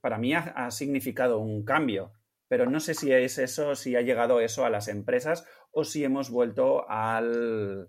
para 0.00 0.18
mí 0.18 0.34
ha, 0.34 0.70
significado 0.70 1.40
un 1.40 1.64
cambio. 1.64 2.12
Pero 2.46 2.70
no 2.70 2.78
sé 2.78 2.94
si 2.94 3.12
es 3.12 3.38
eso, 3.38 3.74
si 3.74 3.96
ha 3.96 4.02
llegado 4.02 4.40
eso 4.40 4.64
a 4.64 4.70
las 4.70 4.86
empresas 4.86 5.44
o 5.72 5.84
si 5.84 6.04
hemos 6.04 6.30
vuelto 6.30 6.88
al, 6.88 7.88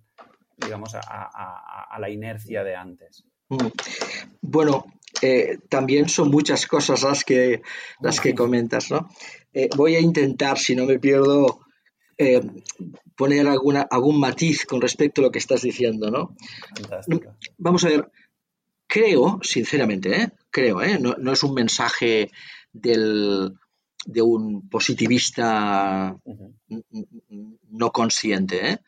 digamos, 0.63 0.95
a, 0.95 1.97
la 1.99 2.09
inercia 2.09 2.63
de 2.63 2.75
antes. 2.75 3.23
Mm. 3.49 3.67
Bueno, 4.41 4.85
eh, 5.21 5.59
también 5.69 6.07
son 6.07 6.29
muchas 6.29 6.65
cosas 6.65 7.03
las 7.03 7.23
que, 7.23 7.61
las 8.01 8.19
que 8.19 8.35
comentas, 8.35 8.91
¿no? 8.91 9.09
Eh, 9.53 9.69
voy 9.75 9.95
a 9.95 9.99
intentar, 9.99 10.57
si 10.57 10.75
no 10.75 10.85
me 10.85 10.99
pierdo, 10.99 11.59
eh, 12.17 12.41
poner 13.15 13.47
alguna, 13.47 13.81
algún 13.81 14.19
matiz 14.19 14.65
con 14.65 14.81
respecto 14.81 15.21
a 15.21 15.25
lo 15.25 15.31
que 15.31 15.39
estás 15.39 15.61
diciendo, 15.61 16.09
¿no? 16.09 16.35
Vamos 17.57 17.83
a 17.83 17.89
ver, 17.89 18.11
creo, 18.87 19.39
sinceramente, 19.41 20.31
creo, 20.49 20.79
no, 20.99 21.31
es 21.31 21.43
un 21.43 21.53
mensaje 21.53 22.31
del, 22.71 23.53
de 24.05 24.21
un 24.21 24.69
positivista 24.69 26.15
no 27.69 27.91
consciente, 27.91 28.79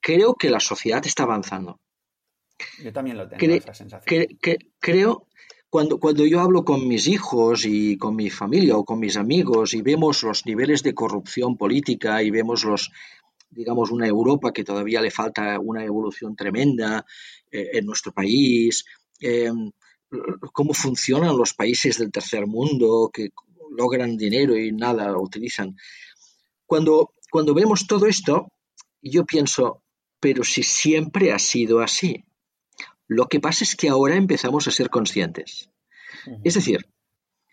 creo 0.00 0.34
que 0.34 0.50
la 0.50 0.60
sociedad 0.60 1.04
está 1.04 1.24
avanzando. 1.24 1.80
Yo 2.82 2.92
también 2.92 3.16
lo 3.16 3.28
tengo, 3.28 3.54
esa 3.54 3.74
sensación. 3.74 4.26
creo 4.78 5.26
cuando, 5.70 6.00
cuando 6.00 6.26
yo 6.26 6.40
hablo 6.40 6.64
con 6.64 6.88
mis 6.88 7.06
hijos 7.06 7.64
y 7.64 7.96
con 7.96 8.16
mi 8.16 8.28
familia 8.28 8.76
o 8.76 8.84
con 8.84 8.98
mis 8.98 9.16
amigos 9.16 9.72
y 9.72 9.82
vemos 9.82 10.24
los 10.24 10.44
niveles 10.44 10.82
de 10.82 10.94
corrupción 10.94 11.56
política 11.56 12.22
y 12.24 12.30
vemos 12.30 12.64
los, 12.64 12.90
digamos, 13.50 13.92
una 13.92 14.08
Europa 14.08 14.52
que 14.52 14.64
todavía 14.64 15.00
le 15.00 15.12
falta 15.12 15.60
una 15.60 15.84
evolución 15.84 16.34
tremenda 16.34 17.06
eh, 17.52 17.70
en 17.74 17.86
nuestro 17.86 18.12
país, 18.12 18.84
em, 19.20 19.70
cómo 20.52 20.74
funcionan 20.74 21.36
los 21.36 21.54
países 21.54 21.98
del 21.98 22.10
tercer 22.10 22.48
mundo 22.48 23.08
que 23.12 23.30
logran 23.70 24.16
dinero 24.16 24.56
y 24.56 24.72
nada 24.72 25.08
lo 25.08 25.22
utilizan. 25.22 25.76
Cuando, 26.66 27.14
cuando 27.30 27.54
vemos 27.54 27.86
todo 27.86 28.06
esto, 28.06 28.48
yo 29.00 29.24
pienso, 29.24 29.84
pero 30.20 30.44
si 30.44 30.62
siempre 30.62 31.32
ha 31.32 31.38
sido 31.38 31.80
así. 31.80 32.24
Lo 33.08 33.26
que 33.26 33.40
pasa 33.40 33.64
es 33.64 33.74
que 33.74 33.88
ahora 33.88 34.14
empezamos 34.14 34.68
a 34.68 34.70
ser 34.70 34.90
conscientes. 34.90 35.70
Es 36.44 36.54
decir, 36.54 36.86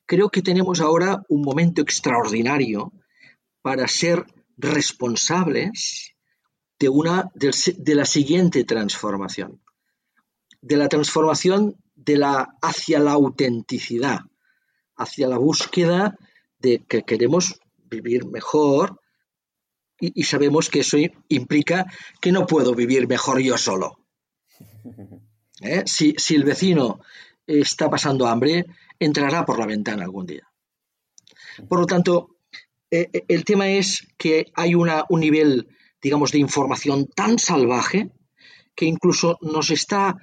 creo 0.06 0.30
que 0.30 0.42
tenemos 0.42 0.82
ahora 0.82 1.24
un 1.30 1.42
momento 1.42 1.82
extraordinario 1.82 2.92
para 3.62 3.88
ser 3.88 4.26
responsables 4.58 6.14
de, 6.80 6.90
una, 6.90 7.32
de, 7.34 7.96
la 7.96 8.06
siguiente 8.06 8.64
transformación, 8.64 9.62
de 10.62 10.78
la 10.78 10.90
transformación 10.90 11.76
de 11.96 12.18
la, 12.18 12.56
hacia 12.62 13.00
la 13.00 13.14
autenticidad, 13.14 14.20
hacia 14.96 15.28
la 15.28 15.38
búsqueda 15.38 16.18
de 16.60 16.84
que 16.86 17.04
queremos 17.04 17.60
vivir 17.78 18.26
mejor 18.26 19.00
y 20.00 20.24
sabemos 20.24 20.70
que 20.70 20.82
eso 20.82 20.98
implica 21.28 21.86
que 22.22 22.32
no 22.32 22.46
puedo 22.46 22.76
vivir 22.76 23.08
mejor 23.08 23.40
yo 23.42 23.58
solo. 23.58 24.00
¿eh? 25.62 25.84
Si, 25.86 26.16
el 26.36 26.44
vecino 26.44 27.00
está 27.46 27.90
pasando 27.90 28.28
hambre, 28.28 28.66
entrará 29.00 29.46
por 29.46 29.60
la 29.60 29.66
ventana 29.66 30.04
algún 30.04 30.26
día. 30.26 30.48
Por 31.68 31.80
lo 31.80 31.86
tanto, 31.86 32.38
eh, 32.92 33.10
eh, 33.12 33.24
el 33.28 33.44
tema 33.44 33.70
es 33.70 34.08
que 34.18 34.46
hay 34.54 34.76
un 34.76 34.90
nivel, 35.12 35.68
digamos, 36.02 36.32
de 36.32 36.40
información 36.40 37.08
tan 37.08 37.40
salvaje 37.40 38.12
que 38.76 38.86
incluso 38.86 39.38
nos 39.42 39.72
está 39.72 40.16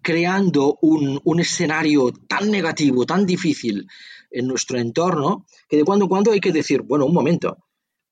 creando 0.00 0.78
un, 0.80 1.20
un, 1.24 1.40
escenario 1.40 2.10
tan 2.10 2.50
negativo, 2.50 3.04
tan 3.04 3.26
difícil 3.26 3.86
en 4.30 4.46
nuestro 4.46 4.78
entorno, 4.78 5.44
que 5.68 5.76
de 5.76 5.84
cuando 5.84 6.06
en 6.06 6.08
cuando 6.08 6.32
hay 6.32 6.40
que 6.40 6.52
decir, 6.52 6.80
bueno, 6.80 7.04
un 7.04 7.12
momento, 7.12 7.67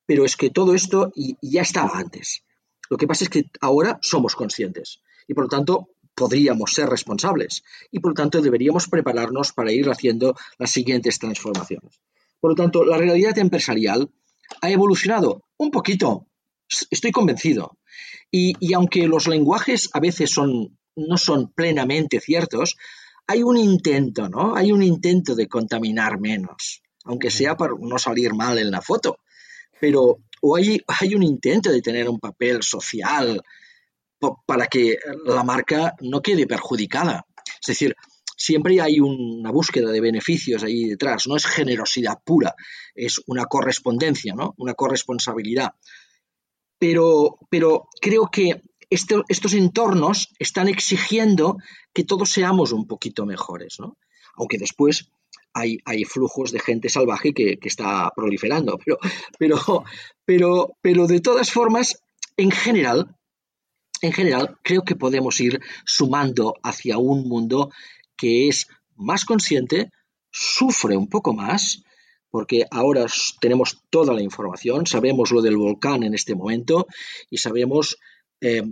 pero 0.07 0.25
es 0.25 0.35
que 0.35 0.49
todo 0.49 0.73
esto 0.73 1.11
ya 1.41 1.61
estaba 1.61 1.99
antes. 1.99 2.41
Lo 2.89 2.97
que 2.97 3.05
pasa 3.05 3.25
es 3.25 3.29
que 3.29 3.51
ahora 3.61 3.99
somos 4.01 4.35
conscientes 4.35 5.01
y 5.27 5.35
por 5.35 5.43
lo 5.43 5.49
tanto 5.49 5.89
podríamos 6.15 6.73
ser 6.73 6.89
responsables 6.89 7.63
y 7.91 7.99
por 7.99 8.11
lo 8.11 8.15
tanto 8.15 8.41
deberíamos 8.41 8.87
prepararnos 8.87 9.53
para 9.53 9.71
ir 9.71 9.87
haciendo 9.87 10.35
las 10.57 10.71
siguientes 10.71 11.19
transformaciones. 11.19 12.01
Por 12.39 12.51
lo 12.51 12.55
tanto, 12.55 12.83
la 12.83 12.97
realidad 12.97 13.37
empresarial 13.37 14.09
ha 14.61 14.69
evolucionado 14.69 15.43
un 15.57 15.69
poquito, 15.69 16.27
estoy 16.89 17.11
convencido. 17.11 17.77
Y, 18.31 18.73
aunque 18.73 19.07
los 19.07 19.27
lenguajes 19.27 19.89
a 19.93 19.99
veces 19.99 20.31
son, 20.31 20.77
no 20.95 21.17
son 21.17 21.51
plenamente 21.53 22.19
ciertos, 22.19 22.77
hay 23.25 23.43
un 23.43 23.57
intento, 23.57 24.29
¿no? 24.29 24.55
Hay 24.55 24.71
un 24.71 24.83
intento 24.83 25.35
de 25.35 25.47
contaminar 25.47 26.19
menos, 26.19 26.81
aunque 27.03 27.31
sea 27.31 27.55
para 27.55 27.73
no 27.79 27.97
salir 27.97 28.33
mal 28.33 28.57
en 28.57 28.71
la 28.71 28.81
foto. 28.81 29.19
Pero 29.79 30.17
o 30.41 30.55
hay, 30.55 30.79
hay 30.87 31.15
un 31.15 31.23
intento 31.23 31.71
de 31.71 31.81
tener 31.81 32.09
un 32.09 32.19
papel 32.19 32.63
social, 32.63 33.41
para 34.45 34.67
que 34.67 34.97
la 35.25 35.43
marca 35.43 35.95
no 36.01 36.21
quede 36.21 36.47
perjudicada. 36.47 37.25
Es 37.61 37.67
decir, 37.67 37.95
siempre 38.35 38.81
hay 38.81 38.99
una 38.99 39.51
búsqueda 39.51 39.91
de 39.91 40.01
beneficios 40.01 40.63
ahí 40.63 40.85
detrás, 40.85 41.27
no 41.27 41.35
es 41.35 41.45
generosidad 41.45 42.19
pura, 42.23 42.55
es 42.95 43.21
una 43.27 43.45
correspondencia, 43.45 44.33
¿no? 44.35 44.53
una 44.57 44.73
corresponsabilidad. 44.73 45.71
Pero, 46.79 47.39
pero 47.49 47.87
creo 48.01 48.29
que 48.31 48.61
estos 48.89 49.53
entornos 49.53 50.29
están 50.39 50.67
exigiendo 50.67 51.57
que 51.93 52.03
todos 52.03 52.29
seamos 52.29 52.71
un 52.71 52.87
poquito 52.87 53.25
mejores, 53.25 53.77
¿no? 53.79 53.97
aunque 54.35 54.57
después 54.57 55.09
hay, 55.57 56.03
flujos 56.05 56.51
de 56.51 56.59
gente 56.59 56.89
salvaje 56.89 57.33
que, 57.33 57.57
que, 57.57 57.67
está 57.67 58.11
proliferando, 58.15 58.77
pero, 58.83 58.97
pero, 59.39 59.83
pero, 60.25 60.77
pero 60.81 61.07
de 61.07 61.19
todas 61.19 61.51
formas, 61.51 62.01
en 62.37 62.51
general, 62.51 63.15
en 64.01 64.13
general, 64.13 64.57
creo 64.63 64.83
que 64.83 64.95
podemos 64.95 65.39
ir 65.41 65.59
sumando 65.85 66.55
hacia 66.63 66.97
un 66.97 67.27
mundo 67.27 67.71
que 68.15 68.47
es 68.47 68.67
más 68.95 69.25
consciente, 69.25 69.91
sufre 70.31 70.97
un 70.97 71.09
poco 71.09 71.33
más, 71.33 71.83
porque 72.29 72.65
ahora 72.69 73.05
tenemos 73.39 73.81
toda 73.89 74.13
la 74.13 74.21
información, 74.21 74.85
sabemos 74.85 75.31
lo 75.31 75.41
del 75.41 75.57
volcán 75.57 76.03
en 76.03 76.13
este 76.13 76.35
momento 76.35 76.87
y 77.29 77.37
sabemos 77.37 77.97
eh, 78.41 78.63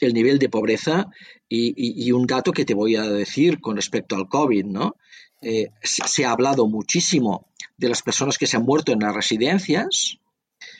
el 0.00 0.14
nivel 0.14 0.38
de 0.38 0.48
pobreza 0.48 1.06
y, 1.48 2.12
un 2.12 2.26
dato 2.26 2.52
que 2.52 2.64
te 2.64 2.74
voy 2.74 2.96
a 2.96 3.02
decir 3.02 3.60
con 3.60 3.76
respecto 3.76 4.16
al 4.16 4.28
COVID, 4.28 4.64
¿no? 4.64 4.96
Eh, 5.40 5.68
se, 5.82 6.24
ha 6.24 6.32
hablado 6.32 6.66
muchísimo 6.66 7.48
de 7.76 7.88
las 7.88 8.02
personas 8.02 8.38
que 8.38 8.46
se 8.46 8.56
han 8.56 8.64
muerto 8.64 8.92
en 8.92 9.00
las 9.00 9.14
residencias 9.14 10.18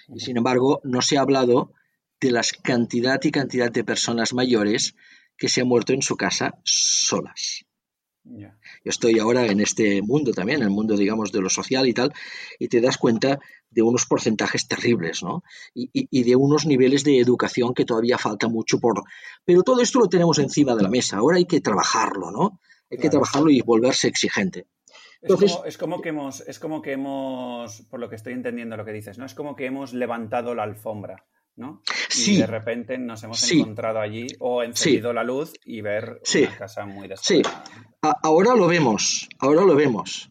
y 0.08 0.20
sin 0.20 0.36
embargo 0.36 0.80
no 0.82 1.00
se 1.00 1.16
ha 1.16 1.20
hablado 1.20 1.72
de 2.20 2.32
la 2.32 2.42
cantidad 2.62 3.22
y 3.22 3.30
cantidad 3.30 3.70
de 3.70 3.84
personas 3.84 4.32
mayores 4.32 4.96
que 5.36 5.48
se 5.48 5.60
han 5.60 5.68
muerto 5.68 5.92
en 5.92 6.02
su 6.02 6.16
casa 6.16 6.58
solas. 6.64 7.67
Yo 8.30 8.50
estoy 8.84 9.18
ahora 9.18 9.46
en 9.46 9.60
este 9.60 10.02
mundo 10.02 10.32
también, 10.32 10.60
en 10.60 10.64
el 10.64 10.70
mundo, 10.70 10.96
digamos, 10.96 11.32
de 11.32 11.40
lo 11.40 11.48
social 11.48 11.86
y 11.88 11.94
tal, 11.94 12.12
y 12.58 12.68
te 12.68 12.80
das 12.80 12.98
cuenta 12.98 13.38
de 13.70 13.82
unos 13.82 14.06
porcentajes 14.06 14.66
terribles, 14.68 15.22
¿no? 15.22 15.42
Y, 15.74 16.22
de 16.22 16.36
unos 16.36 16.66
niveles 16.66 17.04
de 17.04 17.18
educación 17.18 17.74
que 17.74 17.84
todavía 17.84 18.18
falta 18.18 18.48
mucho 18.48 18.80
por... 18.80 19.02
Pero 19.44 19.62
todo 19.62 19.80
esto 19.80 19.98
lo 19.98 20.08
tenemos 20.08 20.38
encima 20.38 20.74
de 20.74 20.82
la 20.82 20.88
mesa, 20.88 21.18
ahora 21.18 21.36
hay 21.36 21.46
que 21.46 21.60
trabajarlo, 21.60 22.30
¿no? 22.30 22.60
Hay 22.90 22.98
que 22.98 23.10
trabajarlo 23.10 23.50
y 23.50 23.60
volverse 23.60 24.08
exigente. 24.08 24.66
es, 25.66 25.76
como, 25.76 26.00
que 26.00 26.08
hemos, 26.08 26.40
es 26.40 26.58
como 26.58 26.80
que 26.80 26.92
hemos, 26.92 27.82
por 27.82 28.00
lo 28.00 28.08
que 28.08 28.16
estoy 28.16 28.32
entendiendo 28.32 28.76
lo 28.76 28.84
que 28.84 28.92
dices, 28.92 29.18
¿no? 29.18 29.26
Es 29.26 29.34
como 29.34 29.56
que 29.56 29.66
hemos 29.66 29.92
levantado 29.92 30.54
la 30.54 30.62
alfombra. 30.62 31.26
¿No? 31.58 31.82
Y 32.16 32.38
de 32.38 32.46
repente 32.46 32.96
nos 32.98 33.22
hemos 33.24 33.50
encontrado 33.50 34.00
allí 34.00 34.26
o 34.38 34.62
encendido 34.62 35.12
la 35.12 35.24
luz 35.24 35.52
y 35.64 35.80
ver 35.80 36.20
una 36.34 36.56
casa 36.56 36.86
muy 36.86 37.08
desordenada. 37.08 37.64
Sí, 37.64 38.08
ahora 38.22 38.54
lo 38.54 38.66
vemos, 38.66 39.28
ahora 39.38 39.62
lo 39.62 39.74
vemos. 39.74 40.30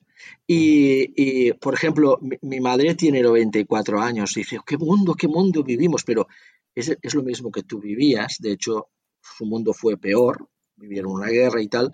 Y, 0.50 1.52
por 1.54 1.74
ejemplo, 1.74 2.20
mi, 2.42 2.60
madre 2.62 2.96
tiene 2.96 3.22
94 3.22 4.02
años 4.02 4.36
y 4.38 4.42
dice, 4.42 4.60
qué 4.66 4.78
mundo, 4.78 5.14
qué 5.14 5.28
mundo 5.28 5.62
vivimos, 5.62 6.04
pero 6.06 6.28
es, 6.74 6.98
es, 7.02 7.14
lo 7.16 7.22
mismo 7.22 7.52
que 7.52 7.64
tú 7.64 7.80
vivías, 7.80 8.38
de 8.40 8.54
hecho, 8.54 8.88
su 9.20 9.46
mundo 9.46 9.74
fue 9.74 9.98
peor, 9.98 10.48
vivieron 10.78 11.12
una 11.12 11.28
guerra 11.28 11.62
y 11.62 11.68
tal, 11.68 11.92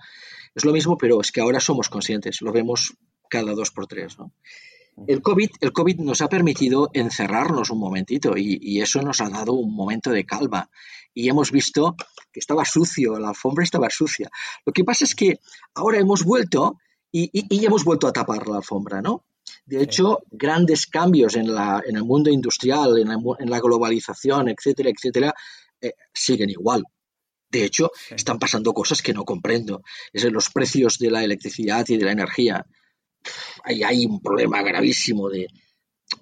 es 0.53 0.65
lo 0.65 0.71
mismo, 0.71 0.97
pero 0.99 1.19
es 1.19 1.31
que 1.31 1.41
ahora 1.41 1.59
somos 1.59 1.89
conscientes, 1.89 2.41
lo 2.41 2.51
vemos 2.51 2.95
cada 3.27 3.53
dos 3.53 3.71
por 3.71 3.88
tres, 3.88 4.19
¿no? 4.19 4.31
El 5.07 5.21
COVID, 5.21 5.49
el 5.61 5.73
COVID 5.73 5.99
nos 5.99 6.21
ha 6.21 6.29
permitido 6.29 6.89
encerrarnos 6.93 7.69
un 7.71 7.79
momentito 7.79 8.33
y, 8.37 8.79
eso 8.81 9.01
nos 9.01 9.21
ha 9.21 9.29
dado 9.29 9.53
un 9.53 9.73
momento 9.73 10.11
de 10.11 10.25
calma. 10.25 10.69
Y 11.13 11.29
hemos 11.29 11.51
visto 11.51 11.95
que 12.31 12.39
estaba 12.39 12.65
sucio, 12.65 13.17
la 13.19 13.29
alfombra 13.29 13.63
estaba 13.63 13.89
sucia. 13.89 14.29
Lo 14.65 14.73
que 14.73 14.83
pasa 14.83 15.05
es 15.05 15.15
que 15.15 15.39
ahora 15.75 15.99
hemos 15.99 16.23
vuelto 16.23 16.77
y, 17.11 17.29
hemos 17.65 17.83
vuelto 17.83 18.07
a 18.07 18.13
tapar 18.13 18.47
la 18.47 18.57
alfombra, 18.57 19.01
¿no? 19.01 19.25
De 19.65 19.81
hecho, 19.81 20.19
grandes 20.31 20.87
cambios 20.87 21.35
en, 21.35 21.53
la, 21.53 21.81
en, 21.85 21.97
el 21.97 22.03
mundo 22.03 22.29
industrial, 22.29 22.97
en 22.97 23.49
la, 23.49 23.59
globalización, 23.59 24.49
etcétera, 24.49 24.89
etcétera, 24.89 25.33
eh, 25.81 25.93
siguen 26.13 26.49
igual. 26.49 26.83
De 27.49 27.65
hecho, 27.65 27.91
están 28.09 28.39
pasando 28.39 28.73
cosas 28.73 29.01
que 29.01 29.13
no 29.13 29.25
comprendo. 29.25 29.83
Es 30.11 30.23
en 30.23 30.33
los 30.33 30.49
precios 30.49 30.97
de 30.97 31.11
la 31.11 31.23
electricidad 31.23 31.85
y 31.87 31.97
de 31.97 32.05
la 32.05 32.11
energía 32.11 32.65
hay 33.63 34.05
un 34.05 34.21
problema 34.21 34.61
gravísimo 34.61 35.30
de 35.30 35.47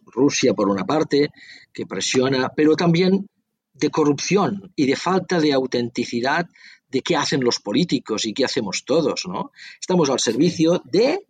Rusia, 0.06 0.54
por 0.54 0.70
una 0.70 0.86
parte, 0.86 1.30
que 1.74 1.86
presiona, 1.86 2.50
pero 2.50 2.76
también 2.76 3.28
de 3.74 3.90
corrupción 3.90 4.72
y 4.76 4.86
de 4.86 4.96
falta 4.96 5.40
de 5.40 5.54
autenticidad 5.54 6.48
de 6.88 7.02
qué 7.02 7.16
hacen 7.16 7.44
los 7.44 7.60
políticos 7.60 8.26
y 8.26 8.34
qué 8.34 8.46
hacemos 8.46 8.84
todos, 8.86 9.26
¿no? 9.28 9.52
Estamos 9.80 10.10
al 10.10 10.20
servicio 10.20 10.82
de 10.86 11.26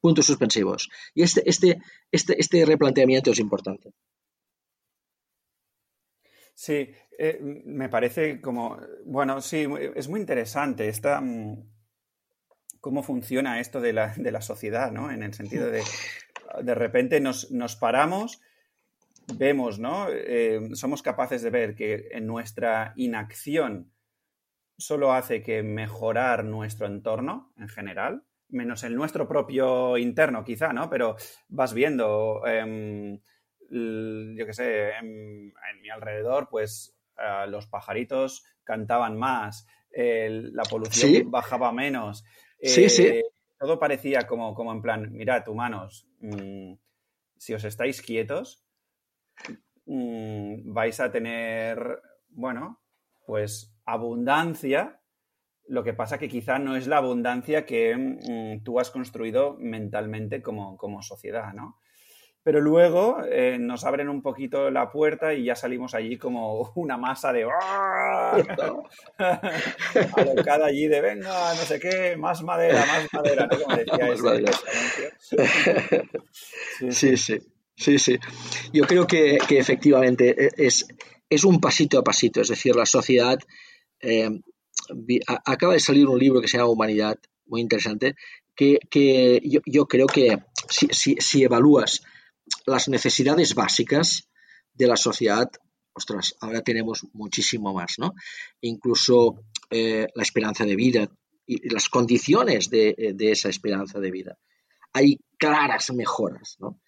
puntos 0.00 0.26
suspensivos. 0.26 0.90
Y 1.14 1.22
este, 1.22 1.48
este, 1.48 1.80
este, 2.10 2.38
este 2.38 2.66
replanteamiento 2.66 3.30
es 3.30 3.38
importante. 3.38 3.92
Sí, 6.52 6.90
eh, 7.18 7.38
me 7.40 7.88
parece 7.88 8.40
como, 8.40 8.78
bueno, 9.04 9.40
sí, 9.40 9.66
es 9.94 10.08
muy 10.08 10.20
interesante 10.20 10.88
esta, 10.88 11.20
mm, 11.20 11.73
cómo 12.84 13.02
funciona 13.02 13.60
esto 13.60 13.80
de 13.80 13.94
la, 13.94 14.12
de 14.14 14.30
la 14.30 14.42
sociedad, 14.42 14.92
¿no? 14.92 15.10
En 15.10 15.22
el 15.22 15.32
sentido 15.32 15.70
de, 15.70 15.82
de 16.62 16.74
repente 16.74 17.18
nos, 17.18 17.50
nos 17.50 17.76
paramos, 17.76 18.42
vemos, 19.38 19.78
¿no? 19.78 20.08
Eh, 20.10 20.68
somos 20.74 21.00
capaces 21.00 21.40
de 21.40 21.48
ver 21.48 21.74
que 21.74 22.08
en 22.12 22.26
nuestra 22.26 22.92
inacción 22.96 23.90
solo 24.76 25.14
hace 25.14 25.42
que 25.42 25.62
mejorar 25.62 26.44
nuestro 26.44 26.86
entorno 26.86 27.54
en 27.56 27.70
general, 27.70 28.26
menos 28.50 28.84
el 28.84 28.96
nuestro 28.96 29.26
propio 29.26 29.96
interno 29.96 30.44
quizá, 30.44 30.74
¿no? 30.74 30.90
Pero 30.90 31.16
vas 31.48 31.72
viendo, 31.72 32.46
em, 32.46 33.18
yo 33.70 34.44
qué 34.44 34.52
sé, 34.52 34.90
en, 34.90 35.54
mi 35.80 35.88
alrededor, 35.88 36.50
pues 36.50 36.94
los 37.48 37.66
pajaritos 37.66 38.44
cantaban 38.62 39.16
más, 39.16 39.66
la 39.90 40.64
polución 40.64 41.30
bajaba 41.30 41.72
menos. 41.72 42.26
Sí, 42.68 42.88
sí. 42.88 43.06
Eh, 43.06 43.24
todo 43.58 43.78
parecía 43.78 44.26
como, 44.26 44.54
como 44.54 44.72
en 44.72 44.82
plan, 44.82 45.12
mirad, 45.12 45.46
humanos, 45.48 46.06
mm, 46.20 46.74
si 47.36 47.54
os 47.54 47.64
estáis 47.64 48.02
quietos, 48.02 48.64
mm, 49.86 50.72
vais 50.72 51.00
a 51.00 51.10
tener, 51.10 52.00
bueno, 52.28 52.80
pues 53.26 53.74
abundancia. 53.84 55.00
Lo 55.66 55.82
que 55.82 55.94
pasa 55.94 56.18
que 56.18 56.28
quizá 56.28 56.58
no 56.58 56.76
es 56.76 56.86
la 56.86 56.98
abundancia 56.98 57.64
que 57.64 57.96
mm, 57.96 58.64
tú 58.64 58.80
has 58.80 58.90
construido 58.90 59.56
mentalmente 59.58 60.42
como, 60.42 60.76
como 60.76 61.02
sociedad, 61.02 61.52
¿no? 61.54 61.78
Pero 62.44 62.60
luego 62.60 63.24
eh, 63.24 63.56
nos 63.58 63.84
abren 63.84 64.10
un 64.10 64.20
poquito 64.20 64.70
la 64.70 64.92
puerta 64.92 65.32
y 65.32 65.44
ya 65.44 65.56
salimos 65.56 65.94
allí 65.94 66.18
como 66.18 66.72
una 66.74 66.98
masa 66.98 67.32
de 67.32 67.46
¡ah! 67.50 68.36
alocada 70.16 70.66
allí 70.66 70.86
de 70.86 71.00
venga, 71.00 71.54
no 71.54 71.62
sé 71.62 71.80
qué, 71.80 72.16
más 72.18 72.42
madera, 72.42 72.84
más 72.84 73.12
madera, 73.14 73.48
¿no? 73.50 73.58
Como 73.58 73.76
decía 73.76 74.10
sí, 76.90 77.16
sí, 77.16 77.38
sí, 77.74 77.98
sí. 77.98 78.18
Yo 78.74 78.84
creo 78.84 79.06
que, 79.06 79.38
efectivamente 79.48 80.44
e, 80.44 80.50
es, 80.58 80.86
es 81.30 81.44
un 81.44 81.62
pasito 81.62 81.98
a 81.98 82.04
pasito, 82.04 82.42
es 82.42 82.48
decir, 82.48 82.76
la 82.76 82.86
sociedad... 82.86 83.38
Eh, 84.00 84.30
acaba 85.46 85.72
de 85.72 85.80
salir 85.80 86.06
un 86.06 86.18
libro 86.18 86.42
que 86.42 86.48
se 86.48 86.58
llama 86.58 86.68
Humanidad, 86.68 87.16
muy 87.46 87.62
interesante, 87.62 88.16
que, 88.54 88.78
que 88.90 89.40
yo, 89.42 89.60
yo, 89.64 89.86
creo 89.86 90.06
que 90.06 90.40
si, 90.68 90.88
si, 90.88 91.16
si 91.20 91.42
evalúas 91.42 92.02
las 92.66 92.88
necesidades 92.88 93.54
básicas 93.54 94.28
de 94.72 94.86
la 94.86 94.96
sociedad, 94.96 95.50
ostras, 95.92 96.34
ahora 96.40 96.62
tenemos 96.62 97.06
muchísimo 97.12 97.72
más, 97.72 97.94
¿no? 97.98 98.14
Incluso 98.60 99.44
eh, 99.70 100.06
la 100.14 100.22
esperanza 100.22 100.64
de 100.64 100.76
vida 100.76 101.08
y 101.46 101.68
las 101.68 101.88
condiciones 101.88 102.70
de, 102.70 103.12
de, 103.14 103.30
esa 103.30 103.48
esperanza 103.48 104.00
de 104.00 104.10
vida. 104.10 104.38
Hay 104.92 105.18
claras 105.38 105.92
mejoras, 105.92 106.56
¿no? 106.58 106.80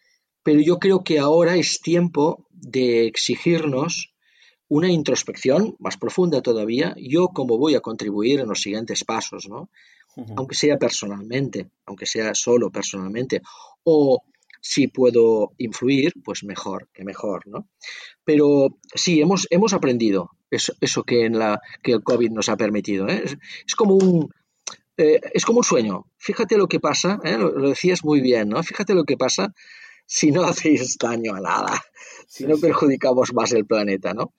Pero 0.43 0.61
yo 0.61 0.79
creo 0.79 1.03
que 1.03 1.19
ahora 1.19 1.57
es 1.57 1.81
tiempo 1.81 2.47
de 2.51 3.07
exigirnos 3.07 4.15
una 4.69 4.91
introspección 4.91 5.77
más 5.79 5.97
profunda 5.97 6.43
todavía, 6.43 6.95
yo 6.99 7.29
cómo 7.29 7.59
voy 7.59 7.75
a 7.75 7.81
contribuir 7.81 8.41
en 8.41 8.49
los 8.49 8.63
siguientes 8.63 9.05
pasos, 9.05 9.49
¿no? 9.49 9.71
Aunque 10.37 10.55
sea 10.55 10.79
personalmente, 10.79 11.69
aunque 11.85 12.07
sea 12.07 12.35
solo 12.35 12.71
personalmente, 12.71 13.43
o 13.85 14.23
si 14.61 14.89
puedo 14.89 15.53
influir, 15.59 16.13
pues 16.25 16.45
mejor, 16.45 16.89
que 16.93 17.05
mejor, 17.05 17.47
¿no? 17.47 17.69
Pero 18.25 18.79
sí, 18.95 19.21
hemos, 19.21 19.47
hemos 19.51 19.73
aprendido 19.73 20.31
eso, 20.51 20.73
eso 20.81 21.03
que, 21.05 21.25
en 21.25 21.39
la, 21.39 21.61
que 21.83 21.93
el 21.93 22.03
COVID 22.03 22.31
nos 22.31 22.49
ha 22.49 22.57
permitido. 22.57 23.09
¿eh? 23.09 23.25
Es, 23.67 23.75
como 23.75 23.95
un, 23.95 24.31
eh, 24.97 25.21
es 25.33 25.45
como 25.45 25.59
un 25.59 25.65
sueño. 25.65 26.07
Fíjate 26.19 26.57
lo 26.57 26.69
que 26.69 26.81
pasa, 26.81 27.21
¿eh? 27.25 27.37
lo, 27.39 27.69
decías 27.69 28.05
muy 28.05 28.21
bien, 28.21 28.49
¿no? 28.49 28.63
Fíjate 28.63 28.95
lo 28.95 29.05
que 29.05 29.17
pasa 29.17 29.53
si 30.07 30.31
no 30.31 30.43
hacéis 30.45 30.97
daño 30.99 31.35
a 31.35 31.41
nada, 31.41 31.83
si 32.29 32.47
no 32.47 32.59
perjudicamos 32.59 33.33
más 33.35 33.53
el 33.53 33.67
planeta, 33.67 34.15
¿no? 34.15 34.33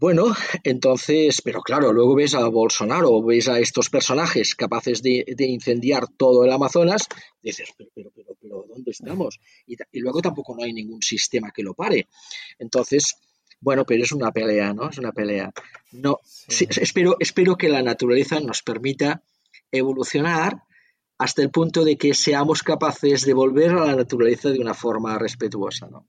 Bueno, 0.00 0.34
entonces, 0.64 1.42
pero 1.44 1.60
claro, 1.60 1.92
luego 1.92 2.14
ves 2.14 2.34
a 2.34 2.48
Bolsonaro, 2.48 3.22
ves 3.22 3.48
a 3.48 3.58
estos 3.58 3.90
personajes 3.90 4.54
capaces 4.54 5.02
de, 5.02 5.26
incendiar 5.40 6.08
todo 6.08 6.42
el 6.42 6.50
Amazonas, 6.50 7.02
dices, 7.42 7.68
pero, 7.76 7.90
pero, 7.94 8.10
pero, 8.16 8.34
pero 8.40 8.64
¿dónde 8.66 8.92
estamos? 8.92 9.38
Y, 9.66 9.76
luego 10.00 10.22
tampoco 10.22 10.56
no 10.56 10.64
hay 10.64 10.72
ningún 10.72 11.02
sistema 11.02 11.50
que 11.54 11.62
lo 11.62 11.74
pare. 11.74 12.08
Entonces, 12.58 13.14
bueno, 13.60 13.84
pero 13.84 14.02
es 14.02 14.12
una 14.12 14.32
pelea, 14.32 14.72
¿no? 14.72 14.88
Es 14.88 14.96
una 14.96 15.12
pelea. 15.12 15.52
No, 15.92 16.20
espero, 16.48 17.16
espero 17.20 17.56
que 17.56 17.68
la 17.68 17.82
naturaleza 17.82 18.40
nos 18.40 18.62
permita 18.62 19.22
evolucionar 19.70 20.62
hasta 21.18 21.42
el 21.42 21.50
punto 21.50 21.84
de 21.84 21.98
que 21.98 22.14
seamos 22.14 22.62
capaces 22.62 23.26
de 23.26 23.34
volver 23.34 23.72
a 23.72 23.84
la 23.84 23.96
naturaleza 23.96 24.48
de 24.48 24.60
una 24.60 24.72
forma 24.72 25.18
respetuosa, 25.18 25.88
¿no? 25.88 26.08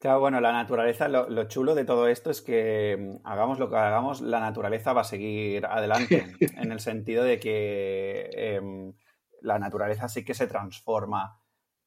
Claro, 0.00 0.20
bueno, 0.20 0.40
la 0.40 0.52
naturaleza, 0.52 1.08
lo, 1.08 1.44
chulo 1.44 1.74
de 1.74 1.84
todo 1.84 2.08
esto 2.08 2.30
es 2.30 2.40
que 2.40 2.96
mm, 2.98 3.26
hagamos 3.26 3.58
lo 3.58 3.68
que 3.68 3.76
hagamos, 3.76 4.22
la 4.22 4.40
naturaleza 4.40 4.94
va 4.94 5.02
a 5.02 5.04
seguir 5.04 5.66
adelante, 5.66 6.24
en 6.56 6.72
el 6.72 6.80
sentido 6.80 7.22
de 7.22 7.38
que 7.38 8.30
em, 8.32 8.94
la 9.42 9.58
naturaleza 9.58 10.08
sí 10.08 10.24
que 10.24 10.32
se 10.32 10.46
transforma 10.46 11.38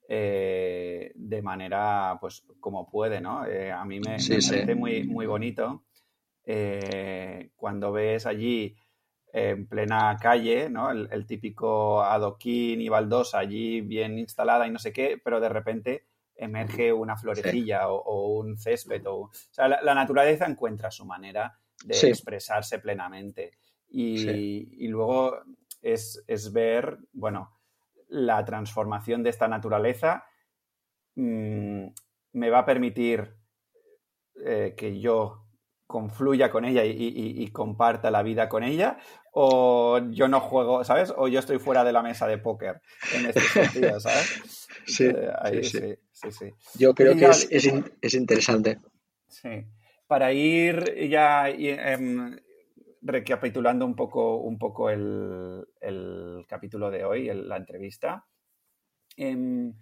eh, 0.08 1.12
de 1.16 1.42
manera, 1.42 2.20
pues, 2.22 2.46
como 2.60 2.88
puede, 2.88 3.20
¿no? 3.20 3.48
Eh, 3.48 3.72
a 3.72 3.84
mí 3.84 4.00
me, 4.00 4.18
parece 4.18 4.76
muy, 4.76 5.06
muy 5.06 5.26
bonito 5.26 5.86
eh, 6.46 7.50
cuando 7.56 7.92
ves 7.92 8.28
allí 8.28 8.76
en 9.32 9.66
plena 9.66 10.18
calle, 10.22 10.70
¿no? 10.70 10.92
El, 10.92 11.10
el 11.12 11.26
típico 11.26 12.04
adoquín 12.04 12.80
y 12.80 12.90
baldosa 12.90 13.40
allí 13.40 13.82
bien 13.82 14.20
instalada 14.20 14.68
y 14.68 14.72
no 14.72 14.78
sé 14.78 14.94
qué, 14.94 15.20
pero 15.24 15.40
de 15.40 15.50
repente 15.50 16.13
emerge 16.36 16.92
una 16.92 17.16
florecilla 17.16 17.90
o, 17.90 18.40
un 18.40 18.58
césped. 18.58 19.06
O, 19.08 19.30
sea, 19.50 19.68
la, 19.68 19.94
naturaleza 19.94 20.46
encuentra 20.46 20.92
su 20.92 21.06
manera 21.06 21.58
de 21.86 22.10
expresarse 22.10 22.80
plenamente. 22.80 23.52
Y, 23.90 24.88
luego 24.88 25.38
es, 25.82 26.52
ver, 26.52 26.98
bueno, 27.12 27.60
la 28.10 28.44
transformación 28.44 29.24
de 29.24 29.30
esta 29.30 29.48
naturaleza 29.48 30.26
mm, 31.16 31.88
me 32.34 32.50
va 32.50 32.60
a 32.60 32.66
permitir 32.66 33.36
eh, 34.44 34.74
que 34.76 35.00
yo 35.00 35.43
confluya 35.94 36.50
con 36.50 36.66
ella 36.66 36.84
y, 36.84 37.48
comparta 37.52 38.10
la 38.10 38.24
vida 38.24 38.50
con 38.50 38.64
ella, 38.64 38.98
o 39.32 40.00
yo 40.10 40.28
no 40.28 40.40
juego, 40.40 40.84
¿sabes? 40.84 41.14
O 41.16 41.28
yo 41.28 41.38
estoy 41.38 41.60
fuera 41.60 41.84
de 41.84 41.94
la 41.94 42.02
mesa 42.02 42.26
de 42.26 42.40
póker 42.40 42.82
en 43.14 43.28
este 43.28 43.42
sentido, 43.42 44.00
¿sabes? 44.00 44.68
Sí, 44.88 45.06
eh, 45.06 46.00
sí, 46.12 46.32
sí. 46.32 46.52
Yo 46.80 46.96
creo 46.96 47.16
que 47.16 47.26
es, 47.28 48.14
interesante. 48.16 48.80
Sí. 49.28 49.68
Para 50.08 50.34
ir 50.34 51.08
ya 51.10 51.48
em, 51.48 52.40
recapitulando 53.04 53.86
un 53.86 53.96
poco, 53.96 54.38
un 54.38 54.58
poco 54.58 54.90
el, 54.90 55.64
capítulo 56.48 56.90
de 56.90 57.06
hoy, 57.06 57.32
la 57.32 57.58
entrevista. 57.58 58.26
Em, 59.16 59.76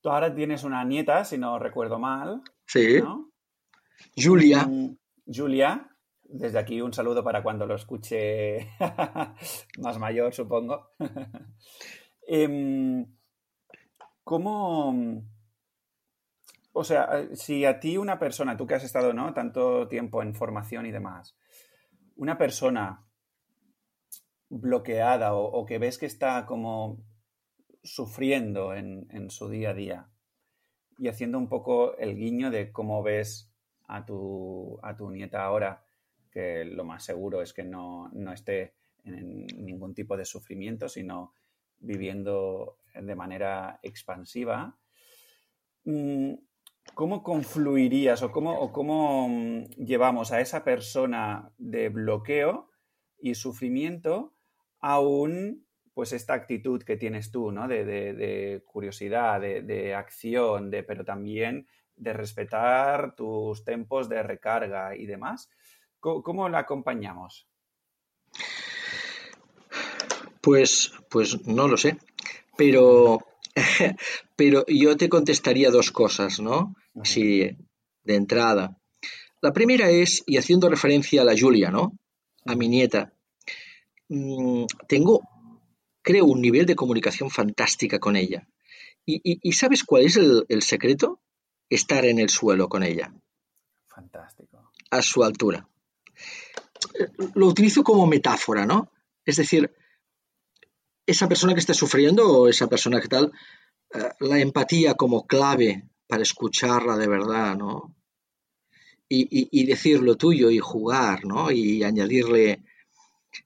tú 0.00 0.10
ahora 0.10 0.32
tienes 0.32 0.62
una 0.62 0.84
nieta, 0.84 1.24
si 1.24 1.38
no 1.38 1.58
recuerdo 1.58 1.98
mal. 1.98 2.40
Sí. 2.66 3.02
Julia. 4.16 4.66
Mm, 4.66 4.96
Julia, 5.26 5.88
desde 6.22 6.58
aquí 6.58 6.80
un 6.80 6.92
saludo 6.92 7.22
para 7.22 7.42
cuando 7.42 7.66
lo 7.66 7.74
escuche 7.74 8.68
más 9.78 9.98
mayor, 9.98 10.34
supongo. 10.34 10.90
Em, 12.26 13.06
¿Cómo... 14.22 15.22
O 16.72 16.82
sea, 16.82 17.28
si 17.34 17.66
a 17.66 17.78
ti 17.78 17.98
una 17.98 18.18
persona, 18.18 18.56
tú 18.56 18.66
que 18.66 18.74
has 18.74 18.84
estado 18.84 19.12
¿no? 19.12 19.34
tanto 19.34 19.86
tiempo 19.86 20.22
en 20.22 20.34
formación 20.34 20.86
y 20.86 20.90
demás, 20.90 21.36
una 22.16 22.36
persona 22.38 23.04
bloqueada 24.48 25.34
o, 25.34 25.64
que 25.66 25.78
ves 25.78 25.98
que 25.98 26.06
está 26.06 26.46
como 26.46 27.04
sufriendo 27.82 28.74
en, 28.74 29.30
su 29.30 29.48
día 29.48 29.70
a 29.70 29.74
día 29.74 30.10
y 30.98 31.08
haciendo 31.08 31.38
un 31.38 31.48
poco 31.48 31.96
el 31.96 32.16
guiño 32.16 32.50
de 32.50 32.72
cómo 32.72 33.02
ves 33.02 33.53
a 33.86 34.04
tu, 34.04 34.78
a 34.82 34.96
tu 34.96 35.10
nieta 35.10 35.44
ahora, 35.44 35.84
que 36.30 36.64
lo 36.64 36.84
más 36.84 37.04
seguro 37.04 37.42
es 37.42 37.52
que 37.52 37.64
no, 37.64 38.10
esté 38.32 38.74
en 39.04 39.46
ningún 39.46 39.94
tipo 39.94 40.16
de 40.16 40.24
sufrimiento, 40.24 40.88
sino 40.88 41.32
viviendo 41.78 42.78
de 42.94 43.14
manera 43.14 43.78
expansiva. 43.82 44.76
Mm, 45.84 46.34
¿Cómo 46.94 47.22
confluirías 47.22 48.22
o 48.22 48.30
cómo, 48.30 48.72
cómo 48.72 49.28
mm, 49.28 49.64
llevamos 49.84 50.32
a 50.32 50.40
esa 50.40 50.64
persona 50.64 51.50
de 51.58 51.88
bloqueo 51.88 52.68
y 53.18 53.34
sufrimiento 53.34 54.34
a 54.80 55.00
un, 55.00 55.66
pues 55.94 56.12
esta 56.12 56.34
actitud 56.34 56.82
que 56.82 56.96
tienes 56.96 57.30
tú, 57.30 57.52
¿no? 57.52 57.66
De, 57.68 58.62
curiosidad, 58.66 59.40
de, 59.40 59.94
acción, 59.94 60.70
de, 60.70 60.82
pero 60.82 61.04
también 61.04 61.66
de 61.96 62.12
respetar 62.12 63.14
tus 63.14 63.64
tempos 63.64 64.08
de 64.08 64.22
recarga 64.22 64.96
y 64.96 65.06
demás. 65.06 65.48
¿Cómo, 66.00 66.48
la 66.48 66.60
acompañamos? 66.60 67.48
Pues, 70.40 70.92
pues 71.08 71.46
no 71.46 71.66
lo 71.66 71.78
sé, 71.78 71.96
pero 72.56 73.24
Pero 74.36 74.64
yo 74.66 74.96
te 74.96 75.08
contestaría 75.08 75.70
dos 75.70 75.90
cosas, 75.90 76.40
¿no? 76.40 76.74
Así, 77.00 77.56
de 78.02 78.14
entrada. 78.14 78.78
La 79.40 79.52
primera 79.52 79.90
es, 79.90 80.22
y 80.26 80.38
haciendo 80.38 80.68
referencia 80.68 81.22
a 81.22 81.24
la 81.24 81.38
Julia, 81.38 81.70
¿no? 81.70 81.98
A 82.46 82.54
mi 82.54 82.68
nieta. 82.68 83.12
Mm, 84.08 84.64
tengo, 84.88 85.20
creo, 86.02 86.24
un 86.24 86.40
nivel 86.40 86.66
de 86.66 86.76
comunicación 86.76 87.30
fantástica 87.30 87.98
con 87.98 88.16
ella. 88.16 88.48
¿Y, 89.06 89.52
sabes 89.52 89.84
cuál 89.84 90.04
es 90.06 90.16
el, 90.16 90.46
el, 90.48 90.62
secreto? 90.62 91.20
Estar 91.68 92.04
en 92.04 92.18
el 92.18 92.28
suelo 92.28 92.68
con 92.68 92.82
ella. 92.82 93.12
Fantástico. 93.88 94.70
A 94.90 95.02
su 95.02 95.24
altura. 95.24 95.68
Lo 97.34 97.46
utilizo 97.46 97.82
como 97.82 98.06
metáfora, 98.06 98.66
¿no? 98.66 98.90
Es 99.24 99.36
decir, 99.36 99.72
esa 101.06 101.28
persona 101.28 101.54
que 101.54 101.60
está 101.60 101.74
sufriendo 101.74 102.26
o 102.26 102.48
esa 102.48 102.66
persona 102.66 103.00
que 103.00 103.08
tal, 103.08 103.32
eh, 103.92 104.10
la 104.20 104.38
empatía 104.38 104.94
como 104.94 105.26
clave 105.26 105.88
para 106.06 106.22
escucharla 106.22 106.96
de 106.96 107.08
verdad, 107.08 107.56
¿no? 107.56 107.94
Y, 109.16 109.64
decir 109.66 110.00
lo 110.00 110.16
tuyo 110.16 110.50
y 110.50 110.58
jugar, 110.58 111.24
¿no? 111.24 111.52
Y 111.52 111.84
añadirle... 111.84 112.64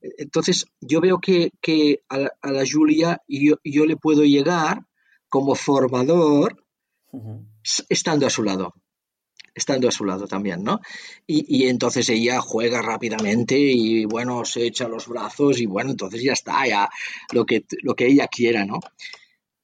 Entonces, 0.00 0.64
yo 0.80 1.02
veo 1.02 1.20
que, 1.20 1.52
a, 2.08 2.18
la, 2.18 2.64
Julia 2.70 3.22
yo, 3.28 3.56
yo, 3.62 3.84
le 3.84 3.96
puedo 3.96 4.24
llegar 4.24 4.86
como 5.28 5.54
formador 5.54 6.64
estando 7.88 8.26
a 8.26 8.30
su 8.30 8.42
lado 8.42 8.74
estando 9.54 9.88
a 9.88 9.90
su 9.90 10.04
lado 10.04 10.28
también, 10.28 10.62
¿no? 10.62 10.80
Y, 11.26 11.66
entonces 11.66 12.08
ella 12.10 12.40
juega 12.40 12.80
rápidamente 12.80 13.58
y 13.58 14.04
bueno, 14.04 14.44
se 14.44 14.64
echa 14.64 14.86
los 14.86 15.08
brazos 15.08 15.60
y 15.60 15.66
bueno, 15.66 15.90
entonces 15.90 16.22
ya 16.22 16.32
está, 16.32 16.64
ya 16.64 16.88
lo 17.32 17.44
que, 17.44 17.64
lo 17.82 17.96
que 17.96 18.06
ella 18.06 18.28
quiera, 18.28 18.64
¿no? 18.64 18.78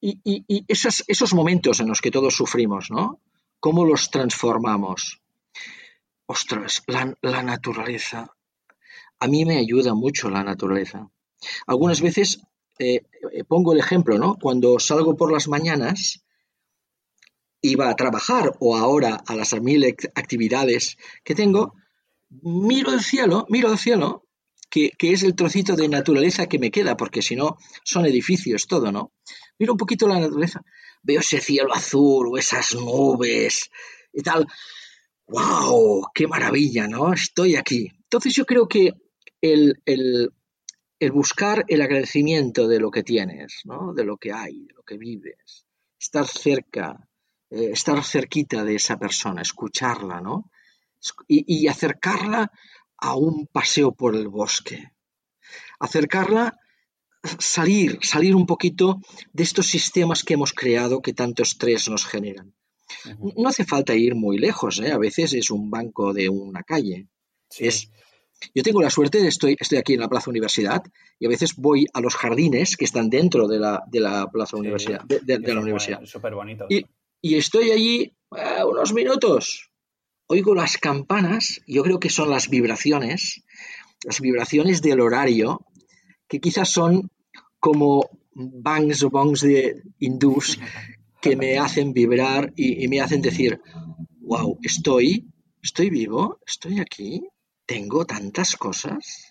Y, 0.01 0.19
y 0.25 0.65
esos 0.67 1.33
momentos 1.33 1.79
en 1.79 1.87
los 1.87 2.01
que 2.01 2.11
todos 2.11 2.35
sufrimos, 2.35 2.91
¿no? 2.91 3.21
¿Cómo 3.61 3.87
los 3.87 4.11
transformamos? 4.11 5.23
Ostras, 6.27 6.83
la, 6.87 7.43
naturaleza. 7.43 8.35
A 9.21 9.27
mí 9.27 9.45
me 9.45 9.57
ayuda 9.57 9.95
mucho 9.95 10.29
la 10.29 10.45
naturaleza. 10.45 11.09
Algunas 11.67 12.03
veces 12.03 12.43
eh, 12.79 13.05
pongo 13.49 13.73
el 13.73 13.79
ejemplo, 13.79 14.19
¿no? 14.19 14.37
Cuando 14.39 14.79
salgo 14.79 15.17
por 15.17 15.33
las 15.33 15.49
mañanas, 15.49 16.24
iba 17.65 17.89
a 17.89 17.97
trabajar 17.97 18.53
o 18.61 18.77
ahora 18.77 19.23
a 19.27 19.35
las 19.35 19.59
mil 19.61 19.85
actividades 20.15 20.99
que 21.25 21.35
tengo, 21.35 21.75
miro 22.43 22.93
el 22.93 23.01
cielo, 23.01 23.47
miro 23.49 23.73
el 23.73 23.79
cielo, 23.79 24.27
que, 24.69 24.93
es 24.99 25.23
el 25.23 25.35
trocito 25.35 25.75
de 25.75 25.89
naturaleza 25.89 26.47
que 26.47 26.59
me 26.59 26.71
queda, 26.71 26.95
porque 26.97 27.23
si 27.23 27.37
no 27.37 27.57
son 27.83 28.05
edificios 28.05 28.67
todo, 28.67 28.93
¿no? 28.93 29.13
Miro 29.59 29.73
un 29.73 29.79
poquito 29.79 30.07
la 30.07 30.21
naturaleza, 30.21 30.63
veo 31.03 31.21
ese 31.21 31.41
cielo 31.41 31.73
azul 31.73 32.29
o 32.29 32.37
esas 32.37 32.75
nubes 32.75 33.71
y 34.13 34.23
tal. 34.23 34.47
¡Wow! 35.27 36.09
¡Qué 36.15 36.27
maravilla, 36.27 36.87
¿no? 36.87 37.15
Estoy 37.15 37.57
aquí. 37.57 37.89
Entonces 38.03 38.35
yo 38.35 38.45
creo 38.45 38.69
que 38.69 38.93
el, 39.41 39.81
el 39.87 41.13
buscar 41.13 41.65
el 41.69 41.81
agradecimiento 41.81 42.69
de 42.69 42.79
lo 42.79 42.91
que 42.91 43.03
tienes, 43.03 43.63
¿no? 43.65 43.95
De 43.95 44.05
lo 44.05 44.19
que 44.19 44.33
hay, 44.33 44.67
de 44.67 44.75
lo 44.75 44.83
que 44.83 44.99
vives, 44.99 45.65
estar 45.99 46.27
cerca, 46.27 47.09
eh, 47.55 47.71
estar 47.73 48.03
cerquita 48.03 48.65
de 48.65 48.75
esa 48.75 48.99
persona, 48.99 49.43
escucharla, 49.43 50.21
¿no? 50.21 50.51
Y, 51.29 51.69
acercarla 51.69 52.51
a 52.97 53.15
un 53.15 53.47
paseo 53.47 53.93
por 53.93 54.17
el 54.17 54.29
bosque. 54.29 54.91
Acercarla, 55.79 56.59
salir, 57.39 57.99
salir 58.03 58.35
un 58.35 58.47
poquito 58.47 59.01
de 59.33 59.43
estos 59.43 59.67
sistemas 59.67 60.25
que 60.25 60.35
hemos 60.35 60.53
creado 60.53 61.03
que 61.03 61.13
tanto 61.13 61.43
estrés 61.43 61.89
nos 61.89 62.07
generan. 62.07 62.55
No 63.37 63.49
hace 63.49 63.65
falta 63.65 63.95
ir 63.95 64.15
muy 64.15 64.39
lejos, 64.39 64.81
¿eh? 64.81 64.91
a 64.91 64.99
veces 64.99 65.35
es 65.35 65.51
un 65.51 65.71
banco 65.71 66.13
de 66.13 66.29
una 66.29 66.63
calle. 66.63 67.09
Es, 67.59 67.91
yo 68.55 68.63
tengo 68.63 68.83
la 68.83 68.91
suerte, 68.91 69.27
estoy, 69.29 69.57
estoy 69.61 69.79
aquí 69.79 69.95
en 69.95 70.01
la 70.01 70.09
Plaza 70.09 70.31
Universidad 70.31 70.83
y 71.19 71.27
a 71.27 71.29
veces 71.29 71.55
voy 71.57 71.87
a 71.93 72.01
los 72.01 72.15
jardines 72.15 72.77
que 72.77 72.87
están 72.87 73.11
dentro 73.11 73.47
de 73.47 73.59
la, 73.59 73.83
de 73.87 74.01
la 74.01 74.27
Plaza 74.31 74.57
Universidad. 74.57 75.03
De, 75.05 75.39
la 75.39 75.61
universidad. 75.61 76.03
Súper 76.05 76.35
bonito 76.35 76.67
y 76.69 76.85
estoy 77.33 77.71
allí 77.71 78.13
eh, 78.37 78.65
unos 78.69 78.93
minutos. 78.93 79.71
Oigo 80.27 80.55
las 80.55 80.77
campanas, 80.77 81.63
yo 81.67 81.83
creo 81.83 81.99
que 81.99 82.11
son 82.11 82.29
las 82.29 82.51
vibraciones, 82.51 83.43
las 84.05 84.21
vibraciones 84.21 84.83
del 84.83 85.01
horario, 85.01 85.65
que 86.29 86.41
quizás 86.41 86.69
son 86.69 87.11
como 87.59 88.11
bangs 88.35 89.03
o 89.03 89.11
bongs 89.11 89.41
de 89.41 89.83
hindús 89.99 90.59
que 91.23 91.37
me 91.37 91.59
hacen 91.65 91.93
vibrar 91.93 92.53
y, 92.57 92.87
me 92.89 93.01
hacen 93.01 93.23
decir, 93.23 93.61
wow, 94.21 94.59
estoy, 94.63 95.27
estoy 95.63 95.89
vivo, 95.91 96.41
estoy 96.47 96.81
aquí, 96.81 97.23
tengo 97.67 98.05
tantas 98.05 98.57
cosas. 98.57 99.24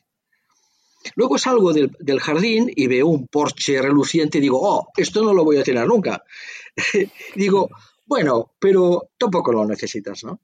Luego 1.16 1.38
salgo 1.38 1.74
del, 1.74 1.92
del, 2.00 2.20
jardín 2.20 2.72
y 2.76 2.88
veo 2.88 3.08
un 3.08 3.28
porche 3.28 3.82
reluciente 3.82 4.38
y 4.38 4.42
digo, 4.42 4.60
oh, 4.62 4.88
esto 4.98 5.24
no 5.24 5.34
lo 5.34 5.44
voy 5.44 5.58
a 5.58 5.64
tener 5.64 5.88
nunca. 5.88 6.24
Digo, 7.36 7.70
bueno, 8.06 8.54
pero 8.60 9.10
tampoco 9.18 9.52
lo 9.52 9.66
necesitas, 9.66 10.24
¿no? 10.24 10.40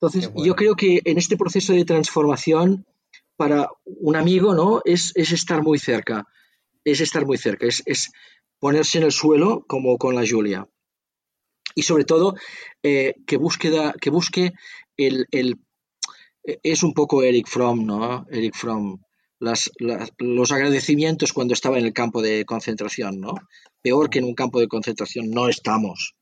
Entonces, 0.00 0.30
yo 0.34 0.56
creo 0.56 0.74
que 0.76 1.02
en 1.04 1.18
este 1.18 1.36
proceso 1.36 1.74
de 1.74 1.84
transformación, 1.84 2.86
para 3.36 3.68
un 3.84 4.16
amigo, 4.16 4.54
¿no? 4.54 4.80
Es, 4.84 5.12
estar 5.14 5.62
muy 5.62 5.78
cerca, 5.78 6.26
es 6.84 7.00
estar 7.00 7.26
muy 7.26 7.36
cerca, 7.36 7.66
es, 7.66 8.10
ponerse 8.58 8.98
en 8.98 9.04
el 9.04 9.12
suelo 9.12 9.64
como 9.66 9.98
con 9.98 10.14
la 10.14 10.26
Julia. 10.26 10.66
Y 11.74 11.82
sobre 11.82 12.04
todo, 12.04 12.34
eh, 12.82 13.14
que, 13.26 13.38
que 14.00 14.10
busque 14.10 14.52
el, 14.96 15.26
Es 16.62 16.82
un 16.82 16.94
poco 16.94 17.22
Eric 17.22 17.46
Fromm, 17.46 17.84
¿no? 17.84 18.26
Eric 18.30 18.54
Fromm. 18.54 19.00
Los 19.40 20.52
agradecimientos 20.52 21.32
cuando 21.32 21.54
estaba 21.54 21.78
en 21.78 21.86
el 21.86 21.92
campo 21.92 22.22
de 22.22 22.44
concentración, 22.44 23.20
¿no? 23.20 23.34
Peor 23.82 24.10
que 24.10 24.18
en 24.18 24.26
un 24.26 24.34
campo 24.34 24.60
de 24.60 24.68
concentración 24.68 25.30
no 25.30 25.48
estamos. 25.48 26.14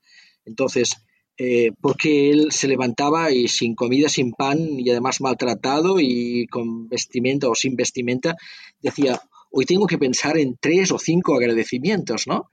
Entonces, 0.45 0.97
eh, 1.37 1.73
porque 1.81 2.31
él 2.31 2.53
se 2.53 2.69
levantaba 2.69 3.31
y 3.31 3.49
sin 3.49 3.75
comida, 3.75 4.09
sin 4.09 4.33
pan 4.33 4.59
y 4.59 4.91
además 4.91 5.21
maltratado 5.21 6.01
y 6.01 6.47
con 6.47 6.89
vestimenta 6.89 7.49
o 7.49 7.55
sin 7.55 7.77
vestimenta, 7.77 8.37
decía, 8.81 9.21
hoy 9.51 9.65
tengo 9.65 9.87
que 9.87 9.99
pensar 9.99 10.39
en 10.39 10.57
tres 10.61 10.91
o 10.93 10.99
cinco 10.99 11.37
agradecimientos, 11.37 12.27
¿no? 12.27 12.51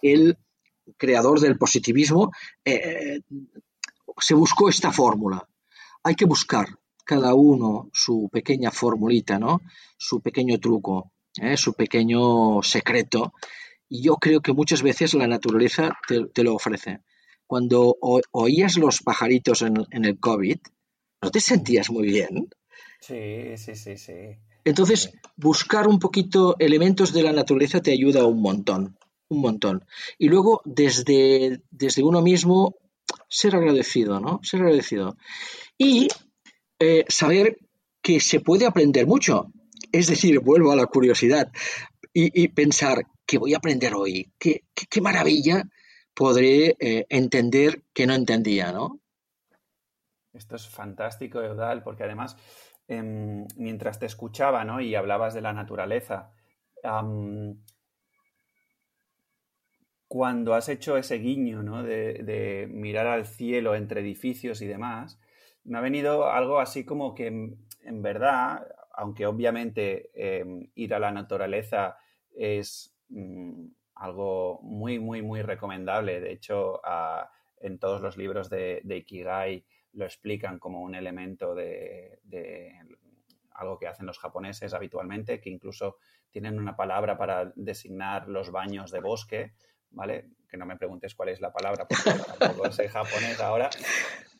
El 0.00 0.36
creador 0.96 1.40
del 1.40 1.58
positivismo 1.58 2.30
eh, 2.64 3.20
se 4.18 4.34
buscó 4.34 4.68
esta 4.68 4.92
fórmula. 4.92 5.48
Hay 6.02 6.14
que 6.14 6.24
buscar 6.24 6.66
cada 7.04 7.34
uno 7.34 7.90
su 7.92 8.28
pequeña 8.32 8.70
formulita, 8.70 9.38
¿no? 9.38 9.60
Su 9.96 10.20
pequeño 10.20 10.58
truco, 10.58 11.12
¿eh? 11.40 11.56
su 11.56 11.74
pequeño 11.74 12.62
secreto. 12.62 13.34
Y 13.88 14.02
yo 14.02 14.16
creo 14.16 14.40
que 14.40 14.52
muchas 14.52 14.82
veces 14.82 15.14
la 15.14 15.26
naturaleza 15.26 15.96
te, 16.08 16.42
lo 16.42 16.54
ofrece. 16.54 17.00
Cuando 17.46 17.96
oías 18.00 18.76
los 18.78 19.02
pajaritos 19.02 19.62
en, 19.62 20.04
el 20.04 20.18
COVID, 20.18 20.58
¿no 21.22 21.30
te 21.30 21.40
sentías 21.40 21.90
muy 21.90 22.08
bien? 22.08 22.48
Sí, 23.00 23.56
sí, 23.56 23.74
sí, 23.76 23.96
sí. 23.98 24.36
Entonces, 24.64 25.12
buscar 25.36 25.86
un 25.86 25.98
poquito 25.98 26.56
elementos 26.58 27.12
de 27.12 27.22
la 27.22 27.32
naturaleza 27.32 27.82
te 27.82 27.92
ayuda 27.92 28.26
un 28.26 28.40
montón, 28.40 28.98
un 29.28 29.40
montón. 29.42 29.84
Y 30.18 30.28
luego, 30.28 30.62
desde, 30.64 31.60
desde 31.70 32.02
uno 32.02 32.22
mismo, 32.22 32.76
ser 33.28 33.54
agradecido, 33.56 34.20
¿no? 34.20 34.40
Ser 34.42 34.62
agradecido. 34.62 35.18
Y 35.76 36.08
eh, 36.84 37.04
saber 37.08 37.58
que 38.02 38.20
se 38.20 38.40
puede 38.40 38.66
aprender 38.66 39.06
mucho. 39.06 39.50
Es 39.92 40.08
decir, 40.08 40.40
vuelvo 40.40 40.72
a 40.72 40.76
la 40.76 40.86
curiosidad 40.86 41.50
y, 42.12 42.48
pensar, 42.48 43.06
¿qué 43.26 43.38
voy 43.38 43.54
a 43.54 43.56
aprender 43.56 43.94
hoy? 43.94 44.32
¿Qué, 44.38 44.64
qué, 44.88 45.00
maravilla 45.00 45.64
podré 46.14 46.76
eh, 46.78 47.06
entender 47.08 47.82
que 47.92 48.06
no 48.06 48.14
entendía, 48.14 48.70
¿no? 48.70 49.00
Esto 50.32 50.56
es 50.56 50.68
fantástico, 50.68 51.40
Eudal, 51.40 51.82
porque 51.82 52.04
además, 52.04 52.36
em, 52.86 53.46
mientras 53.56 53.98
te 53.98 54.06
escuchaba, 54.06 54.64
¿no? 54.64 54.80
Y 54.80 54.94
hablabas 54.94 55.34
de 55.34 55.40
la 55.40 55.52
naturaleza, 55.52 56.32
cuando 60.06 60.54
has 60.54 60.68
hecho 60.68 60.96
ese 60.96 61.16
guiño, 61.16 61.62
¿no? 61.62 61.82
De, 61.82 62.68
mirar 62.70 63.06
al 63.06 63.26
cielo 63.26 63.74
entre 63.74 64.00
edificios 64.00 64.60
y 64.60 64.66
demás, 64.66 65.18
me 65.64 65.78
ha 65.78 65.80
venido 65.80 66.30
algo 66.30 66.60
así 66.60 66.84
como 66.84 67.14
que 67.14 67.26
en 67.26 68.02
verdad, 68.02 68.66
aunque 68.92 69.26
obviamente 69.26 70.10
em, 70.14 70.70
ir 70.74 70.94
a 70.94 70.98
la 70.98 71.10
naturaleza 71.10 71.98
es 72.34 72.94
mm, 73.08 73.66
algo 73.96 74.60
muy, 74.62 74.98
muy, 74.98 75.22
muy 75.22 75.42
recomendable. 75.42 76.20
De 76.20 76.32
hecho, 76.32 76.80
en 77.60 77.78
todos 77.78 78.00
los 78.00 78.16
libros 78.16 78.50
de, 78.50 78.82
Ikigai 78.84 79.64
lo 79.92 80.04
explican 80.04 80.58
como 80.58 80.82
un 80.82 80.94
elemento 80.94 81.54
de, 81.54 82.18
algo 83.52 83.78
que 83.78 83.86
hacen 83.86 84.06
los 84.06 84.18
japoneses 84.18 84.74
habitualmente, 84.74 85.40
que 85.40 85.50
incluso 85.50 85.98
tienen 86.30 86.58
una 86.58 86.74
palabra 86.74 87.16
para 87.16 87.52
designar 87.54 88.28
los 88.28 88.50
baños 88.50 88.90
de 88.90 89.00
bosque, 89.00 89.52
¿vale? 89.90 90.30
Que 90.48 90.56
no 90.56 90.66
me 90.66 90.76
preguntes 90.76 91.14
cuál 91.14 91.28
es 91.28 91.40
la 91.40 91.52
palabra, 91.52 91.86
porque 91.86 92.10
tampoco 92.38 92.72
sé 92.72 92.88
japonés 92.88 93.40
ahora, 93.40 93.70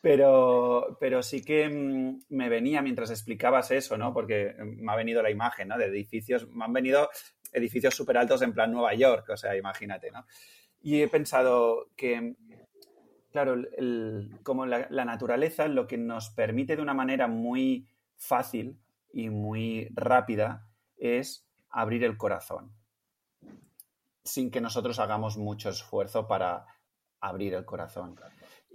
pero, 0.05 0.97
pero 0.99 1.23
sí 1.23 1.43
que 1.43 1.67
mm, 1.67 2.25
me 2.29 2.47
venía 2.47 2.83
mientras 2.83 3.09
explicabas 3.09 3.71
eso, 3.71 3.97
¿no? 3.97 4.13
Porque 4.13 4.53
me 4.59 4.91
ha 4.91 4.95
venido 4.95 5.23
la 5.23 5.31
imagen, 5.31 5.69
¿no? 5.69 5.79
De 5.79 5.85
edificios, 5.85 6.47
me 6.49 6.63
han 6.63 6.73
venido 6.73 7.09
edificios 7.51 7.95
súper 7.95 8.19
altos 8.19 8.43
en 8.43 8.53
plan 8.53 8.71
Nueva 8.71 8.93
York, 8.93 9.27
o 9.29 9.35
sea, 9.35 9.57
imagínate, 9.57 10.11
¿no? 10.11 10.27
Y 10.83 11.01
he 11.01 11.07
pensado 11.07 11.89
que, 11.95 12.35
claro, 13.31 13.55
como 14.43 14.67
la 14.67 15.05
naturaleza 15.05 15.67
lo 15.67 15.87
que 15.87 15.97
nos 15.97 16.29
permite 16.29 16.75
de 16.75 16.83
una 16.83 16.93
manera 16.93 17.27
muy 17.27 17.87
fácil 18.15 18.77
y 19.11 19.31
muy 19.31 19.87
rápida 19.95 20.67
es 20.97 21.47
abrir 21.71 22.03
el 22.03 22.15
corazón, 22.15 22.71
sin 24.23 24.51
que 24.51 24.61
nosotros 24.61 24.99
hagamos 24.99 25.35
mucho 25.37 25.71
esfuerzo 25.71 26.27
para 26.27 26.67
abrir 27.21 27.55
el 27.55 27.65
corazón. 27.65 28.15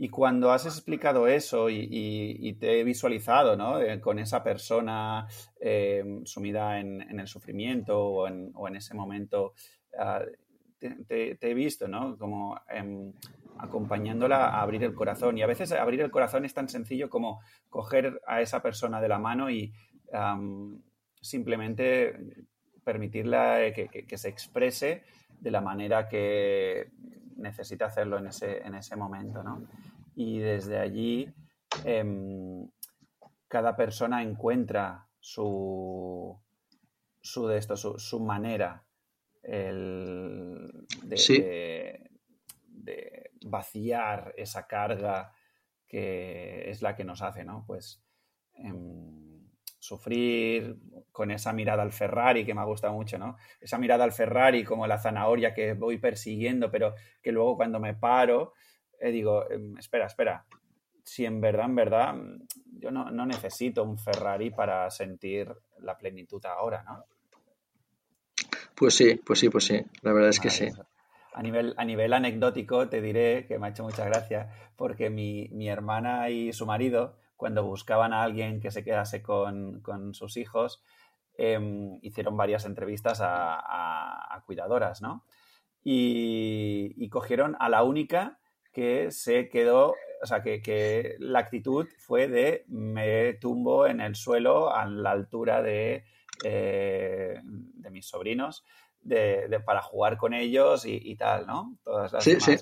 Y 0.03 0.09
cuando 0.09 0.51
has 0.51 0.65
explicado 0.65 1.27
eso 1.27 1.69
y, 1.69 2.57
te 2.59 2.81
he 2.81 2.85
visualizado 2.85 3.55
¿no? 3.55 3.79
Eh, 3.83 4.01
con 4.01 4.19
esa 4.19 4.43
persona 4.43 5.29
eh, 5.61 6.23
sumida 6.25 6.81
en, 6.81 7.21
el 7.21 7.27
sufrimiento 7.27 8.03
o 8.03 8.27
en, 8.27 8.77
ese 8.77 8.95
momento, 8.95 9.53
ah, 9.99 10.23
te, 10.79 11.37
he 11.39 11.53
visto 11.53 11.87
¿no? 11.87 12.17
como 12.17 12.59
em, 12.71 13.13
acompañándola 13.59 14.47
a 14.47 14.63
abrir 14.63 14.85
el 14.85 14.95
corazón. 14.95 15.37
Y 15.37 15.43
a 15.43 15.47
veces 15.47 15.71
abrir 15.73 16.01
el 16.01 16.11
corazón 16.11 16.47
es 16.47 16.55
tan 16.55 16.71
sencillo 16.71 17.11
como 17.11 17.43
coger 17.69 18.23
a 18.27 18.41
esa 18.41 18.63
persona 18.63 19.03
de 19.03 19.09
la 19.09 19.19
mano 19.19 19.51
y 19.51 19.71
simplemente 21.21 22.47
permitirle 22.83 23.75
que, 23.75 24.17
se 24.17 24.31
exprese 24.31 25.03
de 25.39 25.51
la 25.51 25.61
manera 25.61 26.09
que 26.09 26.89
necesita 27.37 27.87
hacerlo 27.87 28.19
en 28.19 28.29
ese, 28.29 28.67
en 28.67 28.75
ese 28.75 28.97
momento, 28.97 29.43
¿no? 29.43 29.67
Y 30.21 30.39
desde 30.39 30.79
allí 30.79 31.33
em, 31.83 32.69
cada 33.49 33.75
persona 33.75 34.23
encuentra 34.23 35.09
su, 35.19 36.39
su, 37.23 37.47
de 37.47 37.57
esto, 37.57 37.75
su, 37.77 38.21
manera 38.21 38.85
de, 39.43 40.11
vaciar 43.47 44.35
esa 44.37 44.67
carga 44.67 45.33
que 45.89 46.69
es 46.69 46.83
la 46.83 46.95
que 46.95 47.05
nos 47.05 47.23
hace, 47.23 47.43
¿no? 47.43 47.65
Pues 47.67 48.05
em, 48.53 49.49
sufrir 49.79 50.77
con 51.13 51.31
esa 51.31 51.55
mirada 51.55 51.83
al 51.83 51.93
Ferrari 51.93 52.45
que 52.45 52.53
me 52.53 52.61
ha 52.61 52.65
gustado 52.65 52.93
mucho, 52.93 53.19
¿no? 53.19 53.39
Esa 53.59 53.79
mirada 53.79 54.05
al 54.05 54.13
Ferrari 54.13 54.65
como 54.65 54.87
la 54.87 54.99
zanahoria 54.99 55.55
que 55.55 55.73
voy 55.73 55.97
persiguiendo, 55.97 56.71
pero 56.71 56.95
que 57.23 57.33
luego 57.33 57.57
cuando 57.57 57.81
me 57.81 57.95
paro 57.95 58.53
eh, 59.01 59.11
digo, 59.11 59.51
em, 59.51 59.77
espera, 59.79 60.07
espera, 60.07 60.45
si 61.03 61.25
en 61.25 61.41
verdad, 61.41 61.67
en 61.67 61.75
verdad, 61.75 62.15
yo 62.79 62.91
no, 62.91 63.27
necesito 63.27 63.83
un 63.83 63.99
Ferrari 63.99 64.51
para 64.51 64.91
sentir 64.91 65.53
la 65.79 65.97
plenitud 65.97 66.45
ahora, 66.45 66.83
¿no? 66.83 67.05
Pues 68.75 68.95
sí, 68.95 69.17
pues 69.17 69.39
sí, 69.39 69.49
pues 69.49 69.65
sí, 69.65 69.83
la 70.03 70.13
verdad 70.13 70.31
es 70.31 70.41
que 70.41 70.51
sí. 70.51 70.69
A 71.33 71.43
nivel, 71.43 71.75
a 71.77 71.85
nivel 71.85 72.13
anecdótico 72.13 72.89
te 72.89 73.01
diré 73.01 73.47
que 73.47 73.59
me 73.59 73.67
ha 73.67 73.71
hecho 73.71 73.85
mucha 73.85 74.05
gracia 74.05 74.51
porque 74.77 75.11
mi, 75.11 75.69
hermana 75.69 76.31
y 76.31 76.53
su 76.53 76.67
marido, 76.67 77.17
cuando 77.37 77.65
buscaban 77.65 78.13
a 78.13 78.23
alguien 78.23 78.61
que 78.61 78.71
se 78.71 78.85
quedase 78.85 79.23
con, 79.23 79.83
sus 80.13 80.37
hijos, 80.37 80.83
em, 81.37 81.99
hicieron 82.03 82.37
varias 82.37 82.65
entrevistas 82.65 83.21
a, 83.23 84.43
cuidadoras, 84.47 85.03
¿no? 85.03 85.25
Y, 85.85 86.93
y, 86.97 87.09
cogieron 87.09 87.57
a 87.59 87.69
la 87.69 87.85
única 87.85 88.40
que 88.73 89.11
se 89.11 89.49
quedó, 89.49 89.95
o 90.23 90.27
sea, 90.27 90.43
que, 90.43 91.17
la 91.19 91.41
actitud 91.41 91.89
fue 91.99 92.29
de 92.29 92.65
me 92.69 93.35
tumbo 93.35 93.87
en 93.87 94.01
el 94.01 94.15
suelo 94.15 94.75
a 94.75 94.87
la 94.87 95.11
altura 95.11 95.63
de, 95.63 96.05
eh, 96.45 97.41
de 97.43 97.91
mis 97.91 98.07
sobrinos 98.07 98.65
de, 99.03 99.61
para 99.65 99.83
jugar 99.83 100.17
con 100.17 100.35
ellos 100.35 100.85
y, 100.87 101.17
tal, 101.17 101.47
¿no? 101.47 101.77
Todas 101.83 102.13
las 102.13 102.25
sí, 102.25 102.41
sí. 102.41 102.57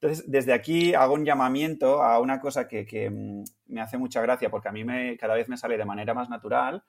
Entonces, 0.00 0.30
desde 0.30 0.54
aquí 0.54 0.94
hago 0.94 1.12
un 1.12 1.26
llamamiento 1.26 2.02
a 2.02 2.18
una 2.20 2.40
cosa 2.40 2.66
que, 2.66 3.10
mm, 3.10 3.44
me 3.66 3.80
hace 3.82 3.98
mucha 3.98 4.22
gracia 4.22 4.50
porque 4.50 4.68
a 4.68 4.72
mí 4.72 4.82
me, 4.82 5.16
cada 5.18 5.34
vez 5.34 5.48
me 5.48 5.58
sale 5.58 5.76
de 5.76 5.84
manera 5.84 6.14
más 6.14 6.30
natural, 6.30 6.82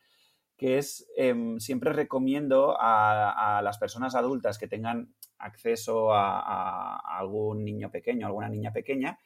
que 0.56 0.78
es 0.78 1.06
em, 1.18 1.60
siempre 1.60 1.92
recomiendo 1.92 2.78
a, 2.80 3.62
las 3.64 3.78
personas 3.78 4.16
adultas 4.16 4.58
que 4.58 4.68
tengan 4.68 5.14
acceso 5.42 6.14
a, 6.14 7.18
algún 7.18 7.64
niño 7.64 7.92
pequeño, 7.92 8.28
alguna 8.28 8.50
niña 8.50 8.72
pequeña, 8.72 9.20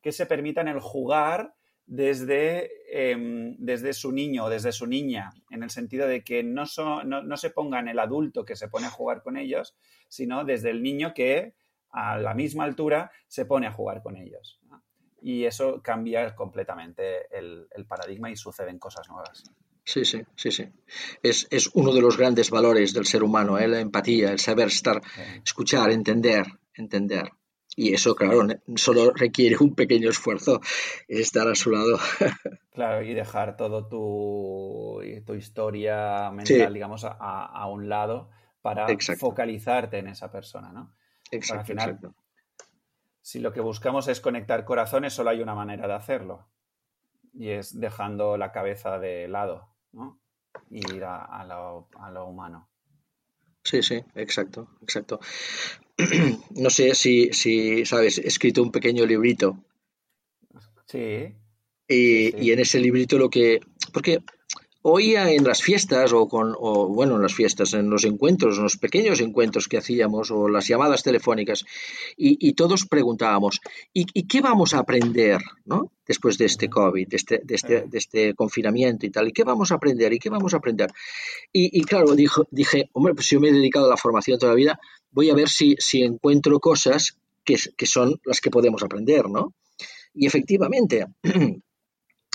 que 0.00 0.12
se 0.12 0.26
permitan 0.26 0.68
el 0.68 0.80
jugar 0.80 1.54
desde, 1.86 2.70
em, 2.90 3.56
desde 3.58 3.92
su 3.92 4.12
niño 4.12 4.44
o 4.44 4.50
desde 4.50 4.72
su 4.72 4.86
niña, 4.86 5.30
en 5.50 5.62
el 5.62 5.70
sentido 5.70 6.06
de 6.06 6.22
que 6.22 6.42
no, 6.42 6.64
no, 7.04 7.36
se 7.36 7.50
pongan 7.50 7.88
el 7.88 7.98
adulto 7.98 8.44
que 8.44 8.56
se 8.56 8.68
pone 8.68 8.86
a 8.86 8.90
jugar 8.90 9.22
con 9.22 9.36
ellos, 9.36 9.76
sino 10.08 10.44
desde 10.44 10.70
el 10.70 10.82
niño 10.82 11.14
que 11.14 11.54
a 11.90 12.18
la 12.18 12.34
misma 12.34 12.64
altura 12.64 13.10
se 13.26 13.46
pone 13.46 13.66
a 13.66 13.72
jugar 13.72 14.02
con 14.02 14.16
ellos. 14.16 14.60
Y 15.20 15.44
eso 15.46 15.82
cambia 15.82 16.34
completamente 16.34 17.26
el, 17.36 17.66
el 17.70 17.86
paradigma 17.86 18.30
y 18.30 18.36
suceden 18.36 18.78
cosas 18.78 19.08
nuevas. 19.08 19.42
Sí, 19.88 20.04
sí, 20.04 20.20
sí, 20.36 20.50
sí. 20.50 20.68
Es, 21.22 21.70
uno 21.72 21.94
de 21.94 22.02
los 22.02 22.18
grandes 22.18 22.50
valores 22.50 22.92
del 22.92 23.06
ser 23.06 23.22
humano, 23.22 23.56
¿eh? 23.56 23.66
la 23.66 23.80
empatía, 23.80 24.30
el 24.30 24.38
saber 24.38 24.66
estar, 24.66 25.00
escuchar, 25.42 25.90
entender, 25.90 26.44
entender. 26.74 27.32
Y 27.74 27.94
eso, 27.94 28.14
claro, 28.14 28.46
solo 28.76 29.12
requiere 29.14 29.56
un 29.58 29.74
pequeño 29.74 30.10
esfuerzo, 30.10 30.60
estar 31.08 31.48
a 31.48 31.54
su 31.54 31.70
lado. 31.70 31.98
Claro, 32.70 33.02
y 33.02 33.12
dejar 33.12 33.56
todo 33.56 33.88
tu, 33.88 35.00
tu 35.26 35.34
historia 35.34 36.30
mental, 36.30 36.72
digamos, 36.72 37.04
a, 37.04 37.66
un 37.66 37.88
lado 37.88 38.30
para 38.62 38.86
focalizarte 39.18 39.98
en 39.98 40.06
esa 40.06 40.30
persona, 40.30 40.70
¿no? 40.70 40.94
Exacto, 41.32 41.72
exacto. 41.72 42.14
Si 43.20 43.40
lo 43.40 43.52
que 43.52 43.60
buscamos 43.60 44.06
es 44.06 44.20
conectar 44.20 44.64
corazones, 44.64 45.12
solo 45.12 45.30
hay 45.30 45.40
una 45.40 45.56
manera 45.56 45.88
de 45.88 45.94
hacerlo. 45.94 46.46
Y 47.32 47.48
es 47.48 47.80
dejando 47.80 48.36
la 48.36 48.52
cabeza 48.52 49.00
de 49.00 49.26
lado, 49.26 49.67
¿no? 49.92 50.20
Y 50.70 50.78
ir 50.94 51.04
a, 51.04 51.44
lo, 51.44 51.88
a 51.98 52.10
lo 52.10 52.26
humano. 52.26 52.68
Sí, 53.62 53.82
sí, 53.82 54.02
exacto, 54.14 54.76
exacto. 54.82 55.20
no 56.56 56.70
sé 56.70 56.94
si, 56.94 57.32
si, 57.32 57.84
sabes, 57.84 58.18
he 58.18 58.28
escrito 58.28 58.62
un 58.62 58.72
pequeño 58.72 59.04
librito. 59.04 59.64
Sí. 60.86 61.34
Y, 61.86 62.44
y 62.44 62.52
en 62.52 62.58
ese 62.58 62.80
librito 62.80 63.18
lo 63.18 63.28
que... 63.30 63.60
Porque 63.92 64.20
oía 64.90 65.30
en 65.30 65.44
las 65.44 65.62
fiestas 65.62 66.12
o 66.12 66.28
con 66.28 66.54
o, 66.58 66.88
bueno 66.88 67.16
en 67.16 67.22
las 67.22 67.34
fiestas 67.34 67.74
en 67.74 67.90
los 67.90 68.04
encuentros 68.04 68.56
en 68.56 68.64
los 68.64 68.76
pequeños 68.76 69.20
encuentros 69.20 69.68
que 69.68 69.78
hacíamos 69.78 70.30
o 70.30 70.48
las 70.48 70.66
llamadas 70.66 71.02
telefónicas 71.02 71.64
y, 72.16 72.52
todos 72.54 72.86
preguntábamos 72.86 73.60
¿y, 73.92 74.04
qué 74.26 74.40
vamos 74.40 74.74
a 74.74 74.78
aprender 74.78 75.40
¿no? 75.64 75.92
después 76.06 76.38
de 76.38 76.46
este 76.46 76.68
covid 76.68 77.08
de 77.08 77.16
este, 77.16 77.40
de 77.44 77.54
este, 77.54 77.82
de 77.82 77.98
este 77.98 78.34
confinamiento 78.34 79.06
y 79.06 79.10
tal 79.10 79.28
y 79.28 79.32
qué 79.32 79.44
vamos 79.44 79.72
a 79.72 79.76
aprender 79.76 80.12
y 80.12 80.18
qué 80.18 80.30
vamos 80.30 80.54
a 80.54 80.58
aprender 80.58 80.90
y, 81.52 81.82
claro 81.82 82.14
dijo, 82.14 82.46
dije 82.50 82.90
hombre 82.92 83.14
pues 83.14 83.28
yo 83.30 83.40
me 83.40 83.48
he 83.48 83.52
dedicado 83.52 83.86
a 83.86 83.90
la 83.90 83.96
formación 83.96 84.38
toda 84.38 84.52
la 84.52 84.56
vida 84.56 84.80
voy 85.10 85.30
a 85.30 85.34
ver 85.34 85.48
si, 85.48 85.76
si 85.78 86.02
encuentro 86.02 86.60
cosas 86.60 87.16
que, 87.44 87.56
que 87.76 87.86
son 87.86 88.20
las 88.24 88.40
que 88.40 88.50
podemos 88.50 88.82
aprender 88.82 89.28
no 89.28 89.54
y 90.14 90.26
efectivamente 90.26 91.06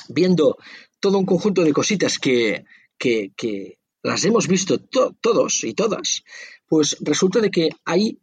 viendo 0.10 0.58
todo 1.04 1.20
un 1.20 1.26
conjunto 1.26 1.66
de 1.66 1.74
cositas 1.74 2.18
que, 2.18 2.64
que, 2.98 3.78
las 4.04 4.24
hemos 4.24 4.48
visto 4.48 4.80
todos 4.80 5.66
y 5.66 5.74
todas, 5.74 6.24
pues 6.66 6.98
resulta 7.02 7.42
de 7.42 7.52
que 7.52 7.70
hay 7.84 8.22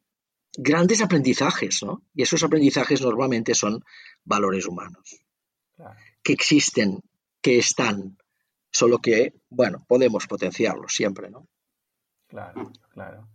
grandes 0.56 1.02
aprendizajes, 1.02 1.82
¿no? 1.82 2.02
Y 2.14 2.22
esos 2.22 2.42
aprendizajes 2.42 3.02
normalmente 3.02 3.54
son 3.54 3.84
valores 4.24 4.66
humanos, 4.66 5.20
que 6.22 6.32
existen, 6.32 7.00
que 7.42 7.58
están, 7.58 8.16
solo 8.70 8.98
que, 8.98 9.34
bueno, 9.50 9.84
podemos 9.86 10.26
potenciarlos 10.26 10.94
siempre, 10.94 11.30
¿no? 11.30 11.46
Claro, 12.28 12.72
claro. 12.94 13.28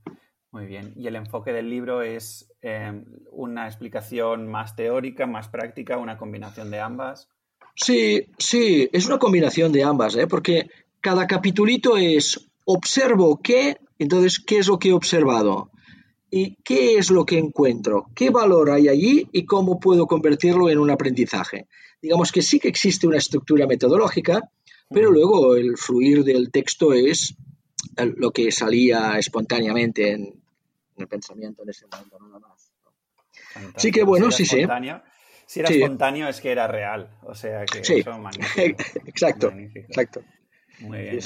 Muy 0.49 0.65
bien. 0.65 0.93
¿Y 0.95 1.05
el 1.05 1.17
enfoque 1.17 1.53
del 1.53 1.69
libro 1.69 2.01
es 2.01 2.51
eh, 2.61 3.03
una 3.29 3.67
explicación 3.67 4.47
más 4.47 4.75
teórica, 4.75 5.27
más 5.27 5.49
práctica, 5.49 5.97
una 5.97 6.17
combinación 6.17 6.71
de 6.71 6.79
ambas? 6.79 7.29
Sí, 7.75 8.27
sí, 8.37 8.89
es 8.91 9.05
una 9.05 9.19
combinación 9.19 9.71
de 9.71 9.83
ambas, 9.83 10.15
¿eh? 10.15 10.27
porque 10.27 10.69
cada 11.01 11.27
capitulito 11.27 11.97
es 11.97 12.49
observo 12.65 13.41
qué, 13.41 13.77
entonces, 13.99 14.39
¿qué 14.39 14.59
es 14.59 14.67
lo 14.67 14.79
que 14.79 14.89
he 14.89 14.93
observado? 14.93 15.71
¿Y 16.31 16.55
qué 16.63 16.97
es 16.97 17.11
lo 17.11 17.25
que 17.25 17.37
encuentro? 17.37 18.07
¿Qué 18.15 18.29
valor 18.29 18.71
hay 18.71 18.87
allí 18.87 19.29
y 19.31 19.45
cómo 19.45 19.79
puedo 19.79 20.07
convertirlo 20.07 20.69
en 20.69 20.79
un 20.79 20.89
aprendizaje? 20.89 21.67
Digamos 22.01 22.31
que 22.31 22.41
sí 22.41 22.59
que 22.59 22.67
existe 22.67 23.07
una 23.07 23.17
estructura 23.17 23.67
metodológica, 23.67 24.49
pero 24.89 25.11
luego 25.11 25.55
el 25.55 25.77
fluir 25.77 26.23
del 26.23 26.51
texto 26.51 26.93
es 26.93 27.35
lo 28.17 28.31
que 28.31 28.51
salía 28.51 29.17
espontáneamente 29.17 30.11
en, 30.11 30.41
el 30.97 31.07
pensamiento 31.07 31.63
en 31.63 31.69
ese 31.69 31.85
momento, 31.87 32.17
nada 32.19 32.39
más. 32.39 32.71
Sí 33.77 33.91
que 33.91 34.03
bueno, 34.03 34.31
sí, 34.31 34.45
sí. 34.45 34.65
Si 35.45 35.59
era 35.59 35.69
espontáneo 35.69 36.27
es 36.27 36.41
que 36.41 36.51
era 36.51 36.67
real. 36.67 37.09
O 37.23 37.35
sea 37.35 37.65
que 37.65 37.83
sí. 37.83 38.03
exacto, 39.05 39.51
exacto. 39.55 40.21
Muy 40.79 40.99
bien, 40.99 41.19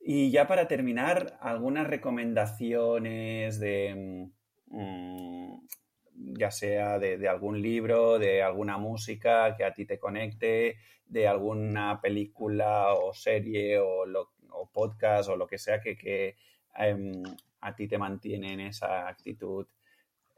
Y 0.00 0.30
ya 0.30 0.46
para 0.46 0.68
terminar, 0.68 1.38
algunas 1.40 1.86
recomendaciones 1.86 3.58
de 3.58 4.28
mm, 4.66 5.54
ya 6.38 6.50
sea 6.50 6.98
de, 6.98 7.28
algún 7.28 7.60
libro, 7.60 8.18
de 8.18 8.42
alguna 8.42 8.78
música 8.78 9.56
que 9.56 9.64
a 9.64 9.72
ti 9.72 9.84
te 9.84 9.98
conecte, 9.98 10.76
de 11.06 11.28
alguna 11.28 12.00
película 12.00 12.92
o 12.94 13.12
serie 13.14 13.78
o, 13.78 14.04
podcast 14.72 15.30
o 15.30 15.36
lo 15.36 15.46
que 15.46 15.58
sea 15.58 15.80
que, 15.80 16.36
em, 16.76 17.22
a 17.60 17.74
ti 17.74 17.88
te 17.88 17.98
mantiene 17.98 18.52
en 18.52 18.60
esa 18.60 19.08
actitud 19.08 19.66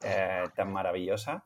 eh, 0.02 0.44
tan 0.54 0.72
maravillosa. 0.72 1.44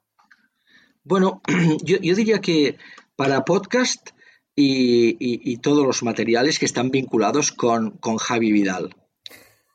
Bueno, 1.04 1.42
yo, 1.84 1.98
diría 1.98 2.40
que 2.40 2.78
para 3.14 3.44
podcast 3.44 4.10
y, 4.56 5.56
todos 5.58 5.86
los 5.86 6.02
materiales 6.02 6.58
que 6.58 6.64
están 6.64 6.90
vinculados 6.90 7.52
con, 7.52 7.98
Javi 8.18 8.52
Vidal. 8.52 8.96